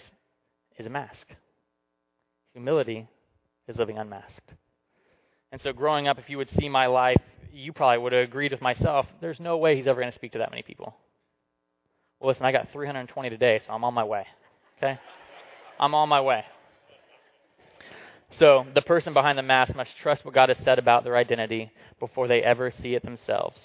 is 0.79 0.87
a 0.87 0.89
mask. 0.89 1.27
Humility 2.53 3.07
is 3.67 3.77
living 3.77 3.99
unmasked. 3.99 4.53
And 5.51 5.61
so 5.61 5.71
growing 5.71 6.07
up, 6.07 6.17
if 6.17 6.31
you 6.31 6.39
would 6.39 6.49
see 6.59 6.67
my 6.67 6.87
life, 6.87 7.21
you 7.53 7.71
probably 7.71 7.99
would 7.99 8.11
have 8.11 8.23
agreed 8.23 8.53
with 8.53 8.61
myself, 8.61 9.05
there's 9.21 9.39
no 9.39 9.59
way 9.59 9.75
he's 9.75 9.85
ever 9.85 10.01
going 10.01 10.11
to 10.11 10.15
speak 10.15 10.31
to 10.31 10.39
that 10.39 10.49
many 10.49 10.63
people. 10.63 10.95
Well, 12.19 12.29
listen, 12.29 12.43
I 12.43 12.51
got 12.51 12.69
320 12.73 13.29
today, 13.29 13.61
so 13.67 13.71
I'm 13.71 13.83
on 13.83 13.93
my 13.93 14.03
way. 14.03 14.25
Okay? 14.77 14.99
I'm 15.79 15.93
on 15.93 16.09
my 16.09 16.21
way. 16.21 16.43
So 18.39 18.65
the 18.73 18.81
person 18.81 19.13
behind 19.13 19.37
the 19.37 19.43
mask 19.43 19.75
must 19.75 19.91
trust 20.01 20.25
what 20.25 20.33
God 20.33 20.49
has 20.49 20.57
said 20.63 20.79
about 20.79 21.03
their 21.03 21.17
identity 21.17 21.71
before 21.99 22.27
they 22.27 22.41
ever 22.41 22.71
see 22.71 22.95
it 22.95 23.03
themselves. 23.03 23.57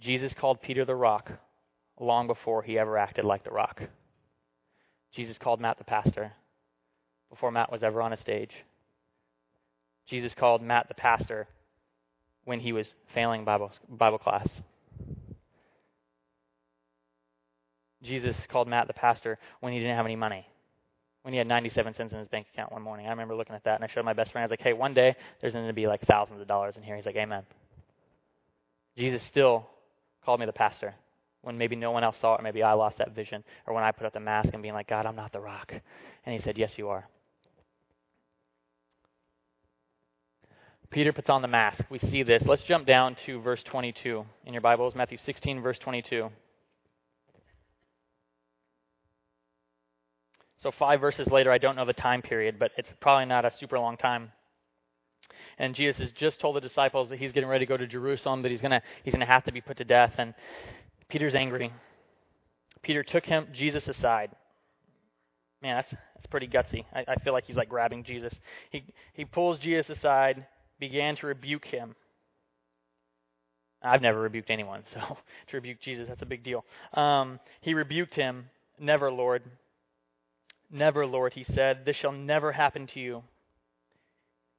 Jesus 0.00 0.32
called 0.38 0.62
Peter 0.62 0.84
the 0.84 0.94
rock 0.94 1.30
long 2.00 2.26
before 2.26 2.62
he 2.62 2.78
ever 2.78 2.96
acted 2.96 3.24
like 3.24 3.44
the 3.44 3.50
rock. 3.50 3.82
Jesus 5.14 5.36
called 5.38 5.60
Matt 5.60 5.78
the 5.78 5.84
pastor 5.84 6.32
before 7.28 7.50
Matt 7.50 7.70
was 7.70 7.82
ever 7.82 8.00
on 8.00 8.12
a 8.12 8.20
stage. 8.20 8.52
Jesus 10.08 10.32
called 10.34 10.62
Matt 10.62 10.88
the 10.88 10.94
pastor 10.94 11.46
when 12.44 12.60
he 12.60 12.72
was 12.72 12.86
failing 13.14 13.44
Bible, 13.44 13.72
Bible 13.88 14.18
class. 14.18 14.48
Jesus 18.02 18.34
called 18.50 18.68
Matt 18.68 18.88
the 18.88 18.94
pastor 18.94 19.38
when 19.60 19.72
he 19.72 19.78
didn't 19.78 19.96
have 19.96 20.06
any 20.06 20.16
money 20.16 20.46
when 21.22 21.32
he 21.32 21.38
had 21.38 21.46
97 21.46 21.94
cents 21.94 22.12
in 22.12 22.18
his 22.18 22.28
bank 22.28 22.46
account 22.52 22.72
one 22.72 22.82
morning. 22.82 23.06
I 23.06 23.10
remember 23.10 23.34
looking 23.34 23.54
at 23.54 23.64
that 23.64 23.76
and 23.76 23.84
I 23.84 23.92
showed 23.92 24.04
my 24.04 24.12
best 24.12 24.32
friend. 24.32 24.42
I 24.42 24.46
was 24.46 24.50
like, 24.50 24.60
hey, 24.60 24.72
one 24.72 24.94
day 24.94 25.14
there's 25.40 25.52
going 25.52 25.66
to 25.66 25.72
be 25.72 25.86
like 25.86 26.02
thousands 26.06 26.40
of 26.40 26.48
dollars 26.48 26.76
in 26.76 26.82
here. 26.82 26.96
He's 26.96 27.06
like, 27.06 27.16
amen. 27.16 27.44
Jesus 28.96 29.22
still 29.24 29.66
called 30.24 30.40
me 30.40 30.46
the 30.46 30.52
pastor 30.52 30.94
when 31.42 31.58
maybe 31.58 31.76
no 31.76 31.90
one 31.90 32.04
else 32.04 32.16
saw 32.20 32.34
it, 32.34 32.40
or 32.40 32.42
maybe 32.42 32.62
I 32.62 32.72
lost 32.72 32.98
that 32.98 33.14
vision, 33.14 33.42
or 33.66 33.74
when 33.74 33.82
I 33.82 33.90
put 33.90 34.06
up 34.06 34.12
the 34.12 34.20
mask 34.20 34.50
and 34.52 34.62
being 34.62 34.74
like, 34.74 34.88
God, 34.88 35.06
I'm 35.06 35.16
not 35.16 35.32
the 35.32 35.40
rock. 35.40 35.72
And 36.24 36.34
he 36.34 36.40
said, 36.40 36.56
Yes, 36.56 36.72
you 36.76 36.88
are. 36.88 37.08
Peter 40.90 41.12
puts 41.12 41.30
on 41.30 41.40
the 41.40 41.48
mask. 41.48 41.82
We 41.90 41.98
see 41.98 42.22
this. 42.22 42.42
Let's 42.44 42.62
jump 42.62 42.86
down 42.86 43.16
to 43.24 43.40
verse 43.40 43.62
22 43.64 44.24
in 44.44 44.52
your 44.52 44.60
Bibles, 44.60 44.94
Matthew 44.94 45.16
16, 45.24 45.62
verse 45.62 45.78
22. 45.78 46.28
So, 50.62 50.70
five 50.70 51.00
verses 51.00 51.26
later, 51.28 51.50
I 51.50 51.58
don't 51.58 51.74
know 51.74 51.84
the 51.84 51.92
time 51.92 52.22
period, 52.22 52.58
but 52.58 52.70
it's 52.76 52.88
probably 53.00 53.26
not 53.26 53.44
a 53.44 53.52
super 53.58 53.78
long 53.78 53.96
time. 53.96 54.30
And 55.58 55.74
Jesus 55.74 56.00
has 56.00 56.12
just 56.12 56.40
told 56.40 56.56
the 56.56 56.60
disciples 56.60 57.10
that 57.10 57.18
he's 57.18 57.32
getting 57.32 57.48
ready 57.48 57.66
to 57.66 57.68
go 57.68 57.76
to 57.76 57.86
Jerusalem, 57.86 58.42
that 58.42 58.50
he's 58.50 58.60
going 58.60 58.80
he's 59.04 59.12
gonna 59.12 59.26
have 59.26 59.44
to 59.44 59.52
be 59.52 59.60
put 59.60 59.78
to 59.78 59.84
death. 59.84 60.14
And 60.18 60.34
Peter's 61.08 61.34
angry. 61.34 61.72
Peter 62.82 63.02
took 63.02 63.24
him, 63.24 63.48
Jesus 63.52 63.86
aside. 63.88 64.30
Man, 65.62 65.76
that's, 65.76 65.90
that's 65.90 66.26
pretty 66.30 66.48
gutsy. 66.48 66.84
I, 66.92 67.04
I 67.06 67.14
feel 67.22 67.32
like 67.32 67.44
he's 67.44 67.56
like 67.56 67.68
grabbing 67.68 68.02
Jesus. 68.02 68.34
He, 68.70 68.84
he 69.14 69.24
pulls 69.24 69.58
Jesus 69.60 69.96
aside, 69.96 70.46
began 70.80 71.14
to 71.16 71.26
rebuke 71.26 71.64
him. 71.64 71.94
I've 73.80 74.02
never 74.02 74.20
rebuked 74.20 74.50
anyone, 74.50 74.82
so 74.92 75.00
to 75.48 75.56
rebuke 75.56 75.80
Jesus, 75.80 76.06
that's 76.08 76.22
a 76.22 76.26
big 76.26 76.42
deal. 76.42 76.64
Um, 76.94 77.38
he 77.60 77.74
rebuked 77.74 78.14
him, 78.14 78.46
Never, 78.80 79.12
Lord. 79.12 79.42
Never, 80.74 81.06
Lord, 81.06 81.34
he 81.34 81.44
said, 81.44 81.84
this 81.84 81.96
shall 81.96 82.12
never 82.12 82.50
happen 82.50 82.86
to 82.88 83.00
you. 83.00 83.22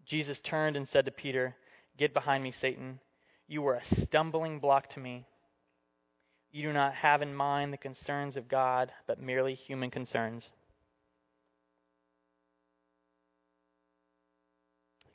Jesus 0.05 0.39
turned 0.39 0.77
and 0.77 0.87
said 0.87 1.05
to 1.05 1.11
Peter, 1.11 1.55
Get 1.97 2.13
behind 2.13 2.43
me, 2.43 2.51
Satan. 2.51 2.99
You 3.47 3.65
are 3.67 3.75
a 3.75 4.01
stumbling 4.01 4.59
block 4.59 4.89
to 4.91 4.99
me. 4.99 5.25
You 6.51 6.61
do 6.63 6.73
not 6.73 6.93
have 6.93 7.23
in 7.23 7.33
mind 7.33 7.73
the 7.73 7.77
concerns 7.77 8.37
of 8.37 8.47
God, 8.47 8.91
but 9.07 9.19
merely 9.19 9.55
human 9.55 9.89
concerns. 9.89 10.43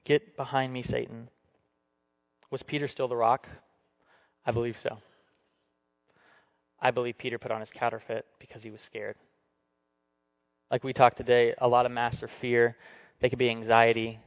Get 0.05 0.36
behind 0.36 0.72
me, 0.72 0.82
Satan. 0.82 1.28
Was 2.51 2.62
Peter 2.64 2.88
still 2.88 3.09
the 3.09 3.16
rock? 3.16 3.46
I 4.44 4.51
believe 4.51 4.76
so. 4.82 4.99
I 6.80 6.90
believe 6.90 7.18
Peter 7.18 7.38
put 7.38 7.53
on 7.53 7.61
his 7.61 7.70
counterfeit 7.70 8.24
because 8.40 8.62
he 8.62 8.70
was 8.70 8.80
scared. 8.80 9.16
Like 10.70 10.84
we 10.84 10.92
talked 10.92 11.16
today, 11.16 11.54
a 11.58 11.68
lot 11.68 11.86
of 11.86 11.92
masks 11.92 12.22
are 12.22 12.30
fear. 12.40 12.76
They 13.20 13.30
could 13.30 13.38
be 13.38 13.48
anxiety. 13.50 14.18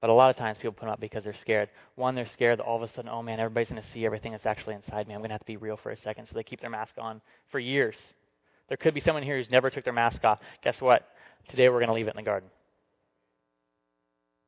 But 0.00 0.10
a 0.10 0.12
lot 0.12 0.30
of 0.30 0.36
times 0.36 0.58
people 0.58 0.72
put 0.72 0.82
them 0.82 0.90
up 0.90 1.00
because 1.00 1.24
they're 1.24 1.36
scared. 1.40 1.70
One, 1.94 2.14
they're 2.14 2.28
scared 2.32 2.58
that 2.58 2.64
all 2.64 2.76
of 2.76 2.82
a 2.82 2.92
sudden, 2.92 3.10
oh 3.10 3.22
man, 3.22 3.40
everybody's 3.40 3.70
going 3.70 3.82
to 3.82 3.88
see 3.90 4.04
everything 4.04 4.32
that's 4.32 4.46
actually 4.46 4.74
inside 4.74 5.08
me. 5.08 5.14
I'm 5.14 5.20
going 5.20 5.30
to 5.30 5.34
have 5.34 5.40
to 5.40 5.46
be 5.46 5.56
real 5.56 5.78
for 5.78 5.92
a 5.92 5.96
second. 5.96 6.26
So 6.26 6.34
they 6.34 6.42
keep 6.42 6.60
their 6.60 6.70
mask 6.70 6.94
on 6.98 7.20
for 7.50 7.58
years. 7.58 7.96
There 8.68 8.76
could 8.76 8.94
be 8.94 9.00
someone 9.00 9.22
here 9.22 9.36
who's 9.36 9.50
never 9.50 9.70
took 9.70 9.84
their 9.84 9.92
mask 9.92 10.24
off. 10.24 10.40
Guess 10.62 10.80
what? 10.80 11.06
Today 11.48 11.68
we're 11.68 11.78
going 11.78 11.88
to 11.88 11.94
leave 11.94 12.06
it 12.06 12.14
in 12.14 12.16
the 12.16 12.22
garden. 12.22 12.48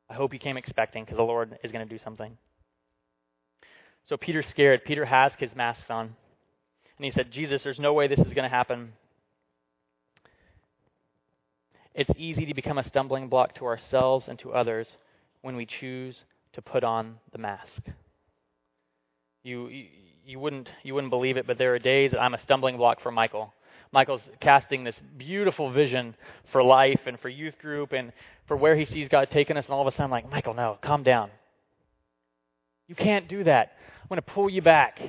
I 0.09 0.15
hope 0.15 0.33
you 0.33 0.39
came 0.39 0.57
expecting 0.57 1.05
because 1.05 1.17
the 1.17 1.23
Lord 1.23 1.59
is 1.63 1.73
going 1.73 1.87
to 1.87 1.95
do 1.95 2.03
something. 2.03 2.37
So 4.09 4.17
Peter's 4.17 4.47
scared. 4.47 4.85
Peter 4.85 5.05
has 5.05 5.33
his 5.39 5.55
mask 5.55 5.91
on. 5.91 6.15
And 6.99 7.05
he 7.05 7.11
said, 7.11 7.31
Jesus, 7.31 7.63
there's 7.63 7.79
no 7.79 7.93
way 7.93 8.09
this 8.09 8.21
is 8.21 8.33
going 8.33 8.49
to 8.49 8.55
happen. 8.55 8.93
It's 11.97 12.11
easy 12.19 12.45
to 12.45 12.55
become 12.55 12.77
a 12.77 12.85
stumbling 12.85 13.29
block 13.29 13.55
to 13.57 13.65
ourselves 13.65 14.27
and 14.29 14.39
to 14.41 14.53
others 14.53 14.87
when 15.41 15.57
we 15.57 15.67
choose 15.67 16.15
to 16.53 16.63
put 16.63 16.85
on 16.85 17.17
the 17.33 17.39
mask. 17.39 17.83
You, 19.43 19.69
you 19.69 19.87
you 20.27 20.39
wouldn't 20.39 20.69
you 20.83 20.93
wouldn't 20.95 21.11
believe 21.11 21.37
it, 21.39 21.47
but 21.47 21.57
there 21.57 21.75
are 21.75 21.79
days 21.79 22.11
that 22.11 22.21
I'm 22.21 22.35
a 22.35 22.41
stumbling 22.43 22.77
block 22.77 23.01
for 23.01 23.11
Michael. 23.11 23.55
Michael's 23.93 24.21
casting 24.41 24.85
this 24.85 24.97
beautiful 25.17 25.73
vision 25.73 26.15
for 26.53 26.63
life 26.63 27.01
and 27.07 27.19
for 27.19 27.29
youth 27.31 27.57
group 27.59 27.93
and 27.93 28.13
for 28.47 28.57
where 28.57 28.77
he 28.77 28.85
sees 28.85 29.09
God 29.09 29.31
taking 29.31 29.57
us, 29.57 29.65
and 29.65 29.73
all 29.73 29.81
of 29.81 29.87
a 29.87 29.93
sudden 29.93 30.05
I'm 30.07 30.11
like, 30.11 30.31
Michael, 30.31 30.53
no, 30.55 30.79
calm 30.83 31.03
down. 31.03 31.31
You 32.89 32.95
can't 32.95 33.27
do 33.29 33.45
that. 33.45 33.73
I'm 34.03 34.09
going 34.09 34.21
to 34.21 34.23
pull 34.23 34.51
you 34.51 34.61
back. 34.61 35.01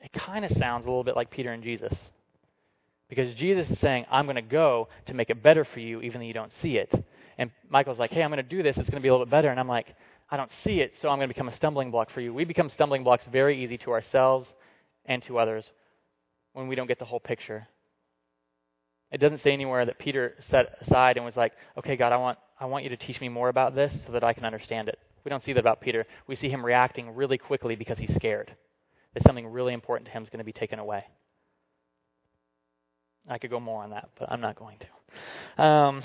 It 0.00 0.12
kind 0.12 0.44
of 0.44 0.50
sounds 0.56 0.84
a 0.84 0.88
little 0.88 1.04
bit 1.04 1.14
like 1.14 1.30
Peter 1.30 1.52
and 1.52 1.62
Jesus. 1.62 1.94
Because 3.12 3.34
Jesus 3.34 3.68
is 3.68 3.78
saying, 3.78 4.06
I'm 4.10 4.24
going 4.24 4.36
to 4.36 4.40
go 4.40 4.88
to 5.04 5.12
make 5.12 5.28
it 5.28 5.42
better 5.42 5.66
for 5.66 5.80
you, 5.80 6.00
even 6.00 6.18
though 6.18 6.26
you 6.26 6.32
don't 6.32 6.50
see 6.62 6.78
it. 6.78 6.90
And 7.36 7.50
Michael's 7.68 7.98
like, 7.98 8.10
hey, 8.10 8.22
I'm 8.22 8.30
going 8.30 8.42
to 8.42 8.42
do 8.42 8.62
this. 8.62 8.78
It's 8.78 8.88
going 8.88 9.02
to 9.02 9.04
be 9.04 9.08
a 9.08 9.12
little 9.12 9.26
bit 9.26 9.30
better. 9.30 9.50
And 9.50 9.60
I'm 9.60 9.68
like, 9.68 9.94
I 10.30 10.38
don't 10.38 10.50
see 10.64 10.80
it, 10.80 10.94
so 11.02 11.10
I'm 11.10 11.18
going 11.18 11.28
to 11.28 11.34
become 11.34 11.50
a 11.50 11.56
stumbling 11.56 11.90
block 11.90 12.08
for 12.10 12.22
you. 12.22 12.32
We 12.32 12.46
become 12.46 12.70
stumbling 12.70 13.04
blocks 13.04 13.24
very 13.30 13.62
easy 13.62 13.76
to 13.76 13.90
ourselves 13.90 14.48
and 15.04 15.22
to 15.24 15.38
others 15.38 15.66
when 16.54 16.68
we 16.68 16.74
don't 16.74 16.86
get 16.86 16.98
the 16.98 17.04
whole 17.04 17.20
picture. 17.20 17.68
It 19.10 19.18
doesn't 19.18 19.42
say 19.42 19.52
anywhere 19.52 19.84
that 19.84 19.98
Peter 19.98 20.32
set 20.48 20.78
aside 20.80 21.18
and 21.18 21.26
was 21.26 21.36
like, 21.36 21.52
okay, 21.76 21.96
God, 21.96 22.12
I 22.12 22.16
want, 22.16 22.38
I 22.58 22.64
want 22.64 22.84
you 22.84 22.88
to 22.88 22.96
teach 22.96 23.20
me 23.20 23.28
more 23.28 23.50
about 23.50 23.74
this 23.74 23.92
so 24.06 24.12
that 24.12 24.24
I 24.24 24.32
can 24.32 24.46
understand 24.46 24.88
it. 24.88 24.98
We 25.22 25.28
don't 25.28 25.44
see 25.44 25.52
that 25.52 25.60
about 25.60 25.82
Peter. 25.82 26.06
We 26.28 26.36
see 26.36 26.48
him 26.48 26.64
reacting 26.64 27.14
really 27.14 27.36
quickly 27.36 27.76
because 27.76 27.98
he's 27.98 28.14
scared 28.14 28.56
that 29.12 29.22
something 29.24 29.46
really 29.48 29.74
important 29.74 30.06
to 30.06 30.12
him 30.12 30.22
is 30.22 30.30
going 30.30 30.38
to 30.38 30.44
be 30.44 30.54
taken 30.54 30.78
away. 30.78 31.04
I 33.28 33.38
could 33.38 33.50
go 33.50 33.60
more 33.60 33.82
on 33.82 33.90
that, 33.90 34.08
but 34.18 34.30
I'm 34.30 34.40
not 34.40 34.56
going 34.56 34.78
to. 34.78 35.62
Um, 35.62 36.02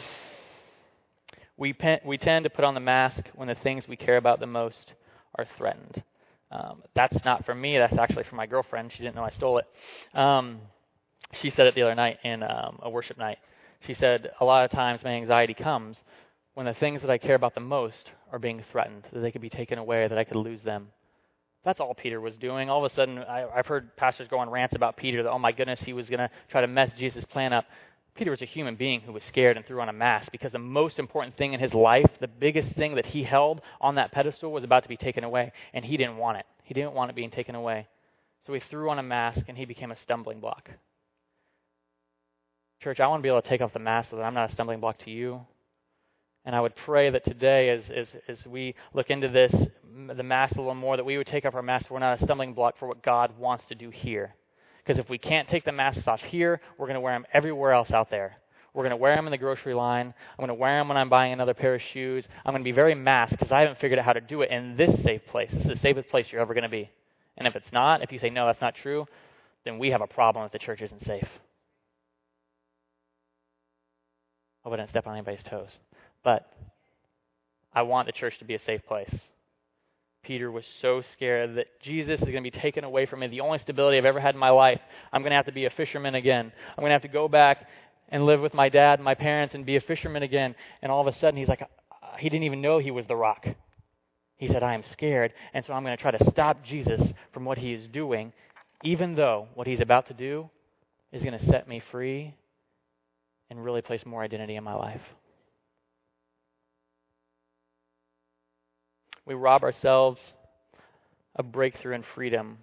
we, 1.58 1.76
we 2.06 2.18
tend 2.18 2.44
to 2.44 2.50
put 2.50 2.64
on 2.64 2.74
the 2.74 2.80
mask 2.80 3.22
when 3.36 3.48
the 3.48 3.56
things 3.56 3.88
we 3.88 3.96
care 3.96 4.18
about 4.18 4.40
the 4.40 4.46
most 4.46 4.94
are 5.36 5.46
threatened. 5.58 6.04
Um, 6.52 6.84
that's 6.96 7.18
not 7.26 7.46
from 7.46 7.60
me. 7.60 7.78
That's 7.78 7.98
actually 7.98 8.24
from 8.24 8.38
my 8.38 8.46
girlfriend. 8.46 8.92
She 8.92 9.00
didn't 9.04 9.16
know 9.16 9.24
I 9.24 9.32
stole 9.32 9.58
it. 9.58 9.66
Um, 10.18 10.60
she 11.42 11.50
said 11.50 11.68
it 11.68 11.76
the 11.76 11.82
other 11.82 11.96
night 11.96 12.20
in 12.24 12.44
um, 12.44 12.80
a 12.82 12.90
worship 12.90 13.18
night. 13.18 13.38
She 13.86 13.94
said, 13.94 14.32
A 14.40 14.46
lot 14.46 14.64
of 14.64 14.72
times 14.72 15.04
my 15.04 15.12
anxiety 15.12 15.54
comes 15.54 15.98
when 16.54 16.66
the 16.66 16.74
things 16.74 17.02
that 17.02 17.10
I 17.10 17.18
care 17.18 17.36
about 17.36 17.54
the 17.54 17.62
most 17.62 18.12
are 18.32 18.40
being 18.40 18.64
threatened, 18.72 19.04
that 19.12 19.20
they 19.20 19.32
could 19.32 19.42
be 19.42 19.50
taken 19.50 19.78
away, 19.78 20.08
that 20.08 20.18
I 20.18 20.24
could 20.24 20.38
lose 20.38 20.62
them. 20.62 20.88
That's 21.66 21.80
all 21.80 21.94
Peter 21.94 22.22
was 22.22 22.38
doing. 22.38 22.70
All 22.70 22.84
of 22.84 22.92
a 22.92 22.96
sudden, 22.96 23.20
I, 23.20 23.46
I've 23.48 23.68
heard 23.68 23.96
pastors 23.98 24.28
go 24.30 24.40
on 24.40 24.50
rants 24.50 24.76
about 24.76 24.96
Peter 24.96 25.24
that, 25.24 25.30
oh 25.30 25.40
my 25.40 25.52
goodness, 25.52 25.80
he 25.82 25.94
was 25.94 26.10
going 26.10 26.20
to 26.20 26.30
try 26.50 26.62
to 26.62 26.68
mess 26.68 26.92
Jesus' 26.98 27.26
plan 27.26 27.54
up. 27.54 27.66
Peter 28.16 28.32
was 28.32 28.42
a 28.42 28.46
human 28.46 28.76
being 28.76 29.02
who 29.02 29.12
was 29.12 29.24
scared 29.28 29.58
and 29.58 29.66
threw 29.66 29.80
on 29.80 29.90
a 29.90 29.94
mask 29.94 30.32
because 30.32 30.52
the 30.52 30.60
most 30.60 30.98
important 30.98 31.38
thing 31.38 31.54
in 31.54 31.60
his 31.60 31.74
life, 31.74 32.10
the 32.20 32.28
biggest 32.28 32.70
thing 32.72 32.96
that 32.96 33.06
he 33.06 33.24
held 33.24 33.62
on 33.80 33.96
that 33.96 34.12
pedestal, 34.12 34.52
was 34.52 34.64
about 34.64 34.84
to 34.84 34.90
be 34.90 34.98
taken 34.98 35.24
away, 35.24 35.52
and 35.74 35.86
he 35.86 35.98
didn't 35.98 36.18
want 36.18 36.38
it. 36.38 36.46
He 36.64 36.74
didn't 36.74 36.94
want 36.94 37.12
it 37.12 37.16
being 37.16 37.30
taken 37.30 37.54
away. 37.54 37.88
So 38.46 38.54
he 38.54 38.60
threw 38.60 38.90
on 38.90 38.98
a 38.98 39.04
mask 39.04 39.46
and 39.48 39.58
he 39.58 39.66
became 39.66 39.92
a 39.92 39.96
stumbling 39.98 40.40
block. 40.40 40.72
Church, 42.82 43.00
I 43.00 43.08
want 43.08 43.20
to 43.20 43.24
be 43.24 43.30
able 43.30 43.42
to 43.42 43.50
take 43.50 43.62
off 43.62 43.74
the 43.74 43.80
mask 43.80 44.10
so 44.10 44.16
that 44.16 44.24
I'm 44.24 44.34
not 44.34 44.50
a 44.50 44.54
stumbling 44.54 44.80
block 44.80 45.00
to 45.00 45.12
you. 45.12 45.42
And 46.48 46.56
I 46.56 46.62
would 46.62 46.78
pray 46.78 47.10
that 47.10 47.26
today, 47.26 47.72
as, 47.72 47.82
as, 47.94 48.08
as 48.30 48.38
we 48.46 48.74
look 48.94 49.10
into 49.10 49.28
this, 49.28 49.54
the 50.16 50.24
mask 50.24 50.56
a 50.56 50.60
little 50.60 50.76
more, 50.76 50.96
that 50.96 51.04
we 51.04 51.18
would 51.18 51.28
take 51.28 51.44
off 51.44 51.54
our 51.54 51.62
mask 51.62 51.88
so 51.88 51.94
we're 51.94 52.00
not 52.00 52.22
a 52.22 52.24
stumbling 52.24 52.54
block 52.54 52.76
for 52.80 52.88
what 52.88 53.04
God 53.04 53.38
wants 53.38 53.66
to 53.68 53.76
do 53.76 53.90
here. 53.90 54.34
Because 54.78 54.98
if 54.98 55.10
we 55.10 55.18
can't 55.18 55.50
take 55.50 55.66
the 55.66 55.74
masks 55.74 56.08
off 56.08 56.22
here, 56.22 56.62
we're 56.78 56.86
going 56.88 56.96
to 56.96 57.02
wear 57.02 57.14
them 57.16 57.26
everywhere 57.34 57.74
else 57.74 57.92
out 57.92 58.10
there. 58.10 58.38
We're 58.74 58.84
going 58.84 58.92
to 58.92 58.96
wear 58.96 59.14
them 59.14 59.28
in 59.28 59.32
the 59.32 59.38
grocery 59.38 59.74
line. 59.74 60.06
I'm 60.08 60.38
going 60.38 60.48
to 60.48 60.54
wear 60.54 60.80
them 60.80 60.88
when 60.88 60.96
I'm 60.96 61.10
buying 61.10 61.34
another 61.34 61.54
pair 61.54 61.76
of 61.76 61.82
shoes. 61.92 62.26
I'm 62.46 62.54
going 62.54 62.64
to 62.64 62.68
be 62.68 62.72
very 62.72 62.96
masked 62.96 63.38
because 63.38 63.52
I 63.52 63.60
haven't 63.60 63.82
figured 63.82 64.00
out 64.00 64.06
how 64.06 64.14
to 64.14 64.22
do 64.22 64.42
it 64.42 64.50
in 64.50 64.78
this 64.78 65.04
safe 65.04 65.24
place. 65.30 65.52
This 65.52 65.64
is 65.64 65.68
the 65.68 65.80
safest 65.80 66.08
place 66.08 66.28
you're 66.32 66.40
ever 66.40 66.54
going 66.54 66.64
to 66.64 66.70
be. 66.70 66.90
And 67.36 67.46
if 67.46 67.58
it's 67.58 67.74
not, 67.74 68.04
if 68.04 68.14
you 68.14 68.20
say, 68.20 68.30
no, 68.30 68.46
that's 68.46 68.62
not 68.62 68.74
true, 68.82 69.06
then 69.66 69.80
we 69.80 69.90
have 69.90 70.02
a 70.02 70.08
problem 70.08 70.46
if 70.46 70.54
the 70.54 70.60
church 70.60 70.80
isn't 70.80 71.06
safe. 71.06 71.28
Hope 74.64 74.72
I 74.72 74.78
didn't 74.78 74.92
step 74.92 75.08
on 75.08 75.14
anybody's 75.14 75.44
toes. 75.44 75.72
But 76.28 76.46
I 77.72 77.84
want 77.84 78.08
the 78.08 78.12
church 78.12 78.38
to 78.40 78.44
be 78.44 78.54
a 78.54 78.60
safe 78.60 78.86
place. 78.86 79.16
Peter 80.24 80.52
was 80.52 80.66
so 80.82 81.02
scared 81.14 81.56
that 81.56 81.68
Jesus 81.82 82.20
is 82.20 82.26
going 82.26 82.44
to 82.44 82.52
be 82.52 82.60
taken 82.60 82.84
away 82.84 83.06
from 83.06 83.22
me. 83.22 83.28
The 83.28 83.40
only 83.40 83.60
stability 83.60 83.98
I've 83.98 84.04
ever 84.04 84.20
had 84.20 84.36
in 84.36 84.40
my 84.40 84.50
life. 84.50 84.82
I'm 85.14 85.22
going 85.22 85.30
to 85.30 85.38
have 85.38 85.46
to 85.46 85.54
be 85.54 85.64
a 85.64 85.70
fisherman 85.70 86.16
again. 86.16 86.52
I'm 86.72 86.82
going 86.82 86.90
to 86.90 86.96
have 86.96 87.04
to 87.04 87.08
go 87.08 87.30
back 87.30 87.66
and 88.10 88.26
live 88.26 88.42
with 88.42 88.54
my 88.54 88.68
dad 88.68 89.00
and 89.00 89.06
my 89.06 89.16
parents 89.16 89.56
and 89.56 89.66
be 89.66 89.78
a 89.78 89.80
fisherman 89.80 90.22
again. 90.22 90.54
And 90.82 90.92
all 90.92 91.00
of 91.00 91.08
a 91.08 91.18
sudden, 91.18 91.38
he's 91.38 91.48
like, 91.48 91.62
uh, 91.62 92.18
he 92.20 92.28
didn't 92.28 92.44
even 92.44 92.60
know 92.60 92.80
he 92.80 92.92
was 92.92 93.08
the 93.08 93.16
rock. 93.16 93.48
He 94.36 94.50
said, 94.50 94.64
I 94.64 94.74
am 94.74 94.84
scared, 94.92 95.32
and 95.54 95.64
so 95.64 95.72
I'm 95.72 95.86
going 95.86 95.96
to 95.96 96.02
try 96.02 96.12
to 96.12 96.30
stop 96.30 96.62
Jesus 96.66 97.00
from 97.34 97.46
what 97.46 97.58
he 97.58 97.72
is 97.72 97.88
doing, 97.88 98.34
even 98.84 99.16
though 99.16 99.48
what 99.54 99.66
he's 99.66 99.80
about 99.80 100.08
to 100.08 100.14
do 100.14 100.50
is 101.14 101.24
going 101.24 101.40
to 101.40 101.46
set 101.46 101.70
me 101.70 101.82
free 101.90 102.36
and 103.50 103.64
really 103.64 103.82
place 103.82 104.06
more 104.06 104.24
identity 104.24 104.58
in 104.58 104.64
my 104.66 104.76
life. 104.76 105.02
We 109.28 109.34
rob 109.34 109.64
ourselves 109.64 110.22
of 111.36 111.52
breakthrough 111.52 111.96
and 111.96 112.06
freedom 112.16 112.60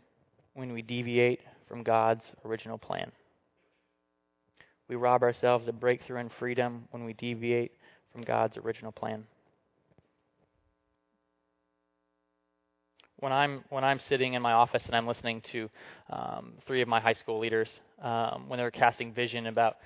when 0.55 0.73
we 0.73 0.81
deviate 0.81 1.41
from 1.69 1.83
God's 1.83 2.25
original 2.43 2.79
plan. 2.79 3.13
We 4.89 4.97
rob 4.97 5.23
ourselves 5.23 5.69
of 5.69 5.79
breakthrough 5.79 6.21
and 6.21 6.31
freedom 6.39 6.87
when 6.91 7.05
we 7.05 7.13
deviate 7.13 7.73
from 8.13 8.23
God's 8.23 8.57
original 8.57 8.93
plan. 8.93 9.25
When 13.21 13.33
I'm 13.33 13.65
when 13.69 13.85
I'm 13.85 14.01
sitting 14.09 14.33
in 14.33 14.41
my 14.41 14.53
office 14.53 14.83
and 14.87 14.97
I'm 14.97 15.07
listening 15.07 15.43
to 15.53 15.69
um, 16.11 16.55
three 16.67 16.81
of 16.81 16.89
my 16.89 17.01
high 17.01 17.15
school 17.15 17.41
leaders 17.41 17.69
um, 18.03 18.45
when 18.49 18.59
they're 18.59 18.71
casting 18.71 19.13
vision 19.13 19.47
about 19.47 19.77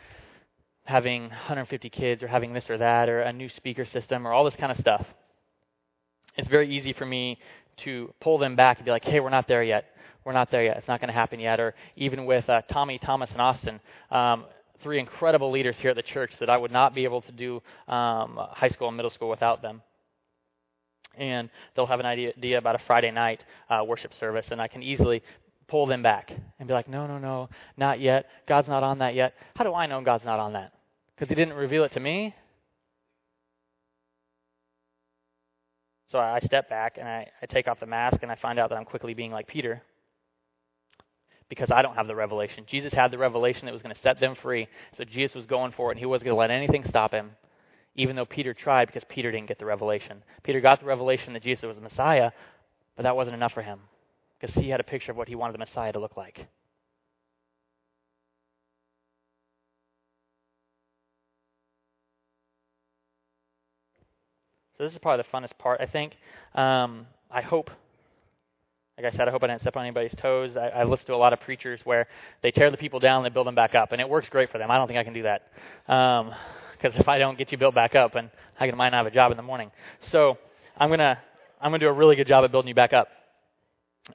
having 0.85 1.23
150 1.23 1.91
kids 1.91 2.23
or 2.23 2.29
having 2.29 2.53
this 2.53 2.71
or 2.71 2.79
that 2.79 3.09
or 3.09 3.21
a 3.23 3.33
new 3.33 3.49
speaker 3.49 3.85
system 3.85 4.27
or 4.27 4.33
all 4.33 4.45
this 4.45 4.57
kind 4.57 4.73
of 4.73 4.79
stuff, 4.79 5.07
it's 6.39 6.49
very 6.49 6.75
easy 6.75 6.93
for 6.93 7.05
me 7.05 7.39
to 7.85 8.13
pull 8.21 8.39
them 8.39 8.57
back 8.57 8.79
and 8.79 8.85
be 8.85 8.91
like, 8.91 9.05
hey, 9.05 9.21
we're 9.21 9.29
not 9.29 9.49
there 9.49 9.63
yet. 9.63 9.87
We're 10.25 10.33
not 10.33 10.51
there 10.51 10.65
yet. 10.65 10.77
It's 10.77 10.89
not 10.89 11.01
going 11.01 11.09
to 11.09 11.15
happen 11.15 11.41
yet. 11.41 11.59
Or 11.61 11.75
even 11.97 12.25
with 12.25 12.49
uh, 12.49 12.63
Tommy, 12.71 12.99
Thomas, 12.99 13.31
and 13.33 13.41
Austin, 13.41 13.81
um, 14.11 14.45
three 14.83 15.01
incredible 15.01 15.51
leaders 15.51 15.77
here 15.81 15.91
at 15.91 15.97
the 15.97 16.03
church 16.03 16.33
that 16.39 16.49
I 16.49 16.57
would 16.57 16.71
not 16.71 16.95
be 16.95 17.05
able 17.05 17.23
to 17.23 17.33
do 17.33 17.57
um, 17.89 18.39
high 18.53 18.69
school 18.69 18.89
and 18.89 18.97
middle 18.97 19.11
school 19.11 19.29
without 19.29 19.63
them. 19.63 19.83
And 21.17 21.51
they'll 21.75 21.87
have 21.87 21.99
an 21.99 22.07
idea 22.07 22.59
about 22.59 22.77
a 22.77 22.81
Friday 22.87 23.11
night 23.11 23.45
uh, 23.69 23.83
worship 23.85 24.13
service, 24.15 24.47
and 24.53 24.61
I 24.61 24.69
can 24.69 24.85
easily 24.85 25.23
pull 25.67 25.87
them 25.87 26.03
back 26.03 26.31
and 26.59 26.69
be 26.69 26.75
like, 26.75 26.89
no, 26.89 27.09
no, 27.09 27.19
no, 27.19 27.49
not 27.77 28.01
yet. 28.01 28.27
God's 28.47 28.69
not 28.69 28.85
on 28.85 29.01
that 29.01 29.17
yet. 29.17 29.35
How 29.57 29.65
do 29.65 29.75
I 29.75 29.87
know 29.87 30.01
God's 30.03 30.25
not 30.25 30.39
on 30.39 30.53
that? 30.53 30.73
Because 31.17 31.29
He 31.29 31.35
didn't 31.35 31.55
reveal 31.55 31.83
it 31.83 31.93
to 31.93 32.01
me. 32.01 32.35
So 36.11 36.19
I 36.19 36.41
step 36.41 36.71
back 36.71 36.97
and 36.99 37.07
I, 37.07 37.29
I 37.43 37.47
take 37.47 37.69
off 37.69 37.81
the 37.81 37.87
mask 37.87 38.19
and 38.23 38.33
I 38.33 38.37
find 38.37 38.59
out 38.59 38.71
that 38.71 38.77
I'm 38.77 38.85
quickly 38.85 39.15
being 39.15 39.31
like 39.31 39.47
Peter 39.47 39.83
because 41.49 41.71
I 41.71 41.83
don't 41.83 41.95
have 41.95 42.07
the 42.07 42.15
revelation. 42.15 42.65
Jesus 42.67 42.93
had 42.93 43.11
the 43.11 43.19
revelation 43.19 43.67
that 43.67 43.73
was 43.73 43.83
going 43.83 43.95
to 43.95 44.01
set 44.01 44.21
them 44.21 44.35
free. 44.35 44.69
So 44.97 45.05
Jesus 45.05 45.35
was 45.35 45.47
going 45.47 45.73
for 45.73 45.91
it 45.91 45.93
and 45.93 45.99
he 45.99 46.07
wasn't 46.07 46.27
going 46.27 46.35
to 46.35 46.39
let 46.39 46.51
anything 46.51 46.85
stop 46.89 47.13
him, 47.13 47.33
even 47.95 48.17
though 48.17 48.25
Peter 48.25 48.55
tried 48.55 48.87
because 48.87 49.05
Peter 49.09 49.31
didn't 49.31 49.49
get 49.49 49.59
the 49.59 49.67
revelation. 49.67 50.23
Peter 50.43 50.61
got 50.61 50.81
the 50.81 50.87
revelation 50.87 51.33
that 51.35 51.43
Jesus 51.43 51.65
was 51.65 51.77
the 51.77 51.83
Messiah, 51.83 52.31
but 52.97 53.03
that 53.03 53.17
wasn't 53.17 53.35
enough 53.35 53.53
for 53.53 53.63
him 53.63 53.81
because 54.41 54.55
he 54.55 54.71
had 54.71 54.81
a 54.81 54.85
picture 54.85 55.11
of 55.11 55.17
what 55.17 55.29
he 55.29 55.35
wanted 55.35 55.55
the 55.55 55.59
Messiah 55.59 55.93
to 55.93 55.99
look 55.99 56.17
like. 56.17 56.47
So 64.79 64.85
this 64.85 64.93
is 64.93 64.99
probably 65.01 65.25
the 65.25 65.37
funnest 65.37 65.59
part, 65.59 65.81
I 65.81 65.87
think. 65.87 66.13
Um, 66.55 67.09
I 67.33 67.43
hope, 67.43 67.69
like 68.97 69.13
I 69.13 69.17
said, 69.17 69.27
I 69.27 69.33
hope 69.33 69.43
I 69.43 69.49
didn't 69.49 69.61
step 69.61 69.77
on 69.77 69.85
anybody's 69.85 70.15
toes. 70.15 70.57
I, 70.57 70.69
I 70.69 70.85
listen 70.85 71.07
to 71.07 71.15
a 71.15 71.17
lot 71.17 71.33
of 71.33 71.41
preachers 71.41 71.81
where 71.83 72.07
they 72.45 72.53
tear 72.53 72.71
the 72.71 72.77
people 72.77 73.01
down 73.01 73.25
and 73.25 73.27
they 73.27 73.35
build 73.35 73.49
them 73.49 73.57
back 73.57 73.75
up, 73.75 73.91
and 73.91 74.01
it 74.01 74.09
works 74.09 74.29
great 74.31 74.53
for 74.53 74.59
them. 74.59 74.71
I 74.71 74.77
don't 74.77 74.87
think 74.87 75.01
I 75.01 75.03
can 75.03 75.15
do 75.15 75.25
that. 75.25 75.51
Because 75.85 76.95
um, 76.95 77.01
if 77.01 77.09
I 77.09 77.19
don't 77.19 77.37
get 77.37 77.51
you 77.51 77.59
built 77.59 77.75
back 77.75 77.97
up, 77.97 78.15
and 78.15 78.31
I 78.61 78.71
might 78.71 78.91
not 78.91 78.99
have 78.99 79.07
a 79.07 79.11
job 79.11 79.33
in 79.33 79.37
the 79.37 79.43
morning. 79.43 79.73
So 80.13 80.39
I'm 80.77 80.91
gonna 80.91 81.19
I'm 81.61 81.73
gonna 81.73 81.81
do 81.81 81.89
a 81.89 81.93
really 81.93 82.15
good 82.15 82.29
job 82.29 82.45
at 82.45 82.53
building 82.53 82.69
you 82.69 82.75
back 82.77 82.93
up. 82.93 83.09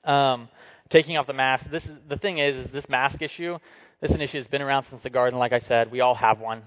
Um, 0.05 0.47
taking 0.89 1.17
off 1.17 1.27
the 1.27 1.33
mask. 1.33 1.65
This 1.71 1.83
is 1.83 1.97
the 2.07 2.17
thing 2.17 2.37
is, 2.37 2.67
is 2.67 2.71
this 2.71 2.87
mask 2.87 3.21
issue. 3.21 3.57
This 3.99 4.11
is 4.11 4.15
an 4.15 4.21
issue 4.21 4.39
that's 4.39 4.49
been 4.49 4.61
around 4.61 4.85
since 4.89 5.03
the 5.03 5.09
garden. 5.09 5.37
Like 5.39 5.51
I 5.51 5.59
said, 5.59 5.91
we 5.91 5.99
all 5.99 6.15
have 6.15 6.39
one. 6.39 6.63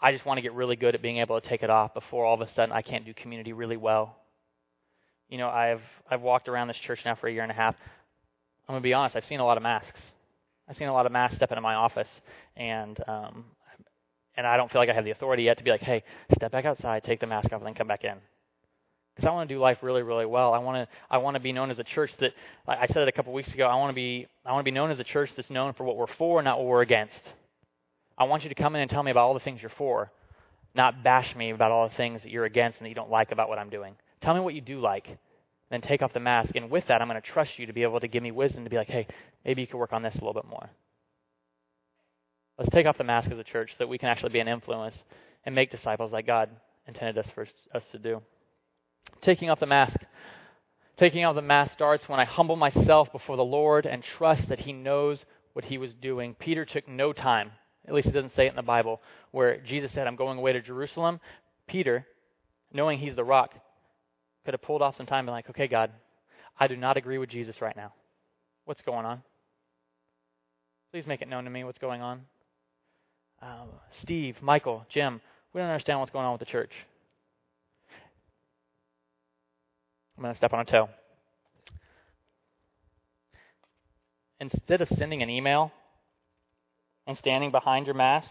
I 0.00 0.12
just 0.12 0.24
want 0.26 0.38
to 0.38 0.42
get 0.42 0.54
really 0.54 0.76
good 0.76 0.94
at 0.94 1.02
being 1.02 1.18
able 1.18 1.40
to 1.40 1.48
take 1.48 1.62
it 1.62 1.70
off 1.70 1.94
before 1.94 2.24
all 2.24 2.34
of 2.34 2.40
a 2.40 2.48
sudden 2.54 2.72
I 2.72 2.82
can't 2.82 3.04
do 3.04 3.14
community 3.14 3.52
really 3.52 3.76
well. 3.76 4.16
You 5.28 5.38
know, 5.38 5.48
I've 5.48 5.82
I've 6.10 6.22
walked 6.22 6.48
around 6.48 6.68
this 6.68 6.78
church 6.78 7.00
now 7.04 7.14
for 7.16 7.28
a 7.28 7.32
year 7.32 7.42
and 7.42 7.52
a 7.52 7.54
half. 7.54 7.76
I'm 8.68 8.74
gonna 8.74 8.82
be 8.82 8.94
honest. 8.94 9.16
I've 9.16 9.26
seen 9.26 9.40
a 9.40 9.44
lot 9.46 9.56
of 9.56 9.62
masks. 9.62 10.00
I've 10.68 10.76
seen 10.76 10.88
a 10.88 10.92
lot 10.92 11.06
of 11.06 11.12
masks 11.12 11.36
step 11.36 11.50
into 11.52 11.62
my 11.62 11.74
office, 11.74 12.08
and 12.56 12.98
um, 13.08 13.44
and 14.36 14.46
I 14.46 14.56
don't 14.56 14.70
feel 14.70 14.80
like 14.80 14.90
I 14.90 14.94
have 14.94 15.04
the 15.04 15.10
authority 15.12 15.44
yet 15.44 15.58
to 15.58 15.64
be 15.64 15.70
like, 15.70 15.82
hey, 15.82 16.04
step 16.36 16.52
back 16.52 16.64
outside, 16.64 17.04
take 17.04 17.20
the 17.20 17.26
mask 17.26 17.46
off, 17.52 17.60
and 17.60 17.66
then 17.66 17.74
come 17.74 17.88
back 17.88 18.04
in. 18.04 18.14
because 19.16 19.28
I 19.28 19.32
want 19.32 19.48
to 19.48 19.54
do 19.54 19.60
life 19.60 19.78
really, 19.82 20.02
really 20.02 20.26
well. 20.26 20.54
I 20.54 20.58
want 20.58 20.76
to 20.88 20.96
I 21.10 21.18
want 21.18 21.34
to 21.36 21.40
be 21.40 21.52
known 21.52 21.70
as 21.70 21.78
a 21.78 21.84
church 21.84 22.12
that 22.20 22.32
like 22.68 22.78
I 22.80 22.86
said 22.86 22.98
it 23.02 23.08
a 23.08 23.12
couple 23.12 23.32
weeks 23.32 23.52
ago. 23.54 23.66
I 23.66 23.76
want 23.76 23.90
to 23.90 23.94
be 23.94 24.26
I 24.46 24.52
want 24.52 24.62
to 24.64 24.70
be 24.70 24.74
known 24.74 24.90
as 24.90 25.00
a 25.00 25.04
church 25.04 25.30
that's 25.36 25.50
known 25.50 25.74
for 25.74 25.84
what 25.84 25.96
we're 25.96 26.06
for, 26.06 26.42
not 26.42 26.58
what 26.58 26.66
we're 26.68 26.82
against. 26.82 27.20
I 28.18 28.24
want 28.24 28.42
you 28.42 28.48
to 28.48 28.54
come 28.54 28.74
in 28.74 28.82
and 28.82 28.90
tell 28.90 29.02
me 29.02 29.10
about 29.10 29.26
all 29.26 29.34
the 29.34 29.40
things 29.40 29.62
you're 29.62 29.70
for, 29.78 30.10
not 30.74 31.04
bash 31.04 31.34
me 31.36 31.50
about 31.50 31.70
all 31.70 31.88
the 31.88 31.94
things 31.94 32.22
that 32.22 32.30
you're 32.30 32.44
against 32.44 32.78
and 32.78 32.84
that 32.84 32.88
you 32.88 32.94
don't 32.94 33.10
like 33.10 33.32
about 33.32 33.48
what 33.48 33.58
I'm 33.58 33.70
doing. 33.70 33.94
Tell 34.20 34.34
me 34.34 34.40
what 34.40 34.54
you 34.54 34.60
do 34.60 34.80
like. 34.80 35.06
Then 35.70 35.80
take 35.80 36.02
off 36.02 36.12
the 36.12 36.20
mask, 36.20 36.56
and 36.56 36.70
with 36.70 36.84
that, 36.88 37.02
I'm 37.02 37.08
going 37.08 37.20
to 37.20 37.26
trust 37.26 37.58
you 37.58 37.66
to 37.66 37.72
be 37.72 37.82
able 37.82 38.00
to 38.00 38.08
give 38.08 38.22
me 38.22 38.30
wisdom 38.30 38.64
to 38.64 38.70
be 38.70 38.76
like, 38.76 38.88
hey, 38.88 39.06
maybe 39.44 39.60
you 39.60 39.66
could 39.66 39.76
work 39.76 39.92
on 39.92 40.02
this 40.02 40.14
a 40.14 40.18
little 40.18 40.34
bit 40.34 40.46
more. 40.46 40.70
Let's 42.58 42.70
take 42.70 42.86
off 42.86 42.98
the 42.98 43.04
mask 43.04 43.30
as 43.30 43.38
a 43.38 43.44
church 43.44 43.70
so 43.72 43.76
that 43.80 43.88
we 43.88 43.98
can 43.98 44.08
actually 44.08 44.30
be 44.30 44.40
an 44.40 44.48
influence 44.48 44.96
and 45.44 45.54
make 45.54 45.70
disciples 45.70 46.10
like 46.10 46.26
God 46.26 46.50
intended 46.86 47.18
us 47.18 47.30
for 47.34 47.46
us 47.74 47.82
to 47.92 47.98
do. 47.98 48.22
Taking 49.22 49.50
off 49.50 49.60
the 49.60 49.66
mask. 49.66 50.00
Taking 50.96 51.24
off 51.24 51.36
the 51.36 51.42
mask 51.42 51.74
starts 51.74 52.08
when 52.08 52.18
I 52.18 52.24
humble 52.24 52.56
myself 52.56 53.12
before 53.12 53.36
the 53.36 53.44
Lord 53.44 53.86
and 53.86 54.02
trust 54.02 54.48
that 54.48 54.60
He 54.60 54.72
knows 54.72 55.24
what 55.52 55.66
He 55.66 55.78
was 55.78 55.92
doing. 55.94 56.34
Peter 56.34 56.64
took 56.64 56.88
no 56.88 57.12
time, 57.12 57.52
at 57.88 57.94
least 57.94 58.08
it 58.08 58.12
doesn't 58.12 58.36
say 58.36 58.46
it 58.46 58.50
in 58.50 58.56
the 58.56 58.62
Bible, 58.62 59.00
where 59.30 59.58
Jesus 59.58 59.90
said, 59.92 60.06
I'm 60.06 60.16
going 60.16 60.38
away 60.38 60.52
to 60.52 60.60
Jerusalem. 60.60 61.20
Peter, 61.66 62.06
knowing 62.72 62.98
He's 62.98 63.16
the 63.16 63.24
rock, 63.24 63.52
could 64.44 64.52
have 64.52 64.62
pulled 64.62 64.82
off 64.82 64.96
some 64.96 65.06
time 65.06 65.20
and 65.20 65.26
been 65.26 65.34
like, 65.34 65.50
okay, 65.50 65.68
God, 65.68 65.90
I 66.60 66.68
do 66.68 66.76
not 66.76 66.98
agree 66.98 67.18
with 67.18 67.30
Jesus 67.30 67.60
right 67.62 67.76
now. 67.76 67.92
What's 68.66 68.82
going 68.82 69.06
on? 69.06 69.22
Please 70.92 71.06
make 71.06 71.22
it 71.22 71.28
known 71.28 71.44
to 71.44 71.50
me 71.50 71.64
what's 71.64 71.78
going 71.78 72.02
on. 72.02 72.20
Um, 73.40 73.68
Steve, 74.02 74.36
Michael, 74.42 74.84
Jim, 74.92 75.20
we 75.54 75.60
don't 75.60 75.70
understand 75.70 76.00
what's 76.00 76.12
going 76.12 76.26
on 76.26 76.32
with 76.32 76.40
the 76.40 76.46
church. 76.46 76.72
I'm 80.16 80.22
going 80.22 80.34
to 80.34 80.36
step 80.36 80.52
on 80.52 80.60
a 80.60 80.64
toe. 80.64 80.88
Instead 84.40 84.82
of 84.82 84.88
sending 84.88 85.22
an 85.22 85.30
email 85.30 85.72
and 87.08 87.16
standing 87.16 87.50
behind 87.50 87.86
your 87.86 87.94
mask 87.94 88.30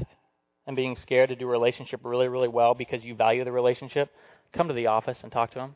and 0.68 0.76
being 0.76 0.96
scared 1.02 1.30
to 1.30 1.36
do 1.36 1.48
a 1.48 1.52
relationship 1.52 2.00
really, 2.04 2.28
really 2.28 2.48
well 2.48 2.76
because 2.76 3.04
you 3.04 3.16
value 3.16 3.44
the 3.44 3.52
relationship, 3.52 4.10
come 4.54 4.68
to 4.68 4.74
the 4.74 4.86
office 4.86 5.18
and 5.24 5.32
talk 5.32 5.50
to 5.52 5.60
them. 5.60 5.76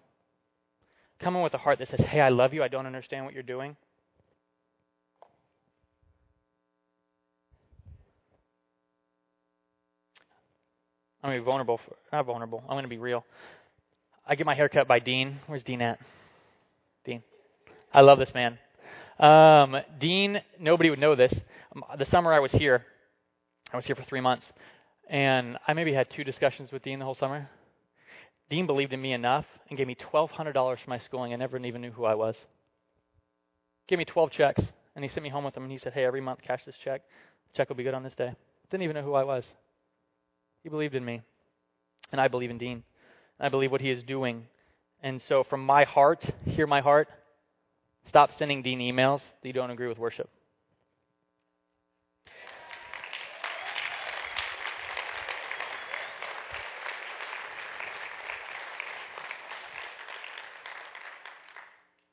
Come 1.20 1.36
in 1.36 1.42
with 1.42 1.54
a 1.56 1.58
heart 1.58 1.80
that 1.80 1.90
says, 1.90 2.00
Hey, 2.00 2.22
I 2.22 2.30
love 2.30 2.54
you. 2.54 2.64
I 2.64 2.68
don't 2.68 2.86
understand 2.86 3.26
what 3.26 3.34
you're 3.34 3.44
doing. 3.44 3.76
I'm 11.24 11.30
going 11.30 11.40
to 11.40 11.42
be 11.42 11.46
vulnerable. 11.46 11.80
For, 11.84 11.96
not 12.12 12.26
vulnerable. 12.26 12.62
I'm 12.64 12.74
going 12.76 12.84
to 12.84 12.90
be 12.90 12.98
real. 12.98 13.26
I 14.28 14.36
get 14.36 14.46
my 14.46 14.56
hair 14.56 14.70
cut 14.70 14.88
by 14.88 15.00
Dean. 15.00 15.40
Where's 15.48 15.64
Dean 15.64 15.82
at? 15.82 16.00
Dean. 17.06 17.24
I 17.94 18.02
love 18.02 18.20
this 18.20 18.32
man. 18.34 18.58
Um, 19.20 19.76
Dean, 20.00 20.42
nobody 20.60 20.90
would 20.90 21.00
know 21.00 21.16
this. 21.16 21.34
Um, 21.76 21.84
the 21.98 22.06
summer 22.06 22.34
I 22.34 22.40
was 22.40 22.52
here, 22.52 22.86
I 23.72 23.78
was 23.78 23.86
here 23.86 23.96
for 23.96 24.04
three 24.04 24.22
months, 24.22 24.46
and 25.10 25.58
I 25.68 25.74
maybe 25.74 25.94
had 25.94 26.10
two 26.10 26.24
discussions 26.24 26.72
with 26.72 26.84
Dean 26.84 27.00
the 27.00 27.06
whole 27.06 27.16
summer. 27.16 27.50
Dean 28.50 28.66
believed 28.66 28.92
in 28.92 29.02
me 29.02 29.14
enough 29.14 29.46
and 29.70 29.78
gave 29.78 29.88
me 29.88 29.96
$1,200 29.96 30.54
for 30.54 30.90
my 30.90 31.00
schooling. 31.00 31.32
I 31.32 31.38
never 31.38 31.58
even 31.58 31.82
knew 31.82 31.92
who 31.92 32.04
I 32.04 32.16
was. 32.16 32.36
Gave 33.88 34.00
me 34.00 34.06
12 34.06 34.32
checks, 34.32 34.62
and 34.96 35.06
he 35.06 35.10
sent 35.10 35.24
me 35.24 35.30
home 35.30 35.46
with 35.46 35.54
them, 35.54 35.64
and 35.64 35.72
he 35.72 35.78
said, 35.78 35.94
Hey, 35.94 36.04
every 36.04 36.22
month, 36.22 36.42
cash 36.46 36.62
this 36.66 36.76
check. 36.84 37.02
The 37.52 37.58
check 37.58 37.70
will 37.70 37.78
be 37.78 37.84
good 37.84 37.94
on 37.94 38.04
this 38.04 38.14
day. 38.14 38.34
Didn't 38.70 38.84
even 38.84 38.96
know 38.96 39.04
who 39.04 39.14
I 39.14 39.24
was. 39.24 39.46
He 40.64 40.70
believed 40.70 40.96
in 40.96 41.06
me, 41.06 41.22
and 42.12 42.20
I 42.20 42.28
believe 42.28 42.50
in 42.50 42.58
Dean. 42.58 42.84
I 43.40 43.50
believe 43.50 43.72
what 43.72 43.82
he 43.82 43.90
is 43.90 44.04
doing. 44.04 44.46
And 45.02 45.22
so, 45.28 45.44
from 45.50 45.66
my 45.66 45.86
heart, 45.86 46.24
hear 46.46 46.68
my 46.68 46.82
heart, 46.82 47.08
stop 48.08 48.32
sending 48.38 48.62
Dean 48.62 48.80
emails 48.80 49.22
that 49.42 49.48
you 49.48 49.54
don't 49.54 49.72
agree 49.72 49.88
with 49.88 49.98
worship. 49.98 50.30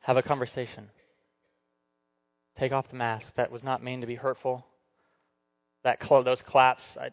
Have 0.08 0.16
a 0.16 0.22
conversation. 0.22 0.88
Take 2.58 2.72
off 2.72 2.88
the 2.88 2.96
mask. 2.96 3.26
That 3.36 3.52
was 3.52 3.62
not 3.62 3.84
meant 3.84 4.00
to 4.00 4.06
be 4.06 4.14
hurtful. 4.14 4.64
That 5.84 5.98
cl- 6.02 6.24
those 6.24 6.40
claps, 6.40 6.80
I, 6.98 7.10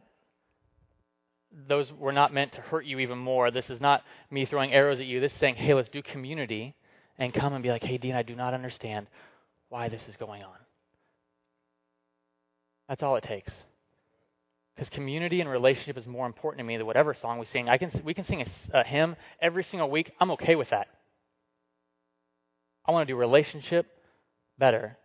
those 1.67 1.91
were 1.91 2.13
not 2.13 2.33
meant 2.33 2.53
to 2.53 2.61
hurt 2.61 2.85
you 2.85 2.99
even 2.99 3.17
more. 3.17 3.51
This 3.51 3.69
is 3.69 3.81
not 3.81 4.03
me 4.31 4.45
throwing 4.45 4.71
arrows 4.71 5.01
at 5.01 5.07
you. 5.07 5.19
This 5.19 5.33
is 5.33 5.39
saying, 5.41 5.55
hey, 5.55 5.73
let's 5.73 5.89
do 5.89 6.01
community 6.01 6.73
and 7.17 7.33
come 7.33 7.51
and 7.51 7.61
be 7.61 7.67
like, 7.67 7.83
hey, 7.83 7.97
Dean, 7.97 8.15
I 8.15 8.23
do 8.23 8.33
not 8.33 8.53
understand 8.53 9.07
why 9.67 9.89
this 9.89 10.01
is 10.07 10.15
going 10.15 10.43
on. 10.43 10.55
That's 12.87 13.03
all 13.03 13.17
it 13.17 13.25
takes. 13.25 13.51
Because 14.73 14.87
community 14.87 15.41
and 15.41 15.49
relationship 15.49 15.97
is 15.97 16.07
more 16.07 16.27
important 16.27 16.59
to 16.59 16.63
me 16.63 16.77
than 16.77 16.85
whatever 16.85 17.13
song 17.13 17.39
we 17.39 17.45
sing. 17.47 17.67
I 17.67 17.77
can, 17.77 17.91
we 18.05 18.13
can 18.13 18.23
sing 18.23 18.41
a, 18.41 18.79
a 18.79 18.83
hymn 18.85 19.17
every 19.41 19.65
single 19.65 19.91
week. 19.91 20.13
I'm 20.21 20.31
okay 20.31 20.55
with 20.55 20.69
that. 20.69 20.87
I 22.87 22.91
want 22.91 23.07
to 23.07 23.13
do 23.13 23.17
relationship 23.17 23.87
better 24.57 24.97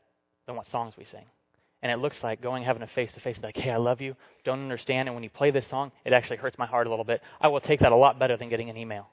than 0.47 0.57
what 0.57 0.68
songs 0.68 0.95
we 0.97 1.05
sing. 1.05 1.24
And 1.83 1.91
it 1.91 1.97
looks 1.97 2.16
like 2.22 2.43
going 2.43 2.62
having 2.62 2.83
a 2.83 2.87
face 2.89 3.11
to 3.14 3.20
face 3.20 3.39
like, 3.43 3.57
hey, 3.57 3.70
I 3.70 3.78
love 3.78 4.01
you, 4.01 4.14
don't 4.45 4.61
understand, 4.61 5.09
and 5.09 5.14
when 5.14 5.24
you 5.24 5.31
play 5.31 5.51
this 5.51 5.66
song, 5.68 5.93
it 6.05 6.12
actually 6.12 6.37
hurts 6.37 6.59
my 6.59 6.66
heart 6.66 6.87
a 6.87 6.91
little 6.91 7.07
bit. 7.07 7.22
I 7.41 7.49
will 7.49 7.61
take 7.61 7.81
that 7.81 7.93
a 7.93 7.97
lot 7.97 8.18
better 8.18 8.37
than 8.37 8.51
getting 8.51 8.68
an 8.68 8.76
email. 8.76 9.09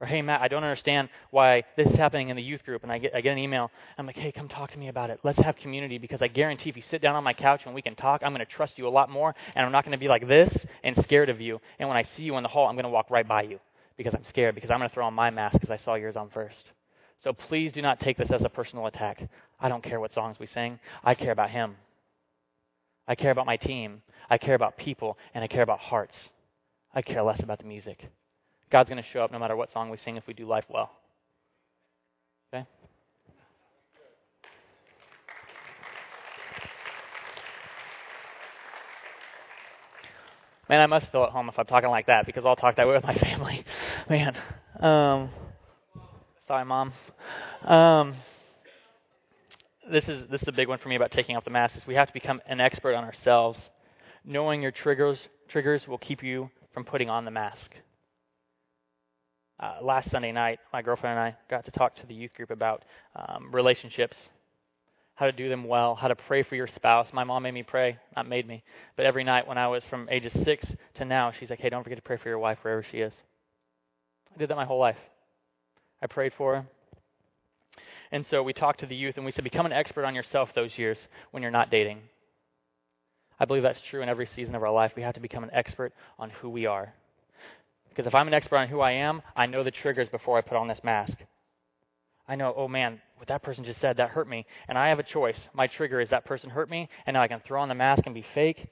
Or 0.00 0.06
hey 0.06 0.22
Matt, 0.22 0.40
I 0.42 0.48
don't 0.48 0.64
understand 0.64 1.08
why 1.30 1.62
this 1.76 1.86
is 1.86 1.96
happening 1.96 2.28
in 2.28 2.36
the 2.36 2.42
youth 2.42 2.64
group, 2.64 2.82
and 2.82 2.90
I 2.90 2.98
get 2.98 3.14
I 3.14 3.20
get 3.20 3.32
an 3.32 3.38
email. 3.38 3.70
I'm 3.96 4.06
like, 4.06 4.16
hey, 4.16 4.32
come 4.32 4.48
talk 4.48 4.72
to 4.72 4.78
me 4.78 4.88
about 4.88 5.08
it. 5.08 5.20
Let's 5.22 5.38
have 5.38 5.56
community 5.56 5.98
because 5.98 6.20
I 6.20 6.26
guarantee 6.26 6.68
if 6.68 6.76
you 6.76 6.82
sit 6.90 7.00
down 7.00 7.14
on 7.14 7.22
my 7.22 7.32
couch 7.32 7.62
and 7.64 7.74
we 7.74 7.80
can 7.80 7.94
talk, 7.94 8.22
I'm 8.24 8.32
going 8.34 8.44
to 8.44 8.52
trust 8.52 8.76
you 8.76 8.88
a 8.88 8.90
lot 8.90 9.08
more, 9.08 9.34
and 9.54 9.64
I'm 9.64 9.72
not 9.72 9.84
going 9.84 9.92
to 9.92 9.98
be 9.98 10.08
like 10.08 10.26
this 10.26 10.54
and 10.82 10.96
scared 11.04 11.30
of 11.30 11.40
you. 11.40 11.60
And 11.78 11.88
when 11.88 11.96
I 11.96 12.02
see 12.02 12.22
you 12.22 12.36
in 12.36 12.42
the 12.42 12.48
hall, 12.48 12.66
I'm 12.66 12.74
going 12.74 12.84
to 12.84 12.90
walk 12.90 13.08
right 13.10 13.26
by 13.26 13.42
you 13.42 13.60
because 13.96 14.14
I'm 14.14 14.24
scared 14.28 14.56
because 14.56 14.70
I'm 14.70 14.78
going 14.78 14.90
to 14.90 14.94
throw 14.94 15.06
on 15.06 15.14
my 15.14 15.30
mask 15.30 15.54
because 15.54 15.70
I 15.70 15.82
saw 15.82 15.94
yours 15.94 16.16
on 16.16 16.28
first. 16.30 16.56
So 17.24 17.32
please 17.32 17.72
do 17.72 17.80
not 17.80 18.00
take 18.00 18.18
this 18.18 18.30
as 18.30 18.42
a 18.42 18.50
personal 18.50 18.86
attack. 18.86 19.26
I 19.58 19.70
don't 19.70 19.82
care 19.82 19.98
what 19.98 20.12
songs 20.12 20.38
we 20.38 20.46
sing. 20.46 20.78
I 21.02 21.14
care 21.14 21.32
about 21.32 21.48
Him. 21.48 21.76
I 23.08 23.14
care 23.14 23.30
about 23.30 23.46
my 23.46 23.56
team. 23.56 24.02
I 24.28 24.36
care 24.36 24.54
about 24.54 24.76
people, 24.76 25.16
and 25.34 25.42
I 25.42 25.46
care 25.46 25.62
about 25.62 25.78
hearts. 25.78 26.14
I 26.94 27.00
care 27.00 27.22
less 27.22 27.42
about 27.42 27.58
the 27.58 27.64
music. 27.64 28.04
God's 28.70 28.90
going 28.90 29.02
to 29.02 29.08
show 29.08 29.24
up 29.24 29.32
no 29.32 29.38
matter 29.38 29.56
what 29.56 29.72
song 29.72 29.88
we 29.88 29.96
sing 29.96 30.16
if 30.16 30.26
we 30.26 30.34
do 30.34 30.46
life 30.46 30.64
well. 30.68 30.90
Okay? 32.52 32.66
Man, 40.68 40.80
I 40.80 40.86
must 40.86 41.10
feel 41.10 41.24
at 41.24 41.30
home 41.30 41.48
if 41.48 41.58
I'm 41.58 41.66
talking 41.66 41.90
like 41.90 42.06
that 42.06 42.26
because 42.26 42.44
I'll 42.44 42.56
talk 42.56 42.76
that 42.76 42.86
way 42.86 42.94
with 42.94 43.04
my 43.04 43.14
family. 43.18 43.64
Man. 44.10 44.36
Um, 44.80 45.30
sorry, 46.46 46.64
Mom. 46.64 46.92
Um, 47.62 48.14
this 49.90 50.08
is 50.08 50.28
this 50.30 50.42
is 50.42 50.48
a 50.48 50.52
big 50.52 50.68
one 50.68 50.78
for 50.78 50.88
me 50.88 50.96
about 50.96 51.10
taking 51.10 51.36
off 51.36 51.44
the 51.44 51.50
mask. 51.50 51.76
Is 51.76 51.86
we 51.86 51.94
have 51.94 52.08
to 52.08 52.14
become 52.14 52.40
an 52.46 52.60
expert 52.60 52.94
on 52.94 53.04
ourselves. 53.04 53.58
Knowing 54.24 54.62
your 54.62 54.70
triggers 54.70 55.18
triggers 55.48 55.86
will 55.86 55.98
keep 55.98 56.22
you 56.22 56.50
from 56.72 56.84
putting 56.84 57.10
on 57.10 57.24
the 57.24 57.30
mask. 57.30 57.70
Uh, 59.60 59.76
last 59.82 60.10
Sunday 60.10 60.32
night, 60.32 60.58
my 60.72 60.82
girlfriend 60.82 61.18
and 61.18 61.26
I 61.26 61.36
got 61.48 61.64
to 61.66 61.70
talk 61.70 61.94
to 61.96 62.06
the 62.06 62.14
youth 62.14 62.34
group 62.34 62.50
about 62.50 62.84
um, 63.14 63.54
relationships, 63.54 64.16
how 65.14 65.26
to 65.26 65.32
do 65.32 65.48
them 65.48 65.64
well, 65.64 65.94
how 65.94 66.08
to 66.08 66.16
pray 66.16 66.42
for 66.42 66.56
your 66.56 66.66
spouse. 66.66 67.06
My 67.12 67.22
mom 67.22 67.44
made 67.44 67.54
me 67.54 67.62
pray, 67.62 67.98
not 68.16 68.28
made 68.28 68.48
me, 68.48 68.64
but 68.96 69.06
every 69.06 69.22
night 69.22 69.46
when 69.46 69.56
I 69.56 69.68
was 69.68 69.84
from 69.88 70.08
ages 70.10 70.32
six 70.44 70.66
to 70.96 71.04
now, 71.04 71.32
she's 71.38 71.50
like, 71.50 71.60
"Hey, 71.60 71.70
don't 71.70 71.84
forget 71.84 71.98
to 71.98 72.02
pray 72.02 72.16
for 72.16 72.28
your 72.28 72.38
wife 72.38 72.58
wherever 72.62 72.84
she 72.90 72.98
is." 72.98 73.12
I 74.34 74.38
did 74.38 74.50
that 74.50 74.56
my 74.56 74.64
whole 74.64 74.80
life. 74.80 74.98
I 76.04 76.06
prayed 76.06 76.34
for. 76.36 76.66
And 78.12 78.26
so 78.26 78.42
we 78.42 78.52
talked 78.52 78.80
to 78.80 78.86
the 78.86 78.94
youth 78.94 79.16
and 79.16 79.24
we 79.24 79.32
said, 79.32 79.42
become 79.42 79.64
an 79.64 79.72
expert 79.72 80.04
on 80.04 80.14
yourself 80.14 80.50
those 80.54 80.76
years 80.76 80.98
when 81.30 81.42
you're 81.42 81.50
not 81.50 81.70
dating. 81.70 82.00
I 83.40 83.46
believe 83.46 83.62
that's 83.62 83.80
true 83.90 84.02
in 84.02 84.08
every 84.10 84.28
season 84.36 84.54
of 84.54 84.62
our 84.62 84.70
life. 84.70 84.92
We 84.94 85.02
have 85.02 85.14
to 85.14 85.20
become 85.20 85.44
an 85.44 85.50
expert 85.54 85.94
on 86.18 86.28
who 86.28 86.50
we 86.50 86.66
are. 86.66 86.92
Because 87.88 88.06
if 88.06 88.14
I'm 88.14 88.28
an 88.28 88.34
expert 88.34 88.58
on 88.58 88.68
who 88.68 88.80
I 88.80 88.92
am, 88.92 89.22
I 89.34 89.46
know 89.46 89.64
the 89.64 89.70
triggers 89.70 90.10
before 90.10 90.36
I 90.36 90.42
put 90.42 90.58
on 90.58 90.68
this 90.68 90.84
mask. 90.84 91.16
I 92.28 92.36
know, 92.36 92.52
oh 92.54 92.68
man, 92.68 93.00
what 93.16 93.28
that 93.28 93.42
person 93.42 93.64
just 93.64 93.80
said, 93.80 93.96
that 93.96 94.10
hurt 94.10 94.28
me. 94.28 94.44
And 94.68 94.76
I 94.76 94.90
have 94.90 94.98
a 94.98 95.04
choice. 95.04 95.38
My 95.54 95.66
trigger 95.66 96.00
is 96.02 96.10
that 96.10 96.26
person 96.26 96.50
hurt 96.50 96.68
me, 96.68 96.88
and 97.06 97.14
now 97.14 97.22
I 97.22 97.28
can 97.28 97.40
throw 97.40 97.62
on 97.62 97.68
the 97.68 97.74
mask 97.74 98.02
and 98.04 98.14
be 98.14 98.26
fake 98.34 98.68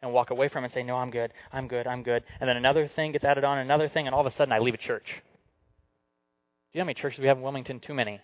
and 0.00 0.12
walk 0.12 0.30
away 0.30 0.48
from 0.48 0.64
it 0.64 0.68
and 0.68 0.74
say, 0.74 0.82
no, 0.82 0.96
I'm 0.96 1.10
good, 1.10 1.32
I'm 1.52 1.68
good, 1.68 1.86
I'm 1.86 2.02
good. 2.02 2.24
And 2.40 2.48
then 2.48 2.56
another 2.56 2.88
thing 2.88 3.12
gets 3.12 3.24
added 3.24 3.44
on, 3.44 3.58
another 3.58 3.88
thing, 3.88 4.06
and 4.06 4.14
all 4.14 4.26
of 4.26 4.32
a 4.32 4.36
sudden 4.36 4.52
I 4.52 4.58
leave 4.58 4.74
a 4.74 4.78
church. 4.78 5.22
Do 6.72 6.78
you 6.78 6.80
know 6.80 6.84
how 6.84 6.86
many 6.86 6.94
churches 6.94 7.20
we 7.20 7.26
have 7.26 7.36
in 7.36 7.42
Wilmington? 7.42 7.80
Too 7.80 7.94
many 7.94 8.20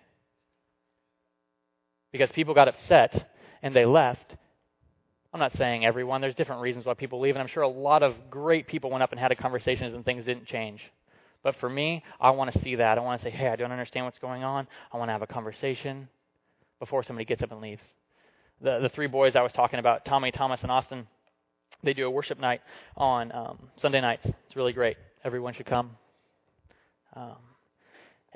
because 2.17 2.33
people 2.33 2.55
got 2.55 2.69
upset 2.69 3.31
and 3.63 3.75
they 3.75 3.85
left. 3.85 4.37
I'm 5.33 5.41
not 5.41 5.57
saying 5.57 5.85
everyone, 5.85 6.21
there's 6.21 6.35
different 6.35 6.63
reasons 6.63 6.87
why 6.87 6.95
people 6.95 7.21
leave, 7.21 7.35
and 7.35 7.43
I'm 7.43 7.49
sure 7.49 7.63
a 7.63 7.69
lot 7.69 8.03
of 8.03 8.15
great 8.31 8.67
people 8.67 8.91
went 8.91 9.03
up 9.03 9.13
and 9.13 9.21
had 9.21 9.33
a 9.33 9.37
conversations 9.37 9.95
and 9.95 10.05
things 10.05 10.25
didn't 10.25 10.47
change. 10.47 10.81
But 11.43 11.57
for 11.61 11.69
me, 11.69 12.03
I 12.21 12.31
want 12.31 12.53
to 12.53 12.61
see 12.61 12.77
that. 12.77 12.99
I 12.99 13.01
want 13.03 13.21
to 13.21 13.27
say, 13.27 13.31
hey, 13.31 13.49
I 13.49 13.57
don't 13.57 13.71
understand 13.71 14.07
what's 14.07 14.19
going 14.19 14.43
on. 14.43 14.67
I 14.93 14.97
want 14.97 15.09
to 15.09 15.13
have 15.13 15.23
a 15.23 15.27
conversation 15.27 16.09
before 16.81 17.03
somebody 17.03 17.25
gets 17.25 17.43
up 17.43 17.53
and 17.53 17.61
leaves. 17.61 17.83
The, 18.63 18.81
the 18.81 18.89
three 18.89 19.07
boys 19.07 19.37
I 19.37 19.43
was 19.43 19.53
talking 19.53 19.79
about, 19.79 20.05
Tommy, 20.07 20.33
Thomas, 20.33 20.63
and 20.63 20.71
Austin, 20.71 21.07
they 21.83 21.93
do 21.93 22.07
a 22.07 22.11
worship 22.11 22.41
night 22.41 22.63
on 22.97 23.31
um, 23.33 23.59
Sunday 23.77 24.01
nights. 24.01 24.25
It's 24.25 24.57
really 24.57 24.73
great. 24.73 24.97
Everyone 25.23 25.53
should 25.53 25.67
come. 25.67 25.91
Um, 27.15 27.37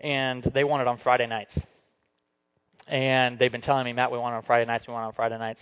and 0.01 0.43
they 0.55 0.65
want 0.65 0.83
it 0.83 0.89
on 0.89 0.99
Friday 0.99 1.27
nights. 1.27 1.59
And 2.87 3.39
they've 3.39 3.53
been 3.53 3.61
telling 3.61 3.85
me, 3.85 3.93
Matt, 3.93 4.11
we 4.11 4.19
want 4.19 4.35
it 4.35 4.39
on 4.39 4.43
Friday 4.43 4.67
nights. 4.67 4.87
We 4.87 4.93
want 4.93 5.05
it 5.05 5.09
on 5.09 5.13
Friday 5.15 5.39
nights. 5.39 5.61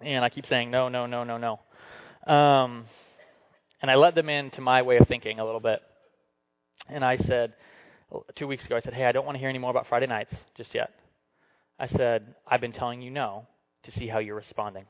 And 0.00 0.24
I 0.24 0.28
keep 0.28 0.46
saying, 0.46 0.70
no, 0.70 0.88
no, 0.88 1.06
no, 1.06 1.24
no, 1.24 1.38
no. 1.38 2.32
Um, 2.32 2.84
and 3.82 3.90
I 3.90 3.96
let 3.96 4.14
them 4.14 4.28
into 4.28 4.60
my 4.60 4.82
way 4.82 4.98
of 4.98 5.08
thinking 5.08 5.40
a 5.40 5.44
little 5.44 5.60
bit. 5.60 5.80
And 6.88 7.04
I 7.04 7.16
said, 7.16 7.54
two 8.36 8.46
weeks 8.46 8.64
ago, 8.64 8.76
I 8.76 8.80
said, 8.80 8.94
hey, 8.94 9.04
I 9.04 9.12
don't 9.12 9.26
want 9.26 9.34
to 9.36 9.40
hear 9.40 9.48
any 9.48 9.58
more 9.58 9.70
about 9.70 9.86
Friday 9.88 10.06
nights 10.06 10.32
just 10.56 10.74
yet. 10.74 10.90
I 11.78 11.88
said, 11.88 12.34
I've 12.46 12.60
been 12.60 12.72
telling 12.72 13.02
you 13.02 13.10
no 13.10 13.46
to 13.84 13.92
see 13.92 14.06
how 14.06 14.18
you're 14.18 14.36
responding. 14.36 14.84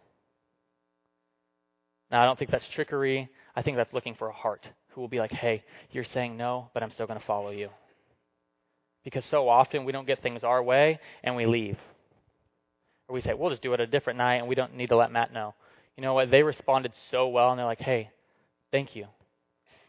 Now, 2.11 2.23
I 2.23 2.25
don't 2.25 2.39
think 2.39 2.51
that's 2.51 2.67
trickery. 2.75 3.29
I 3.55 3.63
think 3.63 3.77
that's 3.77 3.93
looking 3.93 4.15
for 4.15 4.29
a 4.29 4.33
heart 4.33 4.67
who 4.91 5.01
will 5.01 5.09
be 5.09 5.19
like, 5.19 5.33
hey, 5.33 5.63
you're 5.91 6.05
saying 6.05 6.37
no, 6.37 6.71
but 6.73 6.83
I'm 6.83 6.91
still 6.91 7.07
going 7.07 7.19
to 7.21 7.27
follow 7.27 7.51
you. 7.51 7.69
Because 9.05 9.25
so 9.31 9.49
often 9.49 9.85
we 9.85 9.93
don't 9.93 10.07
get 10.07 10.23
things 10.23 10.45
our 10.45 10.63
way 10.63 10.99
and 11.23 11.37
we 11.37 11.47
leave. 11.47 11.79
Or 13.09 13.15
we 13.15 13.23
say, 13.23 13.33
we'll 13.35 13.51
just 13.51 13.63
do 13.63 13.73
it 13.73 13.81
a 13.81 13.87
different 13.87 14.19
night 14.19 14.37
and 14.37 14.49
we 14.49 14.55
don't 14.55 14.77
need 14.77 14.89
to 14.89 14.97
let 14.97 15.11
Matt 15.11 15.33
know. 15.33 15.55
You 15.97 16.03
know 16.03 16.15
what? 16.15 16.31
They 16.31 16.43
responded 16.43 16.93
so 17.11 17.29
well 17.29 17.51
and 17.51 17.59
they're 17.59 17.67
like, 17.67 17.81
hey, 17.81 18.11
thank 18.71 18.95
you. 18.95 19.07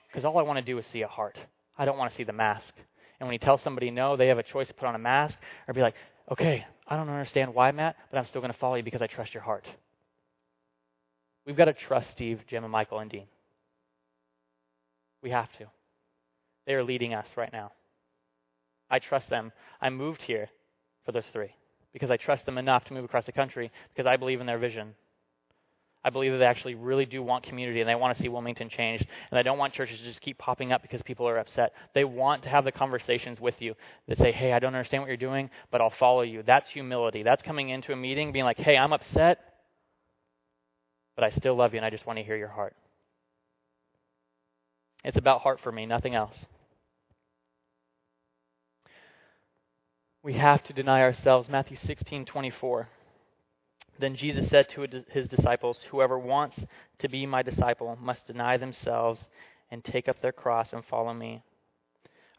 Because 0.08 0.26
all 0.26 0.38
I 0.38 0.42
want 0.42 0.58
to 0.58 0.66
do 0.66 0.78
is 0.80 0.86
see 0.92 1.02
a 1.02 1.08
heart. 1.08 1.38
I 1.78 1.86
don't 1.86 1.98
want 1.98 2.12
to 2.12 2.18
see 2.18 2.24
the 2.24 2.34
mask. 2.34 2.74
And 3.20 3.28
when 3.28 3.34
you 3.34 3.40
tell 3.40 3.58
somebody 3.58 3.92
no, 3.92 4.16
they 4.16 4.28
have 4.28 4.38
a 4.38 4.44
choice 4.44 4.68
to 4.70 4.74
put 4.74 4.88
on 4.88 4.96
a 4.96 5.00
mask 5.00 5.38
or 5.68 5.74
be 5.74 5.82
like, 5.82 5.96
okay, 6.32 6.66
I 6.88 6.96
don't 6.96 7.10
understand 7.10 7.54
why, 7.54 7.72
Matt, 7.72 7.96
but 8.12 8.18
I'm 8.18 8.26
still 8.26 8.42
going 8.42 8.54
to 8.54 8.60
follow 8.60 8.76
you 8.76 8.84
because 8.84 9.02
I 9.02 9.08
trust 9.08 9.34
your 9.34 9.44
heart. 9.44 9.68
We've 11.46 11.58
got 11.58 11.66
to 11.66 11.74
trust 11.74 12.12
Steve, 12.12 12.42
Jim, 12.48 12.64
and 12.64 12.72
Michael 12.72 13.00
and 13.00 13.10
Dean. 13.10 13.26
We 15.22 15.32
have 15.32 15.52
to. 15.58 15.66
They 16.66 16.74
are 16.74 16.84
leading 16.84 17.14
us 17.14 17.28
right 17.36 17.52
now. 17.52 17.72
I 18.90 19.00
trust 19.00 19.30
them. 19.30 19.52
I 19.82 19.90
moved 19.90 20.22
here 20.22 20.50
for 21.06 21.12
those 21.12 21.26
three 21.32 21.54
because 21.94 22.12
I 22.12 22.18
trust 22.18 22.46
them 22.46 22.58
enough 22.58 22.86
to 22.86 22.94
move 22.94 23.06
across 23.06 23.26
the 23.26 23.32
country 23.32 23.72
because 23.94 24.08
I 24.08 24.18
believe 24.18 24.42
in 24.42 24.48
their 24.48 24.60
vision. 24.60 24.96
I 26.04 26.12
believe 26.12 26.32
that 26.32 26.38
they 26.38 26.46
actually 26.46 26.76
really 26.76 27.06
do 27.06 27.22
want 27.22 27.44
community 27.44 27.82
and 27.82 27.90
they 27.90 27.96
want 27.96 28.16
to 28.16 28.24
see 28.24 28.30
Wilmington 28.30 28.70
changed. 28.70 29.06
And 29.30 29.38
they 29.38 29.44
don't 29.44 29.58
want 29.58 29.74
churches 29.74 30.00
to 30.00 30.06
just 30.06 30.22
keep 30.22 30.38
popping 30.38 30.72
up 30.72 30.82
because 30.82 31.02
people 31.02 31.28
are 31.28 31.38
upset. 31.38 31.74
They 31.94 32.06
want 32.06 32.44
to 32.44 32.50
have 32.50 32.64
the 32.64 32.72
conversations 32.72 33.40
with 33.42 33.56
you 33.60 33.76
that 34.08 34.18
say, 34.18 34.32
hey, 34.32 34.54
I 34.54 34.60
don't 34.60 34.74
understand 34.74 35.04
what 35.04 35.08
you're 35.08 35.18
doing, 35.18 35.50
but 35.72 35.82
I'll 35.82 35.94
follow 36.00 36.22
you. 36.22 36.42
That's 36.42 36.70
humility. 36.70 37.24
That's 37.24 37.42
coming 37.42 37.70
into 37.70 37.92
a 37.92 37.98
meeting 37.98 38.32
being 38.32 38.46
like, 38.46 38.58
hey, 38.58 38.78
I'm 38.78 38.94
upset, 38.94 39.40
but 41.16 41.26
I 41.26 41.32
still 41.32 41.56
love 41.56 41.74
you 41.74 41.78
and 41.80 41.86
I 41.86 41.90
just 41.90 42.06
want 42.06 42.18
to 42.18 42.24
hear 42.24 42.38
your 42.38 42.48
heart. 42.48 42.76
It's 45.04 45.18
about 45.18 45.42
heart 45.42 45.60
for 45.62 45.72
me, 45.72 45.86
nothing 45.86 46.16
else. 46.16 46.36
We 50.22 50.34
have 50.34 50.64
to 50.64 50.74
deny 50.74 51.02
ourselves. 51.02 51.48
Matthew 51.48 51.78
16, 51.78 52.26
24. 52.26 52.90
Then 54.00 54.16
Jesus 54.16 54.50
said 54.50 54.68
to 54.70 54.86
his 55.12 55.28
disciples, 55.28 55.78
Whoever 55.92 56.18
wants 56.18 56.58
to 57.00 57.10
be 57.10 57.26
my 57.26 57.42
disciple 57.42 57.98
must 58.02 58.28
deny 58.28 58.58
themselves 58.58 59.26
and 59.72 59.84
take 59.84 60.08
up 60.08 60.22
their 60.22 60.32
cross 60.32 60.74
and 60.74 60.84
follow 60.86 61.14
me. 61.14 61.44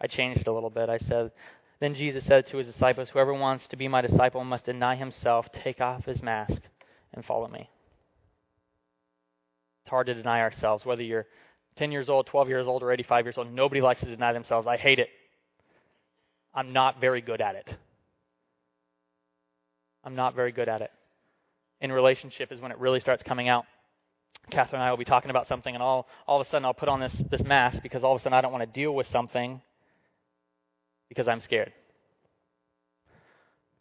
I 0.00 0.06
changed 0.06 0.40
it 0.40 0.46
a 0.46 0.52
little 0.52 0.70
bit. 0.70 0.88
I 0.88 0.98
said, 0.98 1.32
Then 1.78 1.94
Jesus 1.94 2.24
said 2.24 2.46
to 2.48 2.56
his 2.58 2.66
disciples, 2.66 3.10
Whoever 3.10 3.34
wants 3.34 3.66
to 3.68 3.76
be 3.76 3.88
my 3.88 4.00
disciple 4.00 4.42
must 4.44 4.64
deny 4.64 4.96
himself, 4.96 5.46
take 5.52 5.80
off 5.80 6.04
his 6.04 6.22
mask, 6.22 6.60
and 7.14 7.24
follow 7.24 7.48
me. 7.48 7.68
It's 9.84 9.90
hard 9.90 10.06
to 10.06 10.14
deny 10.14 10.40
ourselves, 10.40 10.84
whether 10.84 11.02
you're 11.02 11.26
10 11.76 11.92
years 11.92 12.08
old, 12.08 12.26
12 12.26 12.48
years 12.48 12.66
old, 12.66 12.82
or 12.82 12.92
85 12.92 13.26
years 13.26 13.38
old. 13.38 13.52
Nobody 13.52 13.80
likes 13.80 14.00
to 14.00 14.06
deny 14.06 14.32
themselves. 14.32 14.66
I 14.66 14.76
hate 14.76 14.98
it. 14.98 15.08
I'm 16.54 16.72
not 16.72 17.00
very 17.00 17.20
good 17.20 17.40
at 17.40 17.54
it. 17.54 17.68
I'm 20.04 20.16
not 20.16 20.34
very 20.34 20.52
good 20.52 20.68
at 20.68 20.82
it. 20.82 20.90
In 21.80 21.92
relationship 21.92 22.52
is 22.52 22.60
when 22.60 22.72
it 22.72 22.78
really 22.78 23.00
starts 23.00 23.22
coming 23.22 23.48
out. 23.48 23.64
Catherine 24.50 24.80
and 24.80 24.88
I 24.88 24.90
will 24.90 24.98
be 24.98 25.04
talking 25.04 25.30
about 25.30 25.46
something, 25.46 25.74
and 25.74 25.82
all, 25.82 26.08
all 26.26 26.40
of 26.40 26.46
a 26.46 26.50
sudden 26.50 26.64
I'll 26.64 26.74
put 26.74 26.88
on 26.88 27.00
this, 27.00 27.14
this 27.30 27.42
mask 27.42 27.82
because 27.82 28.02
all 28.02 28.14
of 28.14 28.20
a 28.20 28.22
sudden 28.22 28.36
I 28.36 28.40
don't 28.40 28.52
want 28.52 28.62
to 28.62 28.80
deal 28.80 28.94
with 28.94 29.06
something 29.08 29.60
because 31.08 31.28
I'm 31.28 31.40
scared. 31.40 31.72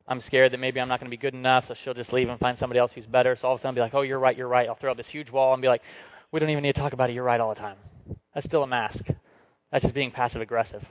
I'm 0.07 0.21
scared 0.21 0.53
that 0.53 0.59
maybe 0.59 0.79
I'm 0.79 0.89
not 0.89 0.99
going 0.99 1.09
to 1.09 1.15
be 1.15 1.21
good 1.21 1.35
enough, 1.35 1.65
so 1.67 1.75
she'll 1.83 1.93
just 1.93 2.11
leave 2.11 2.29
and 2.29 2.39
find 2.39 2.57
somebody 2.57 2.79
else 2.79 2.91
who's 2.93 3.05
better. 3.05 3.37
So 3.39 3.47
all 3.47 3.53
of 3.53 3.59
a 3.59 3.61
sudden 3.61 3.69
I'll 3.69 3.75
be 3.75 3.81
like, 3.81 3.93
oh, 3.93 4.01
you're 4.01 4.19
right, 4.19 4.35
you're 4.35 4.47
right. 4.47 4.67
I'll 4.67 4.75
throw 4.75 4.91
up 4.91 4.97
this 4.97 5.07
huge 5.07 5.29
wall 5.29 5.53
and 5.53 5.61
be 5.61 5.67
like, 5.67 5.81
we 6.31 6.39
don't 6.39 6.49
even 6.49 6.63
need 6.63 6.73
to 6.73 6.81
talk 6.81 6.93
about 6.93 7.09
it. 7.09 7.13
You're 7.13 7.23
right 7.23 7.39
all 7.39 7.53
the 7.53 7.59
time. 7.59 7.77
That's 8.33 8.45
still 8.45 8.63
a 8.63 8.67
mask. 8.67 9.01
That's 9.71 9.83
just 9.83 9.93
being 9.93 10.11
passive 10.11 10.41
aggressive. 10.41 10.83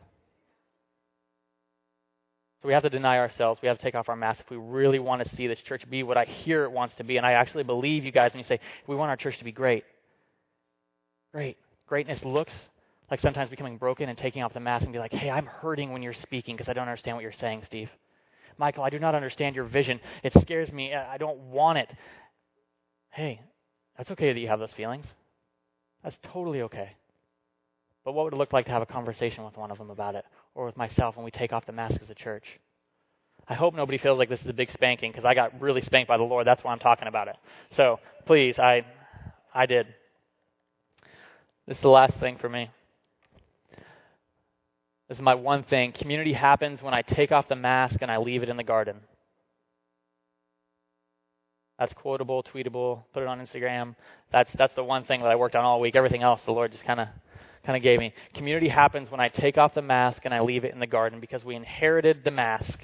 So 2.62 2.68
we 2.68 2.74
have 2.74 2.82
to 2.82 2.90
deny 2.90 3.18
ourselves. 3.18 3.60
We 3.62 3.68
have 3.68 3.78
to 3.78 3.82
take 3.82 3.94
off 3.94 4.08
our 4.08 4.16
mask 4.16 4.40
if 4.40 4.50
we 4.50 4.56
really 4.56 4.98
want 4.98 5.22
to 5.22 5.36
see 5.36 5.46
this 5.46 5.60
church 5.60 5.88
be 5.88 6.02
what 6.02 6.16
I 6.16 6.24
hear 6.24 6.64
it 6.64 6.72
wants 6.72 6.96
to 6.96 7.04
be. 7.04 7.16
And 7.16 7.24
I 7.24 7.32
actually 7.32 7.62
believe 7.62 8.04
you 8.04 8.10
guys 8.10 8.32
when 8.32 8.40
you 8.40 8.46
say, 8.48 8.58
we 8.86 8.96
want 8.96 9.10
our 9.10 9.16
church 9.16 9.38
to 9.38 9.44
be 9.44 9.52
great. 9.52 9.84
Great. 11.32 11.56
Greatness 11.86 12.20
looks 12.24 12.52
like 13.10 13.20
sometimes 13.20 13.48
becoming 13.48 13.78
broken 13.78 14.08
and 14.08 14.18
taking 14.18 14.42
off 14.42 14.52
the 14.52 14.60
mask 14.60 14.84
and 14.84 14.92
be 14.92 14.98
like, 14.98 15.12
hey, 15.12 15.30
I'm 15.30 15.46
hurting 15.46 15.92
when 15.92 16.02
you're 16.02 16.14
speaking 16.14 16.56
because 16.56 16.68
I 16.68 16.72
don't 16.72 16.88
understand 16.88 17.16
what 17.16 17.22
you're 17.22 17.32
saying, 17.40 17.62
Steve. 17.66 17.88
Michael, 18.58 18.82
I 18.82 18.90
do 18.90 18.98
not 18.98 19.14
understand 19.14 19.54
your 19.54 19.64
vision. 19.64 20.00
It 20.24 20.32
scares 20.42 20.72
me. 20.72 20.92
I 20.92 21.16
don't 21.16 21.38
want 21.38 21.78
it. 21.78 21.88
Hey, 23.10 23.40
that's 23.96 24.10
okay 24.10 24.32
that 24.32 24.40
you 24.40 24.48
have 24.48 24.58
those 24.58 24.72
feelings. 24.76 25.06
That's 26.02 26.16
totally 26.32 26.62
okay. 26.62 26.90
But 28.04 28.12
what 28.12 28.24
would 28.24 28.32
it 28.32 28.36
look 28.36 28.52
like 28.52 28.66
to 28.66 28.72
have 28.72 28.82
a 28.82 28.86
conversation 28.86 29.44
with 29.44 29.56
one 29.56 29.70
of 29.70 29.78
them 29.78 29.90
about 29.90 30.16
it? 30.16 30.24
Or 30.58 30.66
with 30.66 30.76
myself 30.76 31.14
when 31.14 31.24
we 31.24 31.30
take 31.30 31.52
off 31.52 31.66
the 31.66 31.72
mask 31.72 32.02
as 32.02 32.10
a 32.10 32.16
church? 32.16 32.42
I 33.46 33.54
hope 33.54 33.76
nobody 33.76 33.96
feels 33.96 34.18
like 34.18 34.28
this 34.28 34.40
is 34.40 34.48
a 34.48 34.52
big 34.52 34.72
spanking 34.72 35.12
because 35.12 35.24
I 35.24 35.32
got 35.32 35.60
really 35.60 35.82
spanked 35.82 36.08
by 36.08 36.16
the 36.16 36.24
Lord. 36.24 36.48
That's 36.48 36.64
why 36.64 36.72
I'm 36.72 36.80
talking 36.80 37.06
about 37.06 37.28
it. 37.28 37.36
So 37.76 38.00
please, 38.26 38.58
I, 38.58 38.84
I 39.54 39.66
did. 39.66 39.86
This 41.68 41.76
is 41.76 41.82
the 41.82 41.88
last 41.88 42.18
thing 42.18 42.38
for 42.38 42.48
me. 42.48 42.72
This 45.08 45.18
is 45.18 45.22
my 45.22 45.36
one 45.36 45.62
thing. 45.62 45.92
Community 45.92 46.32
happens 46.32 46.82
when 46.82 46.92
I 46.92 47.02
take 47.02 47.30
off 47.30 47.48
the 47.48 47.54
mask 47.54 47.98
and 48.00 48.10
I 48.10 48.16
leave 48.16 48.42
it 48.42 48.48
in 48.48 48.56
the 48.56 48.64
garden. 48.64 48.96
That's 51.78 51.92
quotable, 51.92 52.42
tweetable, 52.42 53.04
put 53.14 53.22
it 53.22 53.28
on 53.28 53.38
Instagram. 53.38 53.94
That's 54.32 54.50
that's 54.58 54.74
the 54.74 54.82
one 54.82 55.04
thing 55.04 55.20
that 55.20 55.28
I 55.28 55.36
worked 55.36 55.54
on 55.54 55.64
all 55.64 55.78
week. 55.78 55.94
Everything 55.94 56.24
else 56.24 56.40
the 56.44 56.50
Lord 56.50 56.72
just 56.72 56.84
kind 56.84 56.98
of 56.98 57.06
kind 57.68 57.76
of 57.76 57.82
gave 57.82 57.98
me. 57.98 58.14
Community 58.32 58.66
happens 58.66 59.10
when 59.10 59.20
I 59.20 59.28
take 59.28 59.58
off 59.58 59.74
the 59.74 59.82
mask 59.82 60.22
and 60.24 60.32
I 60.32 60.40
leave 60.40 60.64
it 60.64 60.72
in 60.72 60.80
the 60.80 60.86
garden 60.86 61.20
because 61.20 61.44
we 61.44 61.54
inherited 61.54 62.24
the 62.24 62.30
mask. 62.30 62.78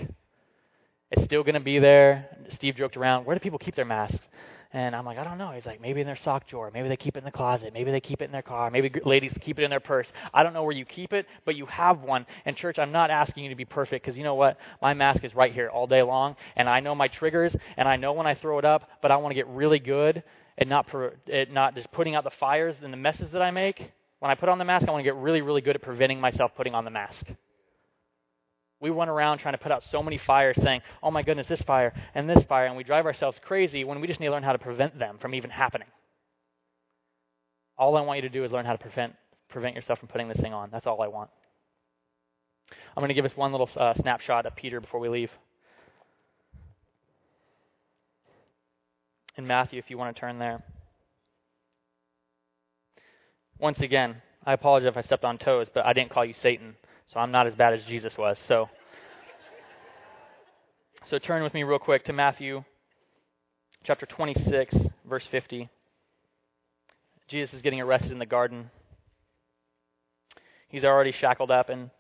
It's 1.10 1.24
still 1.24 1.42
going 1.42 1.54
to 1.54 1.60
be 1.60 1.78
there. 1.78 2.26
Steve 2.50 2.76
joked 2.76 2.98
around, 2.98 3.24
where 3.24 3.34
do 3.34 3.40
people 3.40 3.58
keep 3.58 3.76
their 3.76 3.86
masks? 3.86 4.20
And 4.74 4.94
I'm 4.94 5.06
like, 5.06 5.16
I 5.16 5.24
don't 5.24 5.38
know. 5.38 5.52
He's 5.52 5.64
like, 5.64 5.80
maybe 5.80 6.02
in 6.02 6.06
their 6.06 6.18
sock 6.18 6.46
drawer. 6.46 6.70
Maybe 6.70 6.90
they 6.90 6.98
keep 6.98 7.16
it 7.16 7.20
in 7.20 7.24
the 7.24 7.30
closet. 7.30 7.72
Maybe 7.72 7.92
they 7.92 8.00
keep 8.00 8.20
it 8.20 8.26
in 8.26 8.32
their 8.32 8.42
car. 8.42 8.70
Maybe 8.70 8.92
ladies 9.06 9.32
keep 9.40 9.58
it 9.58 9.62
in 9.62 9.70
their 9.70 9.80
purse. 9.80 10.06
I 10.34 10.42
don't 10.42 10.52
know 10.52 10.64
where 10.64 10.76
you 10.76 10.84
keep 10.84 11.14
it, 11.14 11.24
but 11.46 11.56
you 11.56 11.64
have 11.64 12.02
one. 12.02 12.26
And 12.44 12.54
church, 12.54 12.78
I'm 12.78 12.92
not 12.92 13.10
asking 13.10 13.44
you 13.44 13.48
to 13.48 13.56
be 13.56 13.64
perfect 13.64 14.04
because 14.04 14.18
you 14.18 14.24
know 14.24 14.34
what? 14.34 14.58
My 14.82 14.92
mask 14.92 15.24
is 15.24 15.34
right 15.34 15.54
here 15.54 15.70
all 15.70 15.86
day 15.86 16.02
long, 16.02 16.36
and 16.56 16.68
I 16.68 16.80
know 16.80 16.94
my 16.94 17.08
triggers, 17.08 17.56
and 17.78 17.88
I 17.88 17.96
know 17.96 18.12
when 18.12 18.26
I 18.26 18.34
throw 18.34 18.58
it 18.58 18.66
up, 18.66 18.90
but 19.00 19.10
I 19.10 19.16
want 19.16 19.30
to 19.30 19.34
get 19.34 19.48
really 19.48 19.78
good 19.78 20.22
at 20.58 20.68
not, 20.68 20.94
at 21.32 21.50
not 21.50 21.74
just 21.74 21.90
putting 21.90 22.14
out 22.14 22.24
the 22.24 22.32
fires 22.38 22.76
and 22.82 22.92
the 22.92 22.98
messes 22.98 23.32
that 23.32 23.40
I 23.40 23.50
make. 23.50 23.90
When 24.24 24.30
I 24.30 24.36
put 24.36 24.48
on 24.48 24.56
the 24.56 24.64
mask, 24.64 24.88
I 24.88 24.90
want 24.90 25.00
to 25.00 25.04
get 25.04 25.16
really, 25.16 25.42
really 25.42 25.60
good 25.60 25.76
at 25.76 25.82
preventing 25.82 26.18
myself 26.18 26.52
putting 26.56 26.74
on 26.74 26.86
the 26.86 26.90
mask. 26.90 27.26
We 28.80 28.88
run 28.88 29.10
around 29.10 29.40
trying 29.40 29.52
to 29.52 29.58
put 29.58 29.70
out 29.70 29.82
so 29.92 30.02
many 30.02 30.16
fires 30.16 30.56
saying, 30.64 30.80
oh 31.02 31.10
my 31.10 31.22
goodness, 31.22 31.46
this 31.46 31.60
fire 31.66 31.92
and 32.14 32.26
this 32.26 32.42
fire, 32.44 32.64
and 32.64 32.74
we 32.74 32.84
drive 32.84 33.04
ourselves 33.04 33.38
crazy 33.44 33.84
when 33.84 34.00
we 34.00 34.06
just 34.06 34.20
need 34.20 34.28
to 34.28 34.32
learn 34.32 34.42
how 34.42 34.52
to 34.52 34.58
prevent 34.58 34.98
them 34.98 35.18
from 35.20 35.34
even 35.34 35.50
happening. 35.50 35.88
All 37.76 37.98
I 37.98 38.00
want 38.00 38.16
you 38.16 38.22
to 38.22 38.30
do 38.30 38.46
is 38.46 38.50
learn 38.50 38.64
how 38.64 38.72
to 38.72 38.78
prevent, 38.78 39.12
prevent 39.50 39.74
yourself 39.76 39.98
from 39.98 40.08
putting 40.08 40.28
this 40.28 40.40
thing 40.40 40.54
on. 40.54 40.70
That's 40.72 40.86
all 40.86 41.02
I 41.02 41.08
want. 41.08 41.28
I'm 42.96 43.02
going 43.02 43.08
to 43.08 43.14
give 43.14 43.26
us 43.26 43.36
one 43.36 43.52
little 43.52 43.68
uh, 43.76 43.92
snapshot 43.92 44.46
of 44.46 44.56
Peter 44.56 44.80
before 44.80 45.00
we 45.00 45.10
leave. 45.10 45.30
In 49.36 49.46
Matthew, 49.46 49.78
if 49.78 49.90
you 49.90 49.98
want 49.98 50.16
to 50.16 50.18
turn 50.18 50.38
there. 50.38 50.62
Once 53.58 53.80
again, 53.80 54.20
I 54.44 54.52
apologize 54.52 54.88
if 54.88 54.96
I 54.96 55.02
stepped 55.02 55.24
on 55.24 55.38
toes, 55.38 55.68
but 55.72 55.86
I 55.86 55.92
didn't 55.92 56.10
call 56.10 56.24
you 56.24 56.34
Satan. 56.42 56.76
So 57.12 57.20
I'm 57.20 57.30
not 57.30 57.46
as 57.46 57.54
bad 57.54 57.74
as 57.74 57.84
Jesus 57.84 58.16
was. 58.18 58.36
So, 58.48 58.68
so 61.08 61.18
turn 61.18 61.42
with 61.42 61.54
me 61.54 61.62
real 61.62 61.78
quick 61.78 62.04
to 62.06 62.12
Matthew 62.12 62.64
chapter 63.84 64.06
26, 64.06 64.74
verse 65.06 65.26
50. 65.30 65.68
Jesus 67.28 67.54
is 67.54 67.62
getting 67.62 67.80
arrested 67.80 68.12
in 68.12 68.18
the 68.18 68.26
garden. 68.26 68.70
He's 70.68 70.84
already 70.84 71.12
shackled 71.12 71.50
up, 71.50 71.68
and 71.68 71.90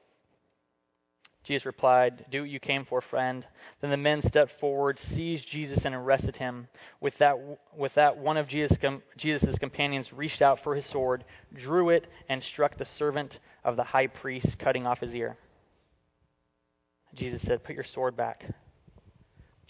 Jesus 1.46 1.66
replied, 1.66 2.24
Do 2.30 2.40
what 2.40 2.50
you 2.50 2.58
came 2.58 2.86
for, 2.86 3.02
friend. 3.02 3.46
Then 3.80 3.90
the 3.90 3.96
men 3.96 4.22
stepped 4.26 4.58
forward, 4.60 4.98
seized 5.14 5.46
Jesus, 5.50 5.80
and 5.84 5.94
arrested 5.94 6.36
him. 6.36 6.68
With 7.00 7.14
that, 7.18 7.36
with 7.76 7.94
that 7.94 8.16
one 8.16 8.38
of 8.38 8.48
Jesus' 8.48 8.78
Jesus's 9.18 9.58
companions 9.58 10.12
reached 10.12 10.40
out 10.40 10.60
for 10.64 10.74
his 10.74 10.86
sword, 10.86 11.24
drew 11.54 11.90
it, 11.90 12.06
and 12.28 12.42
struck 12.42 12.78
the 12.78 12.86
servant 12.98 13.38
of 13.62 13.76
the 13.76 13.84
high 13.84 14.06
priest, 14.06 14.58
cutting 14.58 14.86
off 14.86 15.00
his 15.00 15.14
ear. 15.14 15.36
Jesus 17.14 17.42
said, 17.42 17.62
Put 17.62 17.74
your 17.74 17.84
sword 17.84 18.16
back. 18.16 18.44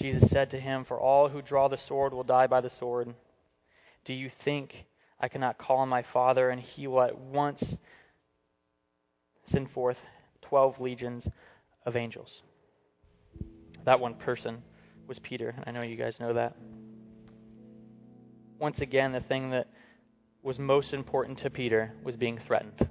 Jesus 0.01 0.31
said 0.31 0.51
to 0.51 0.61
him, 0.61 0.85
For 0.85 1.01
all 1.01 1.29
who 1.29 1.43
draw 1.43 1.69
the 1.69 1.79
sword 1.89 2.13
will 2.13 2.25
die 2.25 2.47
by 2.47 2.61
the 2.61 2.71
sword. 2.79 3.13
Do 4.05 4.13
you 4.13 4.31
think 4.45 4.75
I 5.19 5.29
cannot 5.29 5.59
call 5.59 5.79
on 5.79 5.89
my 5.89 6.05
Father, 6.13 6.51
and 6.51 6.61
he 6.61 6.87
will 6.87 7.03
at 7.03 7.19
once 7.19 7.63
send 9.51 9.71
forth 9.73 9.97
twelve 10.41 10.81
legions 10.81 11.27
of 11.85 11.97
angels? 11.97 12.31
That 13.85 14.01
one 14.01 14.15
person 14.15 14.63
was 15.07 15.19
Peter. 15.19 15.55
I 15.67 15.71
know 15.71 15.83
you 15.83 15.97
guys 15.97 16.15
know 16.19 16.35
that. 16.35 16.57
Once 18.59 18.79
again, 18.81 19.13
the 19.13 19.21
thing 19.21 19.51
that 19.51 19.69
was 20.43 20.59
most 20.59 20.93
important 20.93 21.39
to 21.41 21.51
Peter 21.51 21.93
was 22.03 22.17
being 22.17 22.39
threatened. 22.47 22.89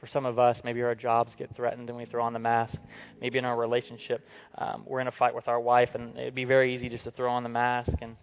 For 0.00 0.06
some 0.06 0.24
of 0.24 0.38
us, 0.38 0.58
maybe 0.64 0.80
our 0.82 0.94
jobs 0.94 1.32
get 1.38 1.54
threatened 1.54 1.90
and 1.90 1.98
we 1.98 2.06
throw 2.06 2.24
on 2.24 2.32
the 2.32 2.38
mask. 2.38 2.74
Maybe 3.20 3.38
in 3.38 3.44
our 3.44 3.56
relationship, 3.56 4.26
um, 4.56 4.82
we're 4.86 5.00
in 5.00 5.08
a 5.08 5.12
fight 5.12 5.34
with 5.34 5.46
our 5.46 5.60
wife, 5.60 5.90
and 5.94 6.16
it'd 6.16 6.34
be 6.34 6.46
very 6.46 6.74
easy 6.74 6.88
just 6.88 7.04
to 7.04 7.10
throw 7.10 7.30
on 7.30 7.42
the 7.42 7.50
mask 7.50 7.92
and 8.00 8.16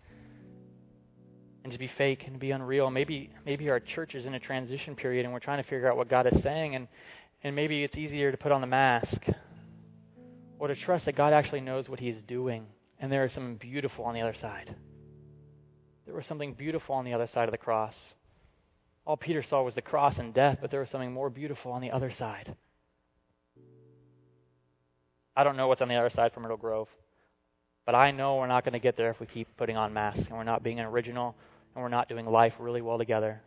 and 1.63 1.73
to 1.73 1.77
be 1.77 1.91
fake 1.97 2.23
and 2.25 2.39
be 2.39 2.51
unreal. 2.51 2.89
Maybe 2.89 3.29
maybe 3.45 3.69
our 3.69 3.79
church 3.79 4.15
is 4.15 4.25
in 4.25 4.33
a 4.33 4.39
transition 4.39 4.95
period 4.95 5.25
and 5.25 5.33
we're 5.33 5.39
trying 5.39 5.61
to 5.61 5.69
figure 5.69 5.91
out 5.91 5.97
what 5.97 6.09
God 6.09 6.25
is 6.25 6.41
saying, 6.41 6.75
and 6.75 6.88
and 7.43 7.55
maybe 7.55 7.83
it's 7.83 7.95
easier 7.95 8.31
to 8.31 8.38
put 8.38 8.51
on 8.51 8.61
the 8.61 8.67
mask 8.67 9.21
or 10.59 10.67
to 10.67 10.75
trust 10.75 11.05
that 11.05 11.15
God 11.15 11.33
actually 11.33 11.61
knows 11.61 11.88
what 11.88 11.99
He's 11.99 12.21
doing, 12.27 12.65
and 12.99 13.11
there 13.11 13.25
is 13.25 13.33
something 13.33 13.57
beautiful 13.57 14.05
on 14.05 14.13
the 14.13 14.21
other 14.21 14.35
side. 14.39 14.75
There 16.05 16.15
was 16.15 16.25
something 16.25 16.53
beautiful 16.53 16.95
on 16.95 17.05
the 17.05 17.13
other 17.13 17.27
side 17.27 17.47
of 17.47 17.51
the 17.51 17.57
cross. 17.57 17.95
All 19.05 19.17
Peter 19.17 19.43
saw 19.43 19.63
was 19.63 19.75
the 19.75 19.81
cross 19.81 20.17
and 20.17 20.33
death, 20.33 20.57
but 20.61 20.71
there 20.71 20.79
was 20.79 20.89
something 20.89 21.11
more 21.11 21.29
beautiful 21.29 21.71
on 21.71 21.81
the 21.81 21.91
other 21.91 22.11
side. 22.11 22.55
I 25.35 25.43
don't 25.43 25.55
know 25.55 25.67
what's 25.67 25.81
on 25.81 25.88
the 25.88 25.95
other 25.95 26.09
side 26.09 26.33
for 26.33 26.39
Myrtle 26.39 26.57
Grove, 26.57 26.88
but 27.85 27.93
I 27.93 28.11
know 28.11 28.38
we're 28.38 28.47
not 28.47 28.63
going 28.63 28.73
to 28.73 28.79
get 28.79 28.97
there 28.97 29.11
if 29.11 29.19
we 29.19 29.27
keep 29.27 29.47
putting 29.55 29.77
on 29.77 29.93
masks 29.93 30.25
and 30.25 30.35
we're 30.35 30.43
not 30.43 30.63
being 30.63 30.79
original 30.79 31.35
and 31.75 31.83
we're 31.83 31.89
not 31.89 32.09
doing 32.09 32.25
life 32.25 32.53
really 32.59 32.81
well 32.81 32.97
together. 32.97 33.39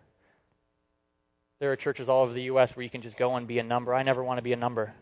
There 1.61 1.71
are 1.71 1.77
churches 1.77 2.09
all 2.09 2.23
over 2.23 2.33
the 2.33 2.45
U.S. 2.45 2.75
where 2.75 2.83
you 2.83 2.91
can 2.91 3.03
just 3.03 3.19
go 3.19 3.37
and 3.37 3.47
be 3.47 3.59
a 3.59 3.63
number. 3.63 3.95
I 3.95 4.03
never 4.03 4.25
want 4.25 4.39
to 4.39 4.43
be 4.43 4.55
a 4.55 4.57
number. 4.57 4.95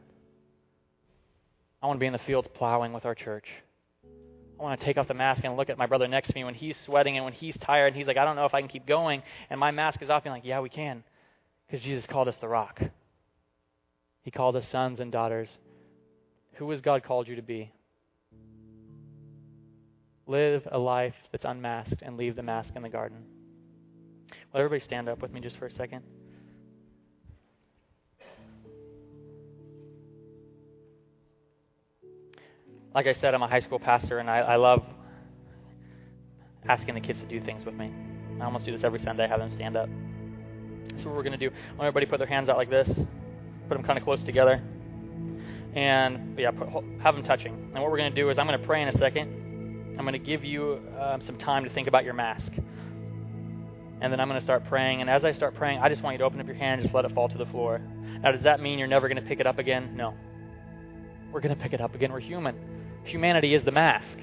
I 1.80 1.86
want 1.86 1.98
to 1.98 2.00
be 2.00 2.06
in 2.06 2.12
the 2.12 2.18
fields 2.18 2.48
plowing 2.52 2.92
with 2.92 3.04
our 3.04 3.14
church. 3.14 3.46
I 4.58 4.62
want 4.62 4.80
to 4.80 4.84
take 4.84 4.96
off 4.96 5.06
the 5.06 5.14
mask 5.14 5.44
and 5.44 5.56
look 5.56 5.70
at 5.70 5.78
my 5.78 5.86
brother 5.86 6.08
next 6.08 6.28
to 6.28 6.34
me 6.34 6.42
when 6.42 6.54
he's 6.54 6.76
sweating 6.84 7.16
and 7.16 7.24
when 7.24 7.32
he's 7.32 7.56
tired 7.58 7.88
and 7.88 7.96
he's 7.96 8.08
like, 8.08 8.16
I 8.16 8.24
don't 8.24 8.34
know 8.34 8.44
if 8.44 8.54
I 8.54 8.60
can 8.60 8.68
keep 8.68 8.86
going. 8.86 9.22
And 9.50 9.60
my 9.60 9.70
mask 9.70 10.02
is 10.02 10.10
off, 10.10 10.24
being 10.24 10.34
like, 10.34 10.44
Yeah, 10.44 10.58
we 10.58 10.68
can. 10.68 11.04
Because 11.66 11.84
Jesus 11.84 12.04
called 12.06 12.26
us 12.26 12.34
the 12.40 12.48
rock. 12.48 12.80
He 14.22 14.32
called 14.32 14.56
us 14.56 14.66
sons 14.72 14.98
and 14.98 15.12
daughters. 15.12 15.48
Who 16.54 16.68
has 16.72 16.80
God 16.80 17.04
called 17.04 17.28
you 17.28 17.36
to 17.36 17.42
be? 17.42 17.70
Live 20.26 20.66
a 20.72 20.78
life 20.78 21.14
that's 21.30 21.44
unmasked 21.44 22.02
and 22.02 22.16
leave 22.16 22.34
the 22.34 22.42
mask 22.42 22.70
in 22.74 22.82
the 22.82 22.88
garden. 22.88 23.18
Will 24.52 24.60
everybody 24.60 24.84
stand 24.84 25.08
up 25.08 25.22
with 25.22 25.32
me 25.32 25.40
just 25.40 25.56
for 25.56 25.66
a 25.66 25.74
second? 25.74 26.02
Like 32.94 33.06
I 33.06 33.14
said, 33.14 33.34
I'm 33.34 33.42
a 33.42 33.48
high 33.48 33.60
school 33.60 33.78
pastor, 33.78 34.18
and 34.18 34.30
I, 34.30 34.38
I 34.38 34.56
love 34.56 34.84
asking 36.68 36.94
the 36.94 37.00
kids 37.00 37.18
to 37.20 37.26
do 37.26 37.40
things 37.40 37.64
with 37.64 37.74
me. 37.74 37.92
I 38.40 38.44
almost 38.44 38.64
do 38.64 38.72
this 38.72 38.84
every 38.84 39.00
Sunday, 39.00 39.26
have 39.28 39.40
them 39.40 39.52
stand 39.54 39.76
up. 39.76 39.88
That's 40.90 41.04
what 41.04 41.14
we're 41.14 41.22
going 41.22 41.38
to 41.38 41.48
do. 41.48 41.54
I 41.54 41.70
want 41.72 41.86
everybody 41.86 42.06
put 42.06 42.18
their 42.18 42.26
hands 42.26 42.48
out 42.48 42.56
like 42.56 42.70
this, 42.70 42.88
put 42.88 43.74
them 43.74 43.82
kind 43.82 43.98
of 43.98 44.04
close 44.04 44.22
together, 44.24 44.62
and 45.74 46.38
yeah, 46.38 46.50
put, 46.50 46.68
have 47.02 47.14
them 47.14 47.24
touching. 47.24 47.54
And 47.54 47.74
what 47.74 47.90
we're 47.90 47.98
going 47.98 48.12
to 48.12 48.20
do 48.20 48.30
is 48.30 48.38
I'm 48.38 48.46
going 48.46 48.60
to 48.60 48.66
pray 48.66 48.82
in 48.82 48.88
a 48.88 48.98
second. 48.98 49.96
I'm 49.98 50.04
going 50.04 50.12
to 50.12 50.18
give 50.18 50.44
you 50.44 50.80
um, 51.00 51.20
some 51.26 51.38
time 51.38 51.64
to 51.64 51.70
think 51.70 51.88
about 51.88 52.04
your 52.04 52.14
mask. 52.14 52.52
And 54.00 54.12
then 54.12 54.20
I'm 54.20 54.28
going 54.28 54.40
to 54.40 54.44
start 54.46 54.64
praying. 54.68 55.00
And 55.00 55.10
as 55.10 55.24
I 55.24 55.32
start 55.32 55.56
praying, 55.56 55.80
I 55.80 55.88
just 55.88 56.02
want 56.02 56.14
you 56.14 56.18
to 56.18 56.24
open 56.24 56.40
up 56.40 56.46
your 56.46 56.54
hand 56.54 56.80
and 56.80 56.82
just 56.82 56.94
let 56.94 57.04
it 57.04 57.12
fall 57.12 57.28
to 57.28 57.36
the 57.36 57.46
floor. 57.46 57.80
Now, 58.22 58.30
does 58.30 58.42
that 58.42 58.60
mean 58.60 58.78
you're 58.78 58.88
never 58.88 59.08
going 59.08 59.20
to 59.20 59.28
pick 59.28 59.40
it 59.40 59.46
up 59.46 59.58
again? 59.58 59.96
No. 59.96 60.14
We're 61.32 61.40
going 61.40 61.54
to 61.54 61.60
pick 61.60 61.72
it 61.72 61.80
up 61.80 61.96
again. 61.96 62.12
We're 62.12 62.20
human. 62.20 62.77
Humanity 63.08 63.54
is 63.54 63.64
the 63.64 63.70
mask. 63.70 64.18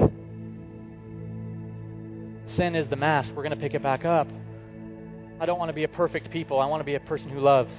Sin 2.56 2.76
is 2.76 2.88
the 2.88 2.96
mask. 2.96 3.32
We're 3.36 3.42
going 3.42 3.50
to 3.50 3.60
pick 3.60 3.74
it 3.74 3.82
back 3.82 4.06
up. 4.06 4.28
I 5.40 5.48
don't 5.48 5.58
want 5.58 5.70
to 5.70 5.74
be 5.74 5.86
a 5.86 5.88
perfect 5.88 6.30
people. 6.30 6.60
I 6.60 6.68
want 6.68 6.82
to 6.82 6.86
be 6.86 6.94
a 6.94 7.00
person 7.00 7.30
who 7.30 7.40
loves. 7.40 7.72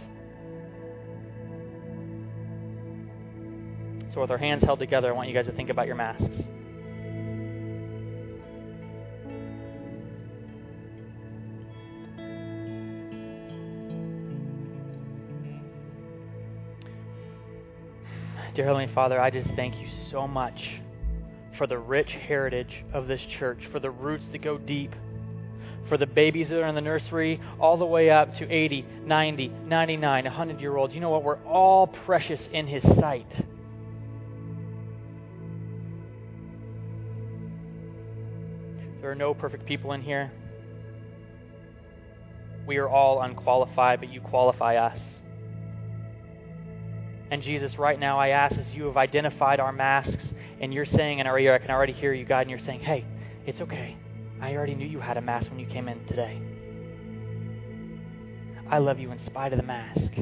So, 4.12 4.20
with 4.20 4.32
our 4.32 4.36
hands 4.36 4.64
held 4.64 4.80
together, 4.80 5.08
I 5.08 5.12
want 5.12 5.28
you 5.28 5.34
guys 5.34 5.46
to 5.46 5.52
think 5.52 5.70
about 5.70 5.86
your 5.86 5.94
masks. 5.94 6.24
Dear 18.54 18.64
Heavenly 18.64 18.92
Father, 18.92 19.20
I 19.20 19.30
just 19.30 19.48
thank 19.54 19.76
you 19.76 19.86
so 20.10 20.26
much 20.26 20.80
for 21.56 21.66
the 21.66 21.78
rich 21.78 22.10
heritage 22.10 22.84
of 22.92 23.06
this 23.06 23.20
church, 23.22 23.68
for 23.70 23.80
the 23.80 23.90
roots 23.90 24.26
that 24.32 24.42
go 24.42 24.58
deep, 24.58 24.94
for 25.88 25.96
the 25.96 26.06
babies 26.06 26.48
that 26.48 26.60
are 26.60 26.66
in 26.66 26.74
the 26.74 26.80
nursery, 26.80 27.40
all 27.60 27.76
the 27.76 27.86
way 27.86 28.10
up 28.10 28.34
to 28.36 28.50
80, 28.50 28.84
90, 29.04 29.48
99, 29.48 30.24
100 30.24 30.60
year 30.60 30.76
olds. 30.76 30.94
You 30.94 31.00
know 31.00 31.10
what? 31.10 31.22
We're 31.22 31.42
all 31.44 31.86
precious 31.86 32.40
in 32.52 32.66
His 32.66 32.82
sight. 32.98 33.30
There 39.00 39.10
are 39.10 39.14
no 39.14 39.34
perfect 39.34 39.66
people 39.66 39.92
in 39.92 40.02
here. 40.02 40.32
We 42.66 42.78
are 42.78 42.88
all 42.88 43.22
unqualified, 43.22 44.00
but 44.00 44.12
you 44.12 44.20
qualify 44.20 44.76
us. 44.76 44.98
And 47.30 47.42
Jesus, 47.42 47.78
right 47.78 47.98
now, 47.98 48.18
I 48.18 48.28
ask 48.28 48.56
as 48.56 48.66
you 48.72 48.84
have 48.86 48.96
identified 48.96 49.60
our 49.60 49.72
masks 49.72 50.24
and 50.60 50.72
you're 50.72 50.86
saying 50.86 51.18
in 51.18 51.26
our 51.26 51.38
ear, 51.38 51.54
I 51.54 51.58
can 51.58 51.70
already 51.70 51.92
hear 51.92 52.12
you, 52.12 52.24
God, 52.24 52.40
and 52.40 52.50
you're 52.50 52.60
saying, 52.60 52.80
hey, 52.80 53.04
it's 53.46 53.60
okay. 53.60 53.96
I 54.40 54.54
already 54.54 54.74
knew 54.74 54.86
you 54.86 55.00
had 55.00 55.16
a 55.16 55.20
mask 55.20 55.50
when 55.50 55.58
you 55.58 55.66
came 55.66 55.88
in 55.88 56.04
today. 56.06 56.40
I 58.68 58.78
love 58.78 58.98
you 58.98 59.12
in 59.12 59.18
spite 59.26 59.52
of 59.52 59.58
the 59.58 59.66
mask. 59.66 60.12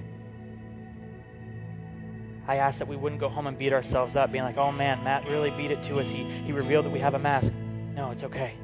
I 2.46 2.56
ask 2.56 2.78
that 2.78 2.88
we 2.88 2.96
wouldn't 2.96 3.20
go 3.20 3.28
home 3.28 3.46
and 3.46 3.58
beat 3.58 3.72
ourselves 3.72 4.16
up, 4.16 4.30
being 4.30 4.44
like, 4.44 4.58
oh 4.58 4.70
man, 4.70 5.02
Matt 5.02 5.26
really 5.28 5.50
beat 5.50 5.70
it 5.70 5.82
to 5.88 5.98
us. 5.98 6.06
He, 6.06 6.42
he 6.44 6.52
revealed 6.52 6.84
that 6.84 6.90
we 6.90 7.00
have 7.00 7.14
a 7.14 7.18
mask. 7.18 7.50
No, 7.94 8.10
it's 8.10 8.22
okay. 8.22 8.54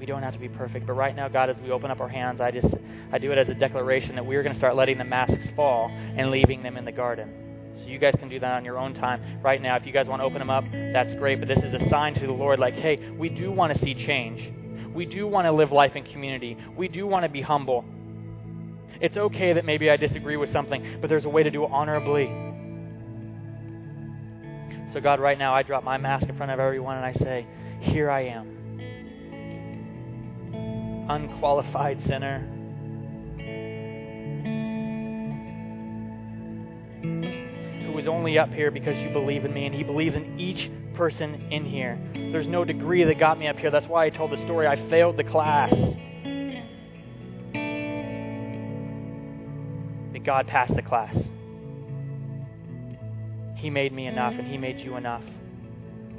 We 0.00 0.06
don't 0.06 0.22
have 0.22 0.32
to 0.32 0.38
be 0.38 0.48
perfect. 0.48 0.86
But 0.86 0.94
right 0.94 1.14
now, 1.14 1.28
God, 1.28 1.50
as 1.50 1.56
we 1.62 1.70
open 1.70 1.90
up 1.90 2.00
our 2.00 2.08
hands, 2.08 2.40
I 2.40 2.50
just 2.50 2.74
I 3.12 3.18
do 3.18 3.32
it 3.32 3.38
as 3.38 3.50
a 3.50 3.54
declaration 3.54 4.14
that 4.14 4.24
we're 4.24 4.42
going 4.42 4.54
to 4.54 4.58
start 4.58 4.74
letting 4.74 4.96
the 4.96 5.04
masks 5.04 5.46
fall 5.54 5.90
and 5.90 6.30
leaving 6.30 6.62
them 6.62 6.78
in 6.78 6.86
the 6.86 6.92
garden. 6.92 7.74
So 7.76 7.82
you 7.82 7.98
guys 7.98 8.14
can 8.18 8.30
do 8.30 8.40
that 8.40 8.52
on 8.52 8.64
your 8.64 8.78
own 8.78 8.94
time 8.94 9.42
right 9.42 9.60
now. 9.60 9.76
If 9.76 9.84
you 9.84 9.92
guys 9.92 10.06
want 10.06 10.20
to 10.20 10.24
open 10.24 10.38
them 10.38 10.48
up, 10.48 10.64
that's 10.72 11.12
great. 11.16 11.38
But 11.38 11.48
this 11.48 11.62
is 11.62 11.74
a 11.74 11.86
sign 11.90 12.14
to 12.14 12.26
the 12.26 12.32
Lord 12.32 12.58
like, 12.58 12.74
hey, 12.74 13.10
we 13.10 13.28
do 13.28 13.52
want 13.52 13.74
to 13.74 13.78
see 13.84 13.94
change. 13.94 14.54
We 14.94 15.04
do 15.04 15.26
want 15.26 15.44
to 15.44 15.52
live 15.52 15.70
life 15.70 15.94
in 15.94 16.04
community. 16.04 16.56
We 16.74 16.88
do 16.88 17.06
want 17.06 17.26
to 17.26 17.28
be 17.28 17.42
humble. 17.42 17.84
It's 19.02 19.18
okay 19.18 19.52
that 19.52 19.66
maybe 19.66 19.90
I 19.90 19.98
disagree 19.98 20.38
with 20.38 20.50
something, 20.50 20.96
but 21.02 21.10
there's 21.10 21.26
a 21.26 21.28
way 21.28 21.42
to 21.42 21.50
do 21.50 21.64
it 21.64 21.70
honorably. 21.70 22.24
So, 24.94 25.00
God, 25.00 25.20
right 25.20 25.38
now, 25.38 25.54
I 25.54 25.62
drop 25.62 25.84
my 25.84 25.98
mask 25.98 26.26
in 26.26 26.36
front 26.38 26.52
of 26.52 26.58
everyone 26.58 26.96
and 26.96 27.04
I 27.04 27.12
say, 27.12 27.46
Here 27.80 28.10
I 28.10 28.22
am. 28.22 28.59
Unqualified 31.10 32.00
sinner 32.06 32.46
was 38.00 38.06
only 38.06 38.38
up 38.38 38.50
here 38.50 38.70
because 38.70 38.96
you 38.96 39.10
believe 39.10 39.44
in 39.44 39.52
me, 39.52 39.66
and 39.66 39.74
He 39.74 39.82
believes 39.82 40.14
in 40.14 40.38
each 40.38 40.70
person 40.94 41.34
in 41.50 41.64
here. 41.64 41.98
There's 42.14 42.46
no 42.46 42.64
degree 42.64 43.02
that 43.02 43.18
got 43.18 43.40
me 43.40 43.48
up 43.48 43.56
here. 43.56 43.72
That's 43.72 43.88
why 43.88 44.06
I 44.06 44.10
told 44.10 44.30
the 44.30 44.42
story. 44.44 44.66
I 44.66 44.88
failed 44.88 45.16
the 45.16 45.24
class. 45.24 45.74
But 50.12 50.24
God 50.24 50.46
passed 50.46 50.76
the 50.76 50.82
class. 50.82 51.16
He 53.56 53.68
made 53.68 53.92
me 53.92 54.06
enough, 54.06 54.34
and 54.34 54.46
He 54.46 54.56
made 54.56 54.78
you 54.78 54.96
enough. 54.96 55.24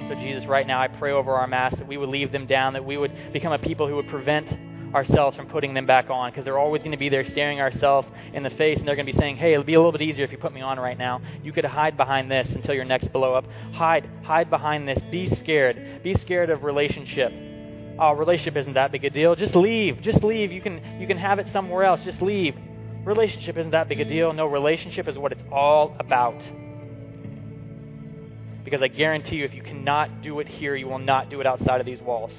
So, 0.00 0.14
Jesus, 0.16 0.44
right 0.46 0.66
now, 0.66 0.82
I 0.82 0.88
pray 0.88 1.12
over 1.12 1.32
our 1.32 1.46
mass 1.46 1.74
that 1.78 1.88
we 1.88 1.96
would 1.96 2.10
leave 2.10 2.30
them 2.30 2.46
down, 2.46 2.74
that 2.74 2.84
we 2.84 2.98
would 2.98 3.32
become 3.32 3.52
a 3.52 3.58
people 3.58 3.88
who 3.88 3.96
would 3.96 4.08
prevent 4.08 4.48
ourselves 4.94 5.36
from 5.36 5.46
putting 5.46 5.74
them 5.74 5.86
back 5.86 6.10
on 6.10 6.30
because 6.30 6.44
they're 6.44 6.58
always 6.58 6.82
going 6.82 6.92
to 6.92 6.98
be 6.98 7.08
there 7.08 7.24
staring 7.24 7.60
ourselves 7.60 8.08
in 8.32 8.42
the 8.42 8.50
face 8.50 8.78
and 8.78 8.86
they're 8.86 8.96
going 8.96 9.06
to 9.06 9.12
be 9.12 9.18
saying, 9.18 9.36
hey, 9.36 9.52
it'll 9.52 9.64
be 9.64 9.74
a 9.74 9.78
little 9.78 9.92
bit 9.92 10.02
easier 10.02 10.24
if 10.24 10.32
you 10.32 10.38
put 10.38 10.52
me 10.52 10.60
on 10.60 10.78
right 10.78 10.98
now. 10.98 11.20
You 11.42 11.52
could 11.52 11.64
hide 11.64 11.96
behind 11.96 12.30
this 12.30 12.50
until 12.50 12.74
your 12.74 12.84
next 12.84 13.12
blow 13.12 13.34
up. 13.34 13.44
Hide, 13.72 14.08
hide 14.22 14.50
behind 14.50 14.86
this. 14.86 14.98
Be 15.10 15.28
scared. 15.36 16.02
Be 16.02 16.14
scared 16.14 16.50
of 16.50 16.62
relationship. 16.62 17.32
Oh, 17.98 18.12
relationship 18.12 18.56
isn't 18.56 18.74
that 18.74 18.92
big 18.92 19.04
a 19.04 19.10
deal. 19.10 19.34
Just 19.34 19.54
leave. 19.54 20.00
Just 20.00 20.24
leave. 20.24 20.50
You 20.50 20.62
can 20.62 21.00
you 21.00 21.06
can 21.06 21.18
have 21.18 21.38
it 21.38 21.46
somewhere 21.52 21.84
else. 21.84 22.00
Just 22.04 22.22
leave. 22.22 22.56
Relationship 23.04 23.56
isn't 23.58 23.72
that 23.72 23.88
big 23.88 24.00
a 24.00 24.04
deal. 24.04 24.32
No, 24.32 24.46
relationship 24.46 25.08
is 25.08 25.18
what 25.18 25.32
it's 25.32 25.42
all 25.50 25.94
about. 25.98 26.40
Because 28.64 28.80
I 28.80 28.88
guarantee 28.88 29.36
you, 29.36 29.44
if 29.44 29.54
you 29.54 29.62
cannot 29.62 30.22
do 30.22 30.40
it 30.40 30.48
here, 30.48 30.74
you 30.76 30.86
will 30.86 30.98
not 30.98 31.28
do 31.28 31.40
it 31.40 31.46
outside 31.46 31.80
of 31.80 31.86
these 31.86 32.00
walls. 32.00 32.32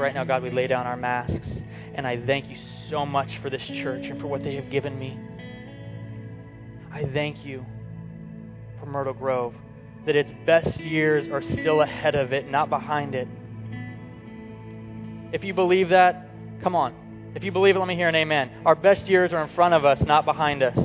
Right 0.00 0.14
now, 0.14 0.24
God, 0.24 0.42
we 0.42 0.50
lay 0.50 0.66
down 0.66 0.86
our 0.86 0.96
masks, 0.96 1.48
and 1.94 2.06
I 2.06 2.24
thank 2.24 2.48
you 2.48 2.56
so 2.88 3.06
much 3.06 3.38
for 3.42 3.50
this 3.50 3.62
church 3.62 4.06
and 4.06 4.20
for 4.20 4.26
what 4.26 4.42
they 4.42 4.54
have 4.56 4.70
given 4.70 4.98
me. 4.98 5.18
I 6.92 7.04
thank 7.12 7.44
you 7.44 7.64
for 8.80 8.86
Myrtle 8.86 9.12
Grove, 9.12 9.54
that 10.06 10.16
its 10.16 10.30
best 10.46 10.78
years 10.80 11.30
are 11.30 11.42
still 11.42 11.82
ahead 11.82 12.14
of 12.14 12.32
it, 12.32 12.50
not 12.50 12.70
behind 12.70 13.14
it. 13.14 13.28
If 15.32 15.44
you 15.44 15.54
believe 15.54 15.90
that, 15.90 16.28
come 16.62 16.74
on. 16.74 17.32
If 17.36 17.44
you 17.44 17.52
believe 17.52 17.76
it, 17.76 17.78
let 17.78 17.86
me 17.86 17.94
hear 17.94 18.08
an 18.08 18.16
amen. 18.16 18.50
Our 18.66 18.74
best 18.74 19.02
years 19.06 19.32
are 19.32 19.44
in 19.44 19.54
front 19.54 19.74
of 19.74 19.84
us, 19.84 20.00
not 20.00 20.24
behind 20.24 20.62
us. 20.62 20.76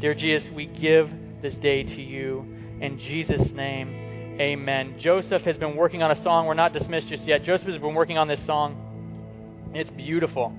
Dear 0.00 0.14
Jesus, 0.14 0.48
we 0.54 0.66
give 0.66 1.10
this 1.42 1.54
day 1.56 1.82
to 1.82 2.00
you. 2.00 2.46
In 2.80 2.98
Jesus' 2.98 3.50
name, 3.52 4.07
amen. 4.40 4.96
Joseph 5.00 5.42
has 5.42 5.56
been 5.56 5.76
working 5.76 6.02
on 6.02 6.10
a 6.10 6.22
song. 6.22 6.46
We're 6.46 6.54
not 6.54 6.72
dismissed 6.72 7.08
just 7.08 7.24
yet. 7.24 7.44
Joseph 7.44 7.66
has 7.68 7.78
been 7.78 7.94
working 7.94 8.18
on 8.18 8.28
this 8.28 8.44
song. 8.46 9.70
It's 9.74 9.90
beautiful. 9.90 10.52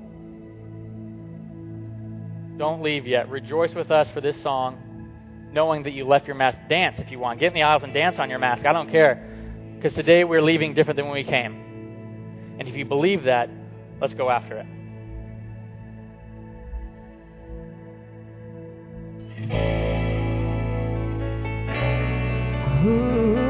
Don't 2.58 2.84
leave 2.84 3.08
yet. 3.08 3.30
Rejoice 3.30 3.74
with 3.74 3.90
us 3.90 4.10
for 4.12 4.22
this 4.22 4.42
song, 4.44 5.50
knowing 5.54 5.84
that 5.84 5.92
you 5.92 6.06
left 6.06 6.28
your 6.28 6.36
mask. 6.36 6.58
Dance 6.68 7.00
if 7.00 7.10
you 7.10 7.18
want. 7.18 7.40
Get 7.40 7.48
in 7.48 7.54
the 7.54 7.64
aisles 7.64 7.84
and 7.84 7.94
dance 7.94 8.18
on 8.20 8.30
your 8.30 8.40
mask. 8.40 8.66
I 8.66 8.74
don't 8.74 8.92
care. 8.92 9.26
Because 9.76 9.94
today 9.96 10.26
we're 10.26 10.42
leaving 10.42 10.74
different 10.74 10.98
than 10.98 11.06
when 11.06 11.16
we 11.16 11.24
came. 11.24 12.58
And 12.60 12.68
if 12.68 12.76
you 12.76 12.84
believe 12.84 13.24
that, 13.24 13.50
let's 14.02 14.14
go 14.14 14.30
after 14.30 14.58
it. 14.58 14.66
Ooh, 22.86 23.49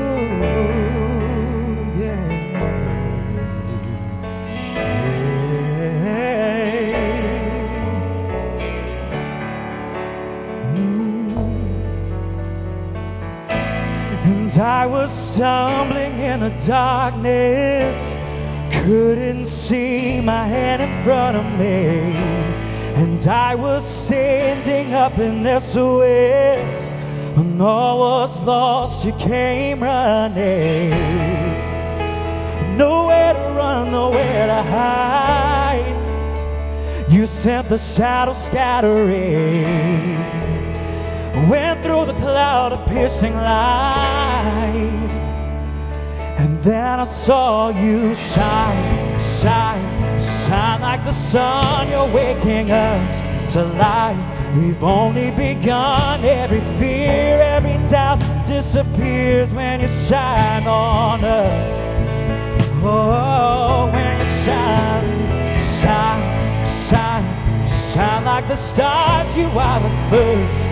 And 14.24 14.52
I 14.52 14.86
was 14.86 15.10
stumbling 15.34 16.20
in 16.20 16.42
the 16.42 16.50
darkness, 16.68 17.96
couldn't 18.84 19.48
see 19.68 20.20
my 20.20 20.46
hand 20.48 20.82
in 20.82 21.04
front 21.06 21.38
of 21.38 21.46
me. 21.58 22.16
And 23.02 23.26
I 23.28 23.56
was 23.56 23.84
standing 24.06 24.94
up 24.94 25.18
in 25.18 25.44
woods, 25.44 27.38
when 27.38 27.62
all 27.62 28.00
was 28.00 28.40
lost, 28.42 29.06
you 29.06 29.14
came 29.14 29.82
running. 29.82 30.90
Nowhere 32.76 33.34
to 33.34 33.40
run, 33.56 33.92
nowhere 33.92 34.48
to 34.48 34.64
hide. 34.64 35.96
You 37.10 37.28
sent 37.42 37.70
the 37.70 37.78
shadows 37.96 38.38
scattering. 38.48 40.29
Went 41.50 41.82
through 41.82 42.06
the 42.06 42.14
cloud 42.14 42.74
of 42.74 42.88
piercing 42.90 43.34
light. 43.34 45.10
And 46.38 46.64
then 46.64 47.00
I 47.00 47.26
saw 47.26 47.70
you 47.70 48.14
shine, 48.36 49.42
shine, 49.42 50.22
shine 50.48 50.82
like 50.82 51.04
the 51.04 51.32
sun. 51.32 51.90
You're 51.90 52.14
waking 52.14 52.70
us 52.70 53.54
to 53.54 53.64
life. 53.64 54.58
We've 54.58 54.84
only 54.84 55.32
begun. 55.32 56.24
Every 56.24 56.62
fear, 56.78 57.42
every 57.42 57.78
doubt 57.90 58.20
disappears 58.48 59.52
when 59.52 59.82
you 59.82 59.88
shine 60.08 60.68
on 60.68 61.24
us. 61.24 62.84
Oh, 62.84 63.90
when 63.92 64.20
you 64.20 64.46
shine, 64.46 65.82
shine, 65.82 66.90
shine, 66.90 67.94
shine 67.96 68.24
like 68.24 68.48
the 68.48 68.74
stars. 68.74 69.36
You 69.36 69.48
are 69.48 69.80
the 69.82 70.10
first 70.12 70.69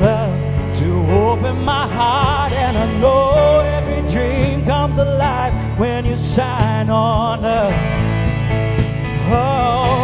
love 0.00 0.78
to 0.78 0.90
open 1.12 1.64
my 1.64 1.86
heart, 1.92 2.52
and 2.52 2.76
I 2.76 2.98
know 2.98 3.60
every 3.60 4.02
dream 4.12 4.64
comes 4.64 4.98
alive 4.98 5.78
when 5.78 6.04
you 6.04 6.16
shine 6.34 6.90
on 6.90 7.44
us. 7.44 7.72
Oh, 9.28 9.95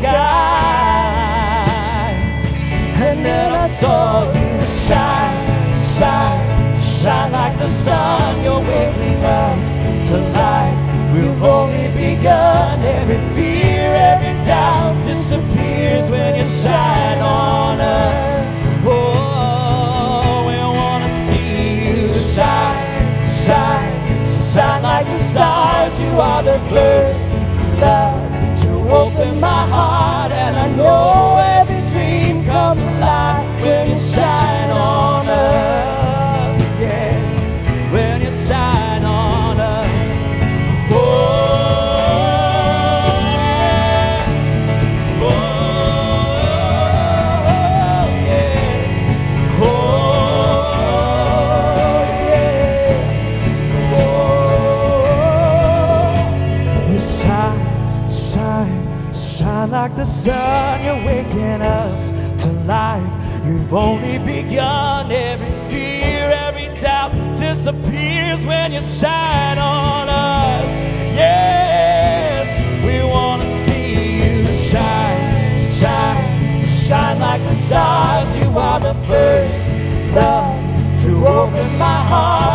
sky. 0.00 1.60
And 3.06 3.24
then 3.24 3.52
I 3.52 3.80
saw 3.80 4.32
you 4.32 4.66
shine, 4.88 5.38
shine, 5.98 6.42
shine 7.02 7.32
like 7.32 7.58
the 7.58 7.68
sun. 7.84 8.42
You're 8.42 8.60
waking 8.60 9.24
us 9.24 9.60
to 10.10 10.16
life. 10.32 10.78
We've 11.14 11.42
only 11.42 11.88
begun. 11.92 12.84
Every 12.84 13.20
fear, 13.34 13.94
every 13.94 14.34
doubt 14.46 14.96
disappears 15.06 16.10
when 16.10 16.36
you 16.36 16.46
shine 16.62 17.20
on 17.20 17.80
us. 17.80 18.86
Oh, 18.86 20.46
we 20.46 20.56
want 20.56 21.04
You've 63.70 63.78
only 63.78 64.18
begun. 64.18 65.12
Every 65.12 65.46
fear, 65.70 66.28
every 66.32 66.74
doubt 66.82 67.12
disappears 67.38 68.44
when 68.44 68.72
you 68.72 68.80
shine 68.98 69.58
on 69.58 70.08
us. 70.08 70.64
Yes, 71.14 72.84
we 72.84 73.00
want 73.08 73.42
to 73.42 73.66
see 73.66 73.94
you 74.24 74.70
shine, 74.70 75.78
shine, 75.78 76.88
shine 76.88 77.20
like 77.20 77.42
the 77.42 77.66
stars. 77.68 78.36
You 78.38 78.58
are 78.58 78.80
the 78.80 78.94
first 79.06 80.16
love 80.16 81.04
to 81.04 81.28
open 81.28 81.78
my 81.78 82.04
heart. 82.08 82.49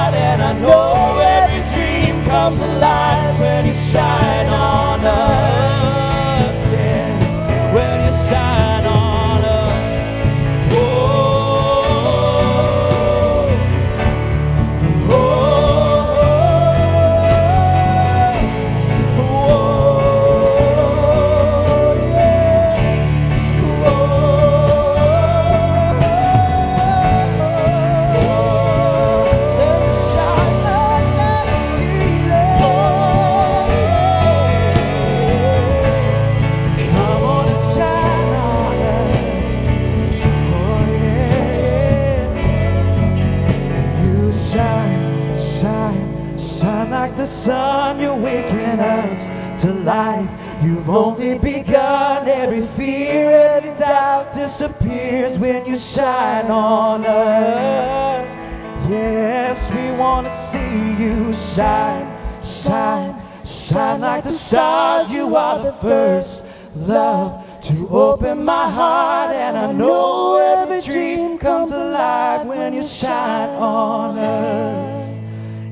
Shine, 61.55 62.43
shine, 62.63 63.21
shine 63.45 64.01
like 64.01 64.23
the 64.23 64.37
stars. 64.37 65.09
You 65.09 65.35
are 65.35 65.63
the 65.63 65.77
first 65.81 66.41
love 66.75 67.43
to 67.63 67.87
open 67.89 68.43
my 68.43 68.69
heart, 68.69 69.35
and 69.35 69.57
I 69.57 69.71
know 69.71 70.37
every 70.37 70.81
dream 70.81 71.37
comes 71.37 71.71
alive 71.71 72.45
when 72.45 72.73
you 72.73 72.87
shine 72.87 73.49
on 73.49 74.17
us. 74.17 75.21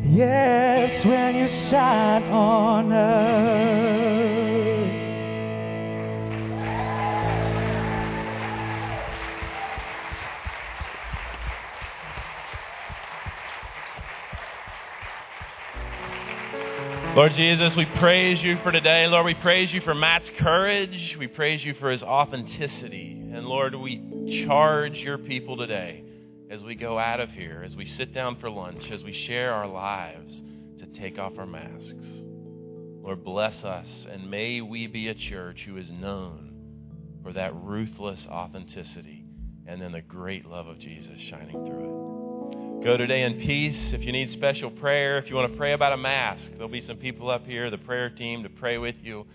Yes, 0.05 1.05
when 1.05 1.35
you 1.35 1.47
shine 1.69 2.23
on 2.23 2.91
us. 2.91 4.02
Lord 17.15 17.33
Jesus, 17.33 17.75
we 17.75 17.85
praise 17.85 18.41
you 18.41 18.57
for 18.63 18.71
today. 18.71 19.05
Lord, 19.05 19.27
we 19.27 19.35
praise 19.35 19.71
you 19.71 19.81
for 19.81 19.93
Matt's 19.93 20.31
courage. 20.39 21.15
We 21.19 21.27
praise 21.27 21.63
you 21.63 21.75
for 21.75 21.91
his 21.91 22.01
authenticity. 22.01 23.11
And 23.11 23.45
Lord, 23.45 23.75
we 23.75 24.45
charge 24.47 24.97
your 24.97 25.19
people 25.19 25.55
today 25.55 26.03
as 26.49 26.63
we 26.63 26.73
go 26.73 26.97
out 26.97 27.19
of 27.19 27.29
here, 27.29 27.61
as 27.63 27.75
we 27.75 27.85
sit 27.85 28.15
down 28.15 28.39
for 28.39 28.49
lunch, 28.49 28.89
as 28.89 29.03
we 29.03 29.13
share 29.13 29.53
our 29.53 29.67
lives, 29.67 30.41
to 30.79 30.87
take 30.87 31.19
off 31.19 31.37
our 31.37 31.45
masks. 31.45 32.07
Lord, 33.03 33.23
bless 33.23 33.63
us, 33.63 34.07
and 34.09 34.31
may 34.31 34.61
we 34.61 34.87
be 34.87 35.09
a 35.09 35.13
church 35.13 35.65
who 35.67 35.77
is 35.77 35.91
known 35.91 37.19
for 37.21 37.31
that 37.33 37.53
ruthless 37.53 38.25
authenticity 38.27 39.23
and 39.67 39.79
then 39.79 39.91
the 39.91 40.01
great 40.01 40.47
love 40.47 40.65
of 40.65 40.79
Jesus 40.79 41.19
shining 41.19 41.63
through 41.63 42.17
it. 42.17 42.22
Go 42.83 42.97
today 42.97 43.21
in 43.21 43.39
peace. 43.39 43.93
If 43.93 44.01
you 44.01 44.11
need 44.11 44.29
special 44.31 44.69
prayer, 44.69 45.17
if 45.17 45.29
you 45.29 45.37
want 45.37 45.49
to 45.49 45.57
pray 45.57 45.71
about 45.71 45.93
a 45.93 45.97
mask, 45.97 46.43
there'll 46.51 46.67
be 46.67 46.81
some 46.81 46.97
people 46.97 47.29
up 47.29 47.45
here, 47.45 47.69
the 47.69 47.77
prayer 47.77 48.09
team, 48.09 48.43
to 48.43 48.49
pray 48.49 48.77
with 48.77 48.97
you. 49.01 49.25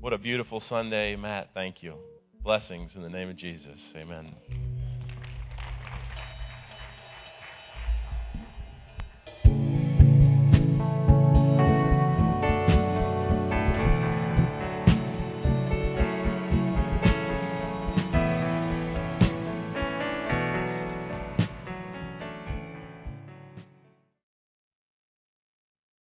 What 0.00 0.12
a 0.12 0.18
beautiful 0.18 0.60
Sunday. 0.60 1.16
Matt, 1.16 1.48
thank 1.54 1.82
you. 1.82 1.94
Blessings 2.42 2.96
in 2.96 3.02
the 3.02 3.08
name 3.08 3.30
of 3.30 3.36
Jesus. 3.36 3.80
Amen. 3.96 4.34